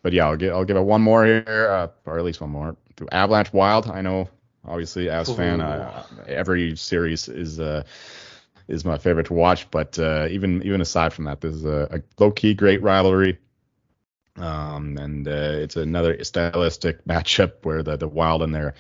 but 0.03 0.13
yeah, 0.13 0.27
I'll 0.27 0.37
give 0.37 0.53
I'll 0.53 0.67
give 0.67 0.77
it 0.77 0.83
one 0.83 1.01
more 1.01 1.25
here, 1.25 1.69
uh, 1.71 1.89
or 2.05 2.19
at 2.19 2.25
least 2.27 2.43
one 2.43 2.51
more. 2.51 2.77
Avalanche 3.11 3.55
Wild. 3.55 3.89
I 3.89 4.03
know, 4.03 4.29
obviously, 4.67 5.09
as 5.09 5.35
fan, 5.35 5.63
uh, 5.63 6.05
every 6.27 6.77
series 6.77 7.31
is 7.31 7.59
uh, 7.59 7.85
is 8.69 8.85
my 8.85 8.99
favorite 8.99 9.27
to 9.27 9.35
watch. 9.35 9.71
But 9.71 9.99
uh, 9.99 10.29
even 10.31 10.63
even 10.63 10.81
aside 10.81 11.13
from 11.13 11.25
that, 11.25 11.41
this 11.41 11.55
is 11.55 11.65
a, 11.65 11.89
a 11.91 12.23
low 12.23 12.31
key 12.31 12.55
great 12.55 12.83
rivalry. 12.83 13.39
Um, 14.37 14.97
and 14.99 15.29
uh, 15.29 15.31
it's 15.63 15.77
another 15.77 16.23
stylistic 16.25 17.05
matchup 17.05 17.53
where 17.63 17.83
the 17.83 17.97
the 17.97 18.09
Wild 18.09 18.43
and 18.43 18.55
their 18.55 18.75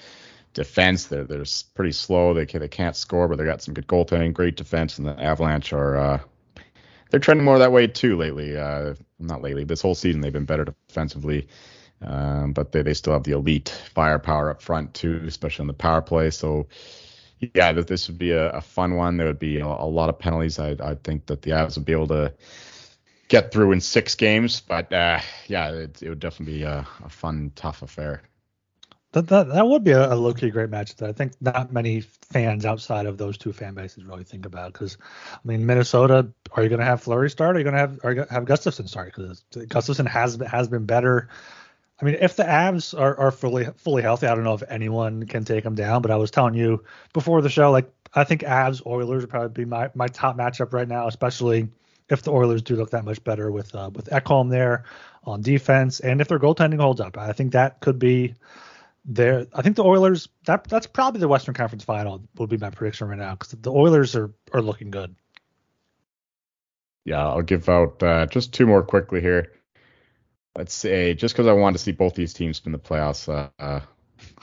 defense 0.52 1.06
they're 1.06 1.24
they're 1.24 1.44
pretty 1.74 1.92
slow. 1.92 2.34
They 2.34 2.46
can, 2.46 2.60
they 2.60 2.68
can't 2.68 2.96
score, 2.96 3.28
but 3.28 3.38
they 3.38 3.44
got 3.44 3.62
some 3.62 3.74
good 3.74 3.86
goaltending, 3.86 4.32
great 4.32 4.56
defense, 4.56 4.98
and 4.98 5.06
the 5.06 5.20
Avalanche 5.22 5.72
are 5.72 5.96
uh, 5.96 6.20
they're 7.10 7.20
trending 7.20 7.44
more 7.44 7.58
that 7.58 7.72
way 7.72 7.86
too 7.86 8.16
lately. 8.16 8.56
Uh, 8.56 8.94
not 9.18 9.42
lately, 9.42 9.64
this 9.64 9.82
whole 9.82 9.94
season 9.94 10.20
they've 10.20 10.32
been 10.32 10.44
better 10.44 10.64
defensively. 10.64 11.48
Um, 12.02 12.52
but 12.52 12.72
they, 12.72 12.82
they 12.82 12.92
still 12.92 13.14
have 13.14 13.22
the 13.22 13.32
elite 13.32 13.68
firepower 13.94 14.50
up 14.50 14.60
front 14.60 14.92
too, 14.94 15.22
especially 15.26 15.62
on 15.62 15.68
the 15.68 15.72
power 15.72 16.02
play. 16.02 16.30
So 16.30 16.66
yeah, 17.54 17.72
that 17.72 17.86
this 17.86 18.08
would 18.08 18.18
be 18.18 18.32
a, 18.32 18.50
a, 18.50 18.60
fun 18.60 18.96
one. 18.96 19.16
There 19.16 19.26
would 19.26 19.38
be 19.38 19.58
a, 19.58 19.66
a 19.66 19.88
lot 19.88 20.08
of 20.08 20.18
penalties. 20.18 20.58
I, 20.58 20.76
I 20.80 20.94
think 21.02 21.26
that 21.26 21.42
the 21.42 21.50
Avs 21.52 21.76
would 21.76 21.84
be 21.84 21.92
able 21.92 22.08
to 22.08 22.32
get 23.28 23.52
through 23.52 23.72
in 23.72 23.80
six 23.80 24.14
games, 24.14 24.60
but 24.60 24.92
uh, 24.92 25.20
yeah, 25.46 25.70
it, 25.70 26.02
it, 26.02 26.08
would 26.08 26.20
definitely 26.20 26.58
be 26.58 26.62
a, 26.62 26.86
a, 27.04 27.08
fun, 27.08 27.52
tough 27.54 27.82
affair. 27.82 28.22
That, 29.12 29.28
that, 29.28 29.48
that 29.48 29.66
would 29.66 29.84
be 29.84 29.92
a, 29.92 30.12
a 30.12 30.16
low 30.16 30.34
key 30.34 30.50
great 30.50 30.70
match 30.70 30.96
that 30.96 31.08
I 31.08 31.12
think 31.12 31.32
not 31.40 31.72
many 31.72 32.00
fans 32.00 32.66
outside 32.66 33.06
of 33.06 33.16
those 33.16 33.38
two 33.38 33.52
fan 33.52 33.74
bases 33.74 34.04
really 34.04 34.24
think 34.24 34.44
about. 34.44 34.72
Because 34.72 34.98
I 35.32 35.38
mean, 35.46 35.66
Minnesota, 35.66 36.28
are 36.52 36.62
you 36.62 36.68
going 36.68 36.80
to 36.80 36.84
have 36.84 37.02
Fleury 37.02 37.30
start? 37.30 37.54
Or 37.54 37.56
are 37.56 37.58
you 37.60 37.64
going 37.64 37.74
to 37.74 37.80
have 37.80 38.00
are 38.04 38.12
you 38.12 38.26
have 38.28 38.44
Gustavsson 38.44 38.88
start? 38.88 39.14
Because 39.14 39.44
Gustavsson 39.52 40.08
has 40.08 40.36
has 40.50 40.68
been 40.68 40.84
better 40.84 41.28
I 42.00 42.04
mean, 42.04 42.16
if 42.20 42.36
the 42.36 42.42
Avs 42.42 42.98
are, 42.98 43.16
are 43.18 43.30
fully 43.30 43.66
fully 43.76 44.02
healthy, 44.02 44.26
I 44.26 44.34
don't 44.34 44.44
know 44.44 44.54
if 44.54 44.62
anyone 44.68 45.26
can 45.26 45.44
take 45.44 45.64
them 45.64 45.74
down. 45.74 46.02
But 46.02 46.10
I 46.10 46.16
was 46.16 46.30
telling 46.30 46.54
you 46.54 46.84
before 47.12 47.40
the 47.40 47.48
show, 47.48 47.70
like 47.70 47.90
I 48.14 48.24
think 48.24 48.42
Avs 48.42 48.84
Oilers 48.84 49.22
would 49.22 49.30
probably 49.30 49.64
be 49.64 49.68
my, 49.68 49.90
my 49.94 50.08
top 50.08 50.36
matchup 50.36 50.72
right 50.72 50.88
now, 50.88 51.06
especially 51.06 51.68
if 52.10 52.22
the 52.22 52.32
Oilers 52.32 52.62
do 52.62 52.76
look 52.76 52.90
that 52.90 53.04
much 53.04 53.22
better 53.22 53.50
with 53.50 53.74
uh, 53.74 53.90
with 53.94 54.06
Ekholm 54.06 54.50
there 54.50 54.84
on 55.24 55.40
defense, 55.40 56.00
and 56.00 56.20
if 56.20 56.28
their 56.28 56.38
goaltending 56.38 56.80
holds 56.80 57.00
up. 57.00 57.16
I 57.16 57.32
think 57.32 57.52
that 57.52 57.80
could 57.80 57.98
be 57.98 58.34
there. 59.04 59.46
I 59.54 59.62
think 59.62 59.76
the 59.76 59.84
Oilers 59.84 60.28
that 60.46 60.64
that's 60.64 60.88
probably 60.88 61.20
the 61.20 61.28
Western 61.28 61.54
Conference 61.54 61.84
Final 61.84 62.22
would 62.36 62.50
be 62.50 62.56
my 62.56 62.70
prediction 62.70 63.08
right 63.08 63.18
now 63.18 63.36
because 63.36 63.50
the 63.50 63.72
Oilers 63.72 64.16
are 64.16 64.32
are 64.52 64.62
looking 64.62 64.90
good. 64.90 65.14
Yeah, 67.04 67.24
I'll 67.24 67.42
give 67.42 67.68
out 67.68 68.02
uh, 68.02 68.26
just 68.26 68.52
two 68.52 68.66
more 68.66 68.82
quickly 68.82 69.20
here 69.20 69.52
let's 70.56 70.74
say 70.74 71.14
just 71.14 71.34
because 71.34 71.46
I 71.46 71.52
wanted 71.52 71.78
to 71.78 71.84
see 71.84 71.92
both 71.92 72.14
these 72.14 72.32
teams 72.32 72.60
in 72.64 72.72
the 72.72 72.78
playoffs. 72.78 73.28
Uh, 73.28 73.50
uh, 73.58 73.80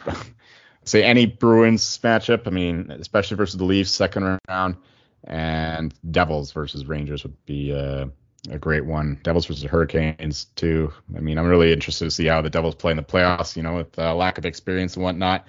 say 0.84 1.04
any 1.04 1.26
Bruins 1.26 2.00
matchup. 2.00 2.48
I 2.48 2.50
mean, 2.50 2.92
especially 2.92 3.38
versus 3.38 3.58
the 3.58 3.64
Leafs, 3.64 3.92
second 3.92 4.40
round, 4.50 4.76
and 5.26 5.94
Devils 6.12 6.52
versus 6.52 6.86
Rangers 6.86 7.24
would 7.24 7.46
be 7.46 7.74
uh, 7.74 8.08
a 8.50 8.58
great 8.58 8.86
one. 8.86 9.20
Devils 9.24 9.46
versus 9.46 9.64
Hurricanes 9.64 10.46
too. 10.56 10.92
I 11.16 11.20
mean, 11.20 11.38
I'm 11.38 11.48
really 11.48 11.72
interested 11.72 12.06
to 12.06 12.12
see 12.12 12.26
how 12.26 12.42
the 12.42 12.50
Devils 12.50 12.76
play 12.76 12.92
in 12.92 12.98
the 12.98 13.04
playoffs. 13.04 13.56
You 13.56 13.64
know, 13.64 13.76
with 13.76 13.98
uh, 13.98 14.16
lack 14.16 14.38
of 14.38 14.46
experience 14.46 14.96
and 14.96 15.04
whatnot. 15.04 15.46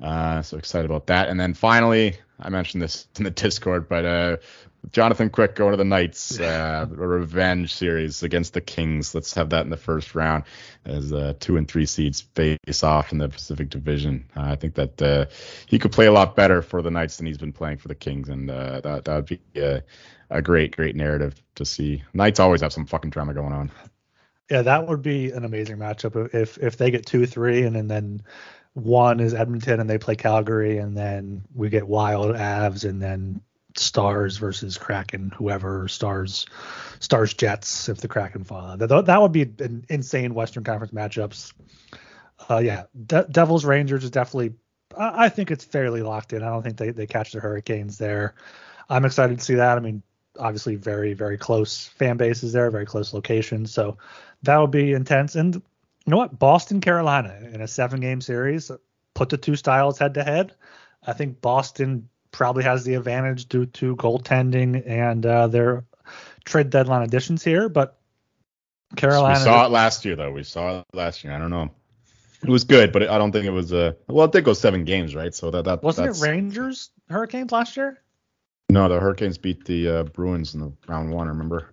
Uh, 0.00 0.42
so 0.42 0.58
excited 0.58 0.84
about 0.84 1.06
that. 1.06 1.28
And 1.28 1.40
then 1.40 1.54
finally, 1.54 2.16
I 2.38 2.50
mentioned 2.50 2.82
this 2.82 3.06
in 3.16 3.24
the 3.24 3.30
Discord, 3.30 3.88
but 3.88 4.04
uh, 4.04 4.36
Jonathan 4.92 5.30
Quick 5.30 5.54
going 5.54 5.72
to 5.72 5.76
the 5.76 5.84
Knights, 5.84 6.38
uh, 6.40 6.86
a 6.90 6.94
revenge 6.94 7.74
series 7.74 8.22
against 8.22 8.54
the 8.54 8.60
Kings. 8.60 9.14
Let's 9.14 9.34
have 9.34 9.50
that 9.50 9.64
in 9.64 9.70
the 9.70 9.76
first 9.76 10.14
round 10.14 10.44
as 10.84 11.12
uh, 11.12 11.34
two 11.40 11.56
and 11.56 11.66
three 11.66 11.86
seeds 11.86 12.20
face 12.20 12.82
off 12.82 13.12
in 13.12 13.18
the 13.18 13.28
Pacific 13.28 13.70
Division. 13.70 14.26
Uh, 14.36 14.42
I 14.42 14.56
think 14.56 14.74
that 14.74 15.02
uh, 15.02 15.26
he 15.66 15.78
could 15.78 15.92
play 15.92 16.06
a 16.06 16.12
lot 16.12 16.36
better 16.36 16.62
for 16.62 16.82
the 16.82 16.90
Knights 16.90 17.16
than 17.16 17.26
he's 17.26 17.38
been 17.38 17.52
playing 17.52 17.78
for 17.78 17.88
the 17.88 17.94
Kings, 17.94 18.28
and 18.28 18.50
uh, 18.50 18.80
that 18.80 19.04
that 19.04 19.16
would 19.16 19.26
be 19.26 19.40
a, 19.56 19.82
a 20.30 20.42
great, 20.42 20.76
great 20.76 20.96
narrative 20.96 21.40
to 21.56 21.64
see. 21.64 22.02
Knights 22.12 22.40
always 22.40 22.60
have 22.60 22.72
some 22.72 22.86
fucking 22.86 23.10
drama 23.10 23.34
going 23.34 23.52
on. 23.52 23.70
Yeah, 24.50 24.62
that 24.62 24.86
would 24.86 25.02
be 25.02 25.32
an 25.32 25.44
amazing 25.44 25.78
matchup 25.78 26.32
if 26.32 26.58
if 26.58 26.76
they 26.76 26.92
get 26.92 27.06
two 27.06 27.26
three 27.26 27.64
and, 27.64 27.76
and 27.76 27.90
then 27.90 28.22
one 28.76 29.20
is 29.20 29.32
Edmonton 29.32 29.80
and 29.80 29.88
they 29.88 29.96
play 29.96 30.16
Calgary, 30.16 30.76
and 30.76 30.94
then 30.94 31.42
we 31.54 31.70
get 31.70 31.88
Wild 31.88 32.36
Avs, 32.36 32.88
and 32.88 33.00
then 33.00 33.40
Stars 33.74 34.36
versus 34.36 34.76
Kraken, 34.76 35.32
whoever 35.34 35.88
Stars, 35.88 36.44
Stars 37.00 37.32
Jets 37.32 37.88
if 37.88 38.02
the 38.02 38.08
Kraken 38.08 38.44
fall. 38.44 38.76
That 38.76 39.06
that 39.06 39.22
would 39.22 39.32
be 39.32 39.42
an 39.42 39.86
insane 39.88 40.34
Western 40.34 40.62
Conference 40.62 40.92
matchups. 40.92 41.54
Uh, 42.50 42.58
yeah, 42.58 42.84
De- 43.06 43.26
Devils 43.30 43.64
Rangers 43.64 44.04
is 44.04 44.10
definitely. 44.10 44.52
I, 44.96 45.24
I 45.24 45.28
think 45.30 45.50
it's 45.50 45.64
fairly 45.64 46.02
locked 46.02 46.34
in. 46.34 46.42
I 46.42 46.50
don't 46.50 46.62
think 46.62 46.76
they 46.76 46.90
they 46.90 47.06
catch 47.06 47.32
the 47.32 47.40
Hurricanes 47.40 47.96
there. 47.96 48.34
I'm 48.90 49.06
excited 49.06 49.38
to 49.38 49.44
see 49.44 49.54
that. 49.54 49.78
I 49.78 49.80
mean, 49.80 50.02
obviously 50.38 50.76
very 50.76 51.14
very 51.14 51.38
close 51.38 51.86
fan 51.86 52.18
bases 52.18 52.52
there, 52.52 52.70
very 52.70 52.86
close 52.86 53.14
locations. 53.14 53.72
So 53.72 53.96
that 54.42 54.58
would 54.58 54.70
be 54.70 54.92
intense. 54.92 55.34
And 55.34 55.62
you 56.06 56.12
know 56.12 56.18
what? 56.18 56.38
Boston 56.38 56.80
Carolina 56.80 57.36
in 57.52 57.60
a 57.60 57.68
seven 57.68 58.00
game 58.00 58.20
series, 58.20 58.70
put 59.14 59.28
the 59.28 59.36
two 59.36 59.56
styles 59.56 59.98
head 59.98 60.14
to 60.14 60.22
head. 60.22 60.54
I 61.04 61.12
think 61.12 61.40
Boston 61.40 62.08
probably 62.30 62.64
has 62.64 62.84
the 62.84 62.94
advantage 62.94 63.48
due 63.48 63.66
to 63.66 63.96
goaltending 63.96 64.88
and 64.88 65.26
uh, 65.26 65.48
their 65.48 65.84
trade 66.44 66.70
deadline 66.70 67.02
additions 67.02 67.42
here. 67.42 67.68
But 67.68 67.98
Carolina. 68.94 69.40
We 69.40 69.44
saw 69.44 69.66
it 69.66 69.70
last 69.72 70.04
year, 70.04 70.14
though. 70.14 70.30
We 70.30 70.44
saw 70.44 70.80
it 70.80 70.86
last 70.92 71.24
year. 71.24 71.32
I 71.32 71.38
don't 71.38 71.50
know. 71.50 71.70
It 72.42 72.50
was 72.50 72.64
good, 72.64 72.92
but 72.92 73.08
I 73.08 73.18
don't 73.18 73.32
think 73.32 73.46
it 73.46 73.50
was. 73.50 73.72
Uh, 73.72 73.94
well, 74.06 74.26
it 74.26 74.32
did 74.32 74.44
go 74.44 74.52
seven 74.52 74.84
games, 74.84 75.14
right? 75.14 75.34
So 75.34 75.50
that 75.50 75.64
that 75.64 75.82
wasn't 75.82 76.16
it. 76.16 76.22
Rangers 76.22 76.90
Hurricanes 77.08 77.50
last 77.50 77.76
year. 77.76 78.00
No, 78.70 78.88
the 78.88 79.00
Hurricanes 79.00 79.38
beat 79.38 79.64
the 79.64 79.88
uh, 79.88 80.02
Bruins 80.04 80.54
in 80.54 80.60
the 80.60 80.72
round 80.86 81.10
one. 81.10 81.26
Remember? 81.26 81.72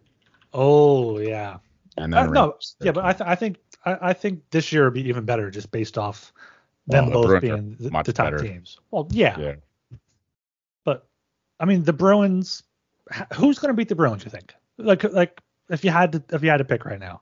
Oh 0.54 1.20
yeah. 1.20 1.58
And 1.98 2.12
then 2.12 2.30
uh, 2.30 2.32
no, 2.32 2.58
yeah, 2.82 2.92
but 2.92 3.06
I, 3.06 3.14
th- 3.14 3.30
I 3.30 3.36
think 3.36 3.58
I, 3.86 4.10
I, 4.10 4.14
think 4.14 4.42
this 4.52 4.72
year 4.72 4.86
would 4.86 4.94
be 4.94 5.08
even 5.08 5.26
better 5.26 5.52
just 5.52 5.72
based 5.72 5.98
off 5.98 6.34
them 6.88 7.10
well, 7.10 7.24
both 7.24 7.42
being 7.42 7.76
the, 7.80 7.90
the 8.04 8.14
top 8.14 8.28
better. 8.28 8.40
teams. 8.40 8.80
Well, 8.92 9.08
yeah, 9.12 9.38
yeah, 9.40 9.54
I 11.64 11.66
mean, 11.66 11.84
the 11.84 11.94
Bruins. 11.94 12.64
Who's 13.34 13.58
going 13.58 13.70
to 13.70 13.74
beat 13.74 13.88
the 13.88 13.96
Bruins? 13.96 14.26
You 14.26 14.32
think? 14.32 14.54
Like, 14.78 15.04
like 15.06 15.40
if 15.70 15.84
you 15.84 15.92
had 15.92 16.12
to, 16.12 16.24
if 16.34 16.44
you 16.44 16.50
had 16.50 16.58
to 16.58 16.66
pick 16.66 16.84
right 16.84 17.00
now, 17.00 17.22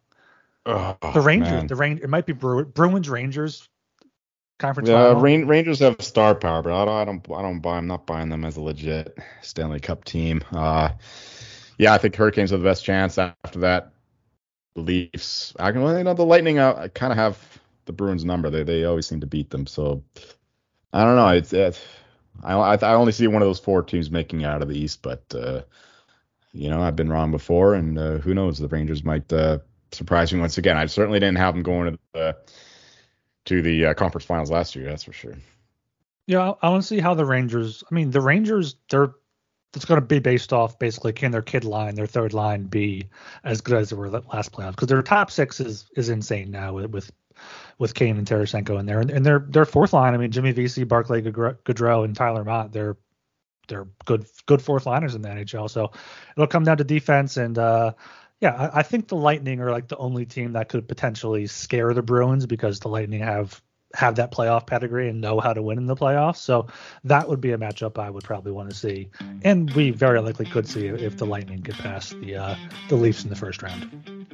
oh, 0.65 0.97
the 1.13 1.21
Rangers. 1.21 1.51
Man. 1.51 1.67
The 1.67 1.75
Rain. 1.75 1.99
It 2.01 2.09
might 2.09 2.25
be 2.25 2.33
Bru- 2.33 2.65
Bruins 2.65 3.07
Rangers 3.07 3.69
conference. 4.57 4.89
Yeah, 4.89 5.19
Rain, 5.19 5.45
Rangers 5.45 5.79
have 5.79 6.01
star 6.01 6.33
power, 6.33 6.63
but 6.63 6.73
I 6.73 6.85
don't, 6.85 6.95
I 6.95 7.05
don't, 7.05 7.39
I 7.39 7.41
don't 7.43 7.59
buy. 7.59 7.77
I'm 7.77 7.85
not 7.85 8.07
buying 8.07 8.29
them 8.29 8.43
as 8.43 8.57
a 8.57 8.61
legit 8.61 9.17
Stanley 9.41 9.79
Cup 9.79 10.05
team. 10.05 10.41
Uh, 10.51 10.89
yeah, 11.77 11.93
I 11.93 11.99
think 11.99 12.15
Hurricanes 12.15 12.49
have 12.49 12.61
the 12.61 12.65
best 12.65 12.83
chance. 12.83 13.19
After 13.19 13.59
that, 13.59 13.91
Leafs. 14.75 15.53
I 15.59 15.71
can, 15.71 15.81
you 15.81 16.03
know, 16.03 16.13
the 16.13 16.25
Lightning. 16.25 16.59
I, 16.59 16.83
I 16.83 16.87
kind 16.87 17.11
of 17.11 17.17
have 17.17 17.59
the 17.85 17.93
Bruins 17.93 18.25
number. 18.25 18.49
They, 18.49 18.63
they 18.63 18.85
always 18.85 19.07
seem 19.07 19.21
to 19.21 19.27
beat 19.27 19.49
them. 19.49 19.67
So 19.67 20.03
I 20.93 21.03
don't 21.03 21.15
know. 21.15 21.29
It's, 21.29 21.53
it's 21.53 21.81
I, 22.43 22.53
I 22.53 22.93
only 22.93 23.11
see 23.11 23.27
one 23.27 23.41
of 23.41 23.47
those 23.47 23.59
four 23.59 23.83
teams 23.83 24.11
making 24.11 24.43
out 24.43 24.61
of 24.61 24.69
the 24.69 24.77
East, 24.77 25.01
but 25.01 25.23
uh, 25.35 25.61
you 26.53 26.69
know 26.69 26.81
I've 26.81 26.95
been 26.95 27.09
wrong 27.09 27.31
before, 27.31 27.75
and 27.75 27.97
uh, 27.97 28.17
who 28.17 28.33
knows? 28.33 28.57
The 28.57 28.67
Rangers 28.67 29.03
might 29.03 29.31
uh, 29.31 29.59
surprise 29.91 30.33
me 30.33 30.39
once 30.39 30.57
again. 30.57 30.77
I 30.77 30.85
certainly 30.87 31.19
didn't 31.19 31.37
have 31.37 31.53
them 31.53 31.63
going 31.63 31.93
to 31.93 31.99
the 32.13 32.37
to 33.45 33.61
the 33.61 33.87
uh, 33.87 33.93
conference 33.93 34.25
finals 34.25 34.51
last 34.51 34.75
year, 34.75 34.85
that's 34.85 35.03
for 35.03 35.13
sure. 35.13 35.35
Yeah, 36.27 36.53
I 36.61 36.69
want 36.69 36.83
to 36.83 36.87
see 36.87 36.99
how 36.99 37.13
the 37.13 37.25
Rangers. 37.25 37.83
I 37.89 37.93
mean, 37.93 38.11
the 38.11 38.21
Rangers, 38.21 38.75
they're 38.89 39.13
it's 39.73 39.85
going 39.85 39.99
to 39.99 40.05
be 40.05 40.19
based 40.19 40.51
off 40.53 40.77
basically 40.79 41.13
can 41.13 41.31
their 41.31 41.41
kid 41.41 41.63
line, 41.63 41.95
their 41.95 42.07
third 42.07 42.33
line 42.33 42.63
be 42.63 43.07
as 43.43 43.61
good 43.61 43.77
as 43.77 43.89
they 43.89 43.95
were 43.95 44.09
last 44.09 44.51
playoff? 44.51 44.71
Because 44.71 44.87
their 44.87 45.01
top 45.01 45.31
six 45.31 45.59
is 45.59 45.89
is 45.95 46.09
insane 46.09 46.51
now 46.51 46.73
with 46.73 46.91
with 46.91 47.11
with 47.77 47.93
Kane 47.93 48.17
and 48.17 48.27
Tarasenko 48.27 48.79
in 48.79 48.85
there, 48.85 48.99
and, 48.99 49.09
and 49.09 49.25
their 49.25 49.39
their 49.39 49.65
fourth 49.65 49.93
line. 49.93 50.13
I 50.13 50.17
mean, 50.17 50.31
Jimmy 50.31 50.51
Vesey, 50.51 50.83
Barclay 50.83 51.21
Goodrow, 51.21 52.05
and 52.05 52.15
Tyler 52.15 52.43
Motte. 52.43 52.71
They're 52.71 52.97
they're 53.67 53.87
good 54.05 54.25
good 54.45 54.61
fourth 54.61 54.85
liners 54.85 55.15
in 55.15 55.21
the 55.21 55.29
NHL. 55.29 55.69
So 55.69 55.91
it'll 56.35 56.47
come 56.47 56.63
down 56.63 56.77
to 56.77 56.83
defense 56.83 57.37
and 57.37 57.57
uh, 57.57 57.93
yeah, 58.41 58.55
I, 58.55 58.79
I, 58.79 58.83
think 58.83 59.07
the 59.07 59.15
Lightning 59.15 59.61
are 59.61 59.71
like 59.71 59.87
the 59.87 59.97
only 59.97 60.25
team 60.25 60.53
that 60.53 60.67
could 60.67 60.87
potentially 60.87 61.45
scare 61.47 61.93
the 61.93 62.01
Bruins 62.01 62.47
because 62.47 62.79
the 62.79 62.89
Lightning 62.89 63.21
have 63.21 63.61
have 63.93 64.15
that 64.15 64.31
playoff 64.31 64.67
pedigree 64.67 65.09
and 65.09 65.21
know 65.21 65.39
how 65.39 65.53
to 65.53 65.61
win 65.61 65.77
in 65.77 65.85
the 65.85 65.95
playoffs. 65.95 66.37
So 66.37 66.67
that 67.03 67.27
would 67.27 67.41
be 67.41 67.51
a 67.51 67.57
matchup 67.57 67.97
I 67.97 68.09
would 68.09 68.23
probably 68.23 68.51
want 68.51 68.69
to 68.69 68.75
see, 68.75 69.09
and 69.43 69.71
we 69.73 69.91
very 69.91 70.21
likely 70.21 70.45
could 70.45 70.67
see 70.67 70.87
if 70.87 71.17
the 71.17 71.25
Lightning 71.25 71.61
get 71.61 71.75
past 71.75 72.19
the 72.21 72.35
uh, 72.35 72.55
the 72.89 72.95
Leafs 72.95 73.23
in 73.23 73.29
the 73.29 73.35
first 73.35 73.61
round. 73.61 74.27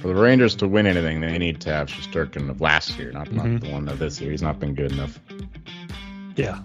For 0.00 0.08
the 0.08 0.14
Rangers 0.14 0.54
to 0.56 0.68
win 0.68 0.86
anything, 0.86 1.20
they 1.20 1.36
need 1.36 1.60
to 1.62 1.70
have 1.70 1.88
Shesterkin 1.88 2.48
of 2.48 2.60
last 2.60 2.98
year, 2.98 3.12
not, 3.12 3.28
mm-hmm. 3.28 3.54
not 3.54 3.60
the 3.60 3.70
one 3.70 3.88
of 3.88 3.98
this 3.98 4.20
year. 4.20 4.30
He's 4.30 4.42
not 4.42 4.58
been 4.58 4.74
good 4.74 4.92
enough. 4.92 5.20
Yeah, 6.36 6.62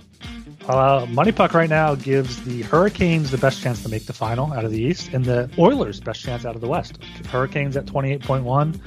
uh, 0.67 1.05
MoneyPuck 1.05 1.53
right 1.53 1.69
now 1.69 1.93
gives 1.93 2.43
the 2.43 2.63
Hurricanes 2.63 3.29
the 3.29 3.37
best 3.37 3.61
chance 3.61 3.83
to 3.83 3.89
make 3.89 4.05
the 4.05 4.13
final 4.13 4.51
out 4.51 4.65
of 4.65 4.71
the 4.71 4.81
East, 4.81 5.13
and 5.13 5.23
the 5.23 5.49
Oilers 5.59 5.99
best 5.99 6.21
chance 6.21 6.43
out 6.43 6.55
of 6.55 6.61
the 6.61 6.67
West. 6.67 6.97
Hurricanes 7.27 7.77
at 7.77 7.85
28.1, 7.85 8.79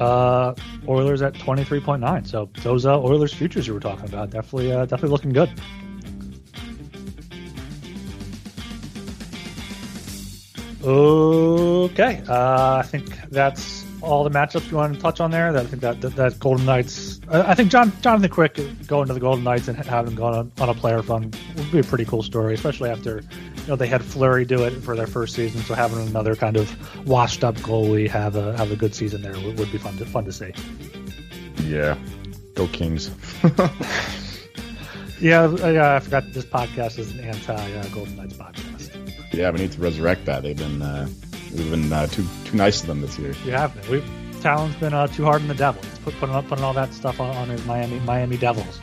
uh, 0.00 0.54
Oilers 0.86 1.22
at 1.22 1.34
23.9. 1.34 2.26
So 2.26 2.48
those 2.62 2.86
uh, 2.86 3.00
Oilers 3.00 3.32
futures 3.32 3.66
you 3.66 3.74
were 3.74 3.80
talking 3.80 4.06
about 4.06 4.30
definitely 4.30 4.72
uh, 4.72 4.86
definitely 4.86 5.10
looking 5.10 5.32
good. 5.32 5.50
Okay, 10.84 12.22
uh, 12.28 12.76
I 12.76 12.82
think 12.82 13.04
that's 13.30 13.84
all 14.00 14.22
the 14.24 14.30
matchups 14.30 14.70
you 14.70 14.76
want 14.76 14.94
to 14.94 15.00
touch 15.00 15.20
on 15.20 15.30
there. 15.30 15.56
I 15.56 15.64
think 15.64 15.82
that 15.82 16.00
that, 16.00 16.14
that 16.16 16.38
Golden 16.38 16.64
Knights. 16.64 17.20
I, 17.28 17.50
I 17.50 17.54
think 17.54 17.70
John 17.70 17.92
Jonathan 18.00 18.30
Quick 18.30 18.60
going 18.86 19.08
to 19.08 19.14
the 19.14 19.20
Golden 19.20 19.44
Knights 19.44 19.68
and 19.68 19.76
having 19.76 20.14
gone 20.14 20.34
on, 20.34 20.52
on, 20.60 20.68
a 20.68 20.74
player 20.74 21.02
fund 21.02 21.36
would 21.56 21.72
be 21.72 21.80
a 21.80 21.84
pretty 21.84 22.04
cool 22.04 22.22
story, 22.22 22.54
especially 22.54 22.90
after 22.90 23.22
know 23.68 23.76
they 23.76 23.86
had 23.86 24.04
Fleury 24.04 24.44
do 24.44 24.64
it 24.64 24.70
for 24.70 24.96
their 24.96 25.06
first 25.06 25.34
season. 25.34 25.60
So 25.62 25.74
having 25.74 26.06
another 26.06 26.34
kind 26.34 26.56
of 26.56 27.06
washed 27.06 27.44
up 27.44 27.56
goalie 27.56 28.08
have 28.08 28.36
a 28.36 28.56
have 28.56 28.72
a 28.72 28.76
good 28.76 28.94
season 28.94 29.22
there 29.22 29.34
would, 29.34 29.58
would 29.58 29.72
be 29.72 29.78
fun 29.78 29.96
to 29.98 30.06
fun 30.06 30.24
to 30.24 30.32
see. 30.32 30.52
Yeah, 31.64 31.96
go 32.54 32.66
Kings. 32.68 33.10
yeah, 35.20 35.48
yeah, 35.70 35.96
I 35.96 36.00
forgot 36.00 36.24
this 36.32 36.44
podcast 36.44 36.98
is 36.98 37.12
an 37.12 37.20
anti 37.20 37.54
uh, 37.54 37.88
Golden 37.88 38.16
Knights 38.16 38.34
podcast. 38.34 39.34
Yeah, 39.34 39.50
we 39.50 39.60
need 39.60 39.72
to 39.72 39.80
resurrect 39.80 40.24
that. 40.24 40.42
They've 40.42 40.56
been. 40.56 40.82
Uh 40.82 41.08
We've 41.52 41.70
been 41.70 41.92
uh, 41.92 42.06
too 42.06 42.26
too 42.44 42.56
nice 42.56 42.80
to 42.82 42.86
them 42.86 43.00
this 43.00 43.18
year. 43.18 43.34
We 43.44 43.52
have 43.52 43.74
been. 43.74 43.90
We've 43.90 44.40
Talon's 44.40 44.76
been 44.76 44.94
uh, 44.94 45.06
too 45.08 45.24
hard 45.24 45.42
on 45.42 45.48
the 45.48 45.54
Devils. 45.54 45.86
Put, 46.04 46.14
putting 46.18 46.34
up 46.34 46.46
putting 46.46 46.64
all 46.64 46.74
that 46.74 46.92
stuff 46.92 47.20
on, 47.20 47.34
on 47.36 47.48
his 47.48 47.64
Miami 47.66 47.98
Miami 48.00 48.36
Devils 48.36 48.78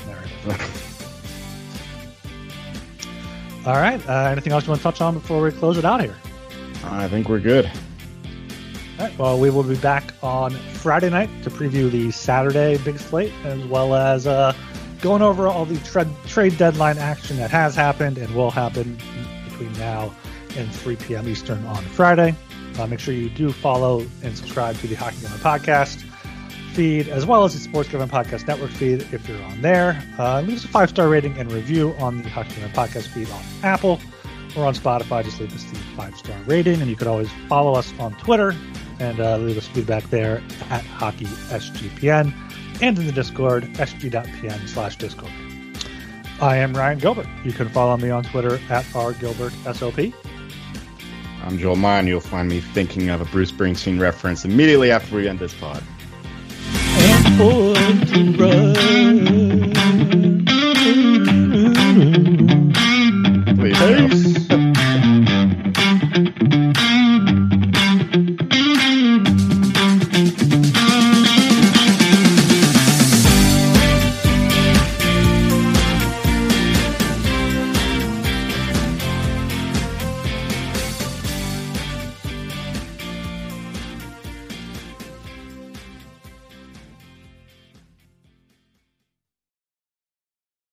all 3.65 3.75
right. 3.75 4.01
Uh, 4.07 4.29
anything 4.29 4.53
else 4.53 4.65
you 4.65 4.69
want 4.69 4.79
to 4.79 4.83
touch 4.83 5.01
on 5.01 5.15
before 5.15 5.41
we 5.41 5.51
close 5.51 5.77
it 5.77 5.85
out 5.85 6.01
here? 6.01 6.15
I 6.83 7.07
think 7.07 7.29
we're 7.29 7.39
good. 7.39 7.65
All 7.65 9.05
right. 9.07 9.17
Well, 9.17 9.39
we 9.39 9.49
will 9.49 9.63
be 9.63 9.75
back 9.75 10.13
on 10.21 10.51
Friday 10.51 11.09
night 11.09 11.29
to 11.43 11.49
preview 11.49 11.89
the 11.89 12.11
Saturday 12.11 12.77
big 12.83 12.99
slate, 12.99 13.33
as 13.43 13.63
well 13.65 13.95
as 13.95 14.27
uh, 14.27 14.53
going 15.01 15.21
over 15.21 15.47
all 15.47 15.65
the 15.65 15.77
trade 15.79 16.07
trade 16.27 16.57
deadline 16.57 16.97
action 16.97 17.37
that 17.37 17.51
has 17.51 17.75
happened 17.75 18.17
and 18.17 18.33
will 18.35 18.51
happen 18.51 18.97
between 19.49 19.73
now 19.73 20.13
and 20.55 20.71
3 20.71 20.95
p.m. 20.97 21.27
Eastern 21.27 21.65
on 21.65 21.83
Friday. 21.83 22.35
Uh, 22.77 22.87
make 22.87 22.99
sure 22.99 23.13
you 23.13 23.29
do 23.29 23.51
follow 23.51 24.05
and 24.21 24.37
subscribe 24.37 24.75
to 24.77 24.87
the 24.87 24.95
Hockey 24.95 25.17
Gambling 25.21 25.41
Podcast 25.41 26.04
feed, 26.75 27.07
as 27.07 27.25
well 27.25 27.45
as 27.45 27.53
the 27.53 27.59
Sports 27.59 27.89
Gambling 27.89 28.09
Podcast 28.09 28.47
Network 28.47 28.69
feed 28.69 29.01
if 29.13 29.27
you're 29.27 29.41
on 29.43 29.61
there. 29.61 30.03
Uh, 30.19 30.41
leave 30.41 30.57
us 30.57 30.65
a 30.65 30.67
five 30.67 30.89
star 30.89 31.07
rating 31.07 31.37
and 31.37 31.51
review 31.51 31.95
on 31.99 32.21
the 32.21 32.29
Hockey 32.29 32.49
Gambling 32.55 32.73
Podcast 32.73 33.07
feed 33.07 33.29
on 33.31 33.41
Apple 33.63 33.99
or 34.57 34.65
on 34.65 34.75
Spotify. 34.75 35.23
Just 35.23 35.39
leave 35.39 35.55
us 35.55 35.63
the 35.63 35.77
five 35.95 36.15
star 36.17 36.37
rating, 36.45 36.81
and 36.81 36.89
you 36.89 36.95
could 36.97 37.07
always 37.07 37.29
follow 37.47 37.73
us 37.73 37.93
on 37.97 38.13
Twitter 38.15 38.53
and 38.99 39.19
uh, 39.19 39.37
leave 39.37 39.57
us 39.57 39.67
feedback 39.67 40.03
there 40.09 40.43
at 40.69 40.83
HockeySGPN 40.83 42.33
and 42.81 42.99
in 42.99 43.05
the 43.05 43.11
Discord, 43.11 43.63
sg.pn 43.75 44.67
slash 44.67 44.97
Discord. 44.97 45.31
I 46.41 46.57
am 46.57 46.73
Ryan 46.73 46.99
Gilbert. 46.99 47.27
You 47.45 47.53
can 47.53 47.69
follow 47.69 47.95
me 47.95 48.09
on 48.09 48.23
Twitter 48.25 48.55
at 48.69 48.83
rgilbertsop. 48.85 50.13
I'm 51.43 51.57
Joel 51.57 51.75
Mann. 51.77 52.07
You'll 52.07 52.19
find 52.19 52.49
me 52.49 52.59
thinking 52.59 53.09
of 53.09 53.21
a 53.21 53.25
Bruce 53.25 53.51
Springsteen 53.51 53.99
reference 53.99 54.43
immediately 54.43 54.91
after 54.91 55.15
we 55.15 55.29
end 55.29 55.39
this 55.39 55.53
pod 55.53 55.81
afford 57.25 58.07
to 58.07 58.31
run. 58.37 59.64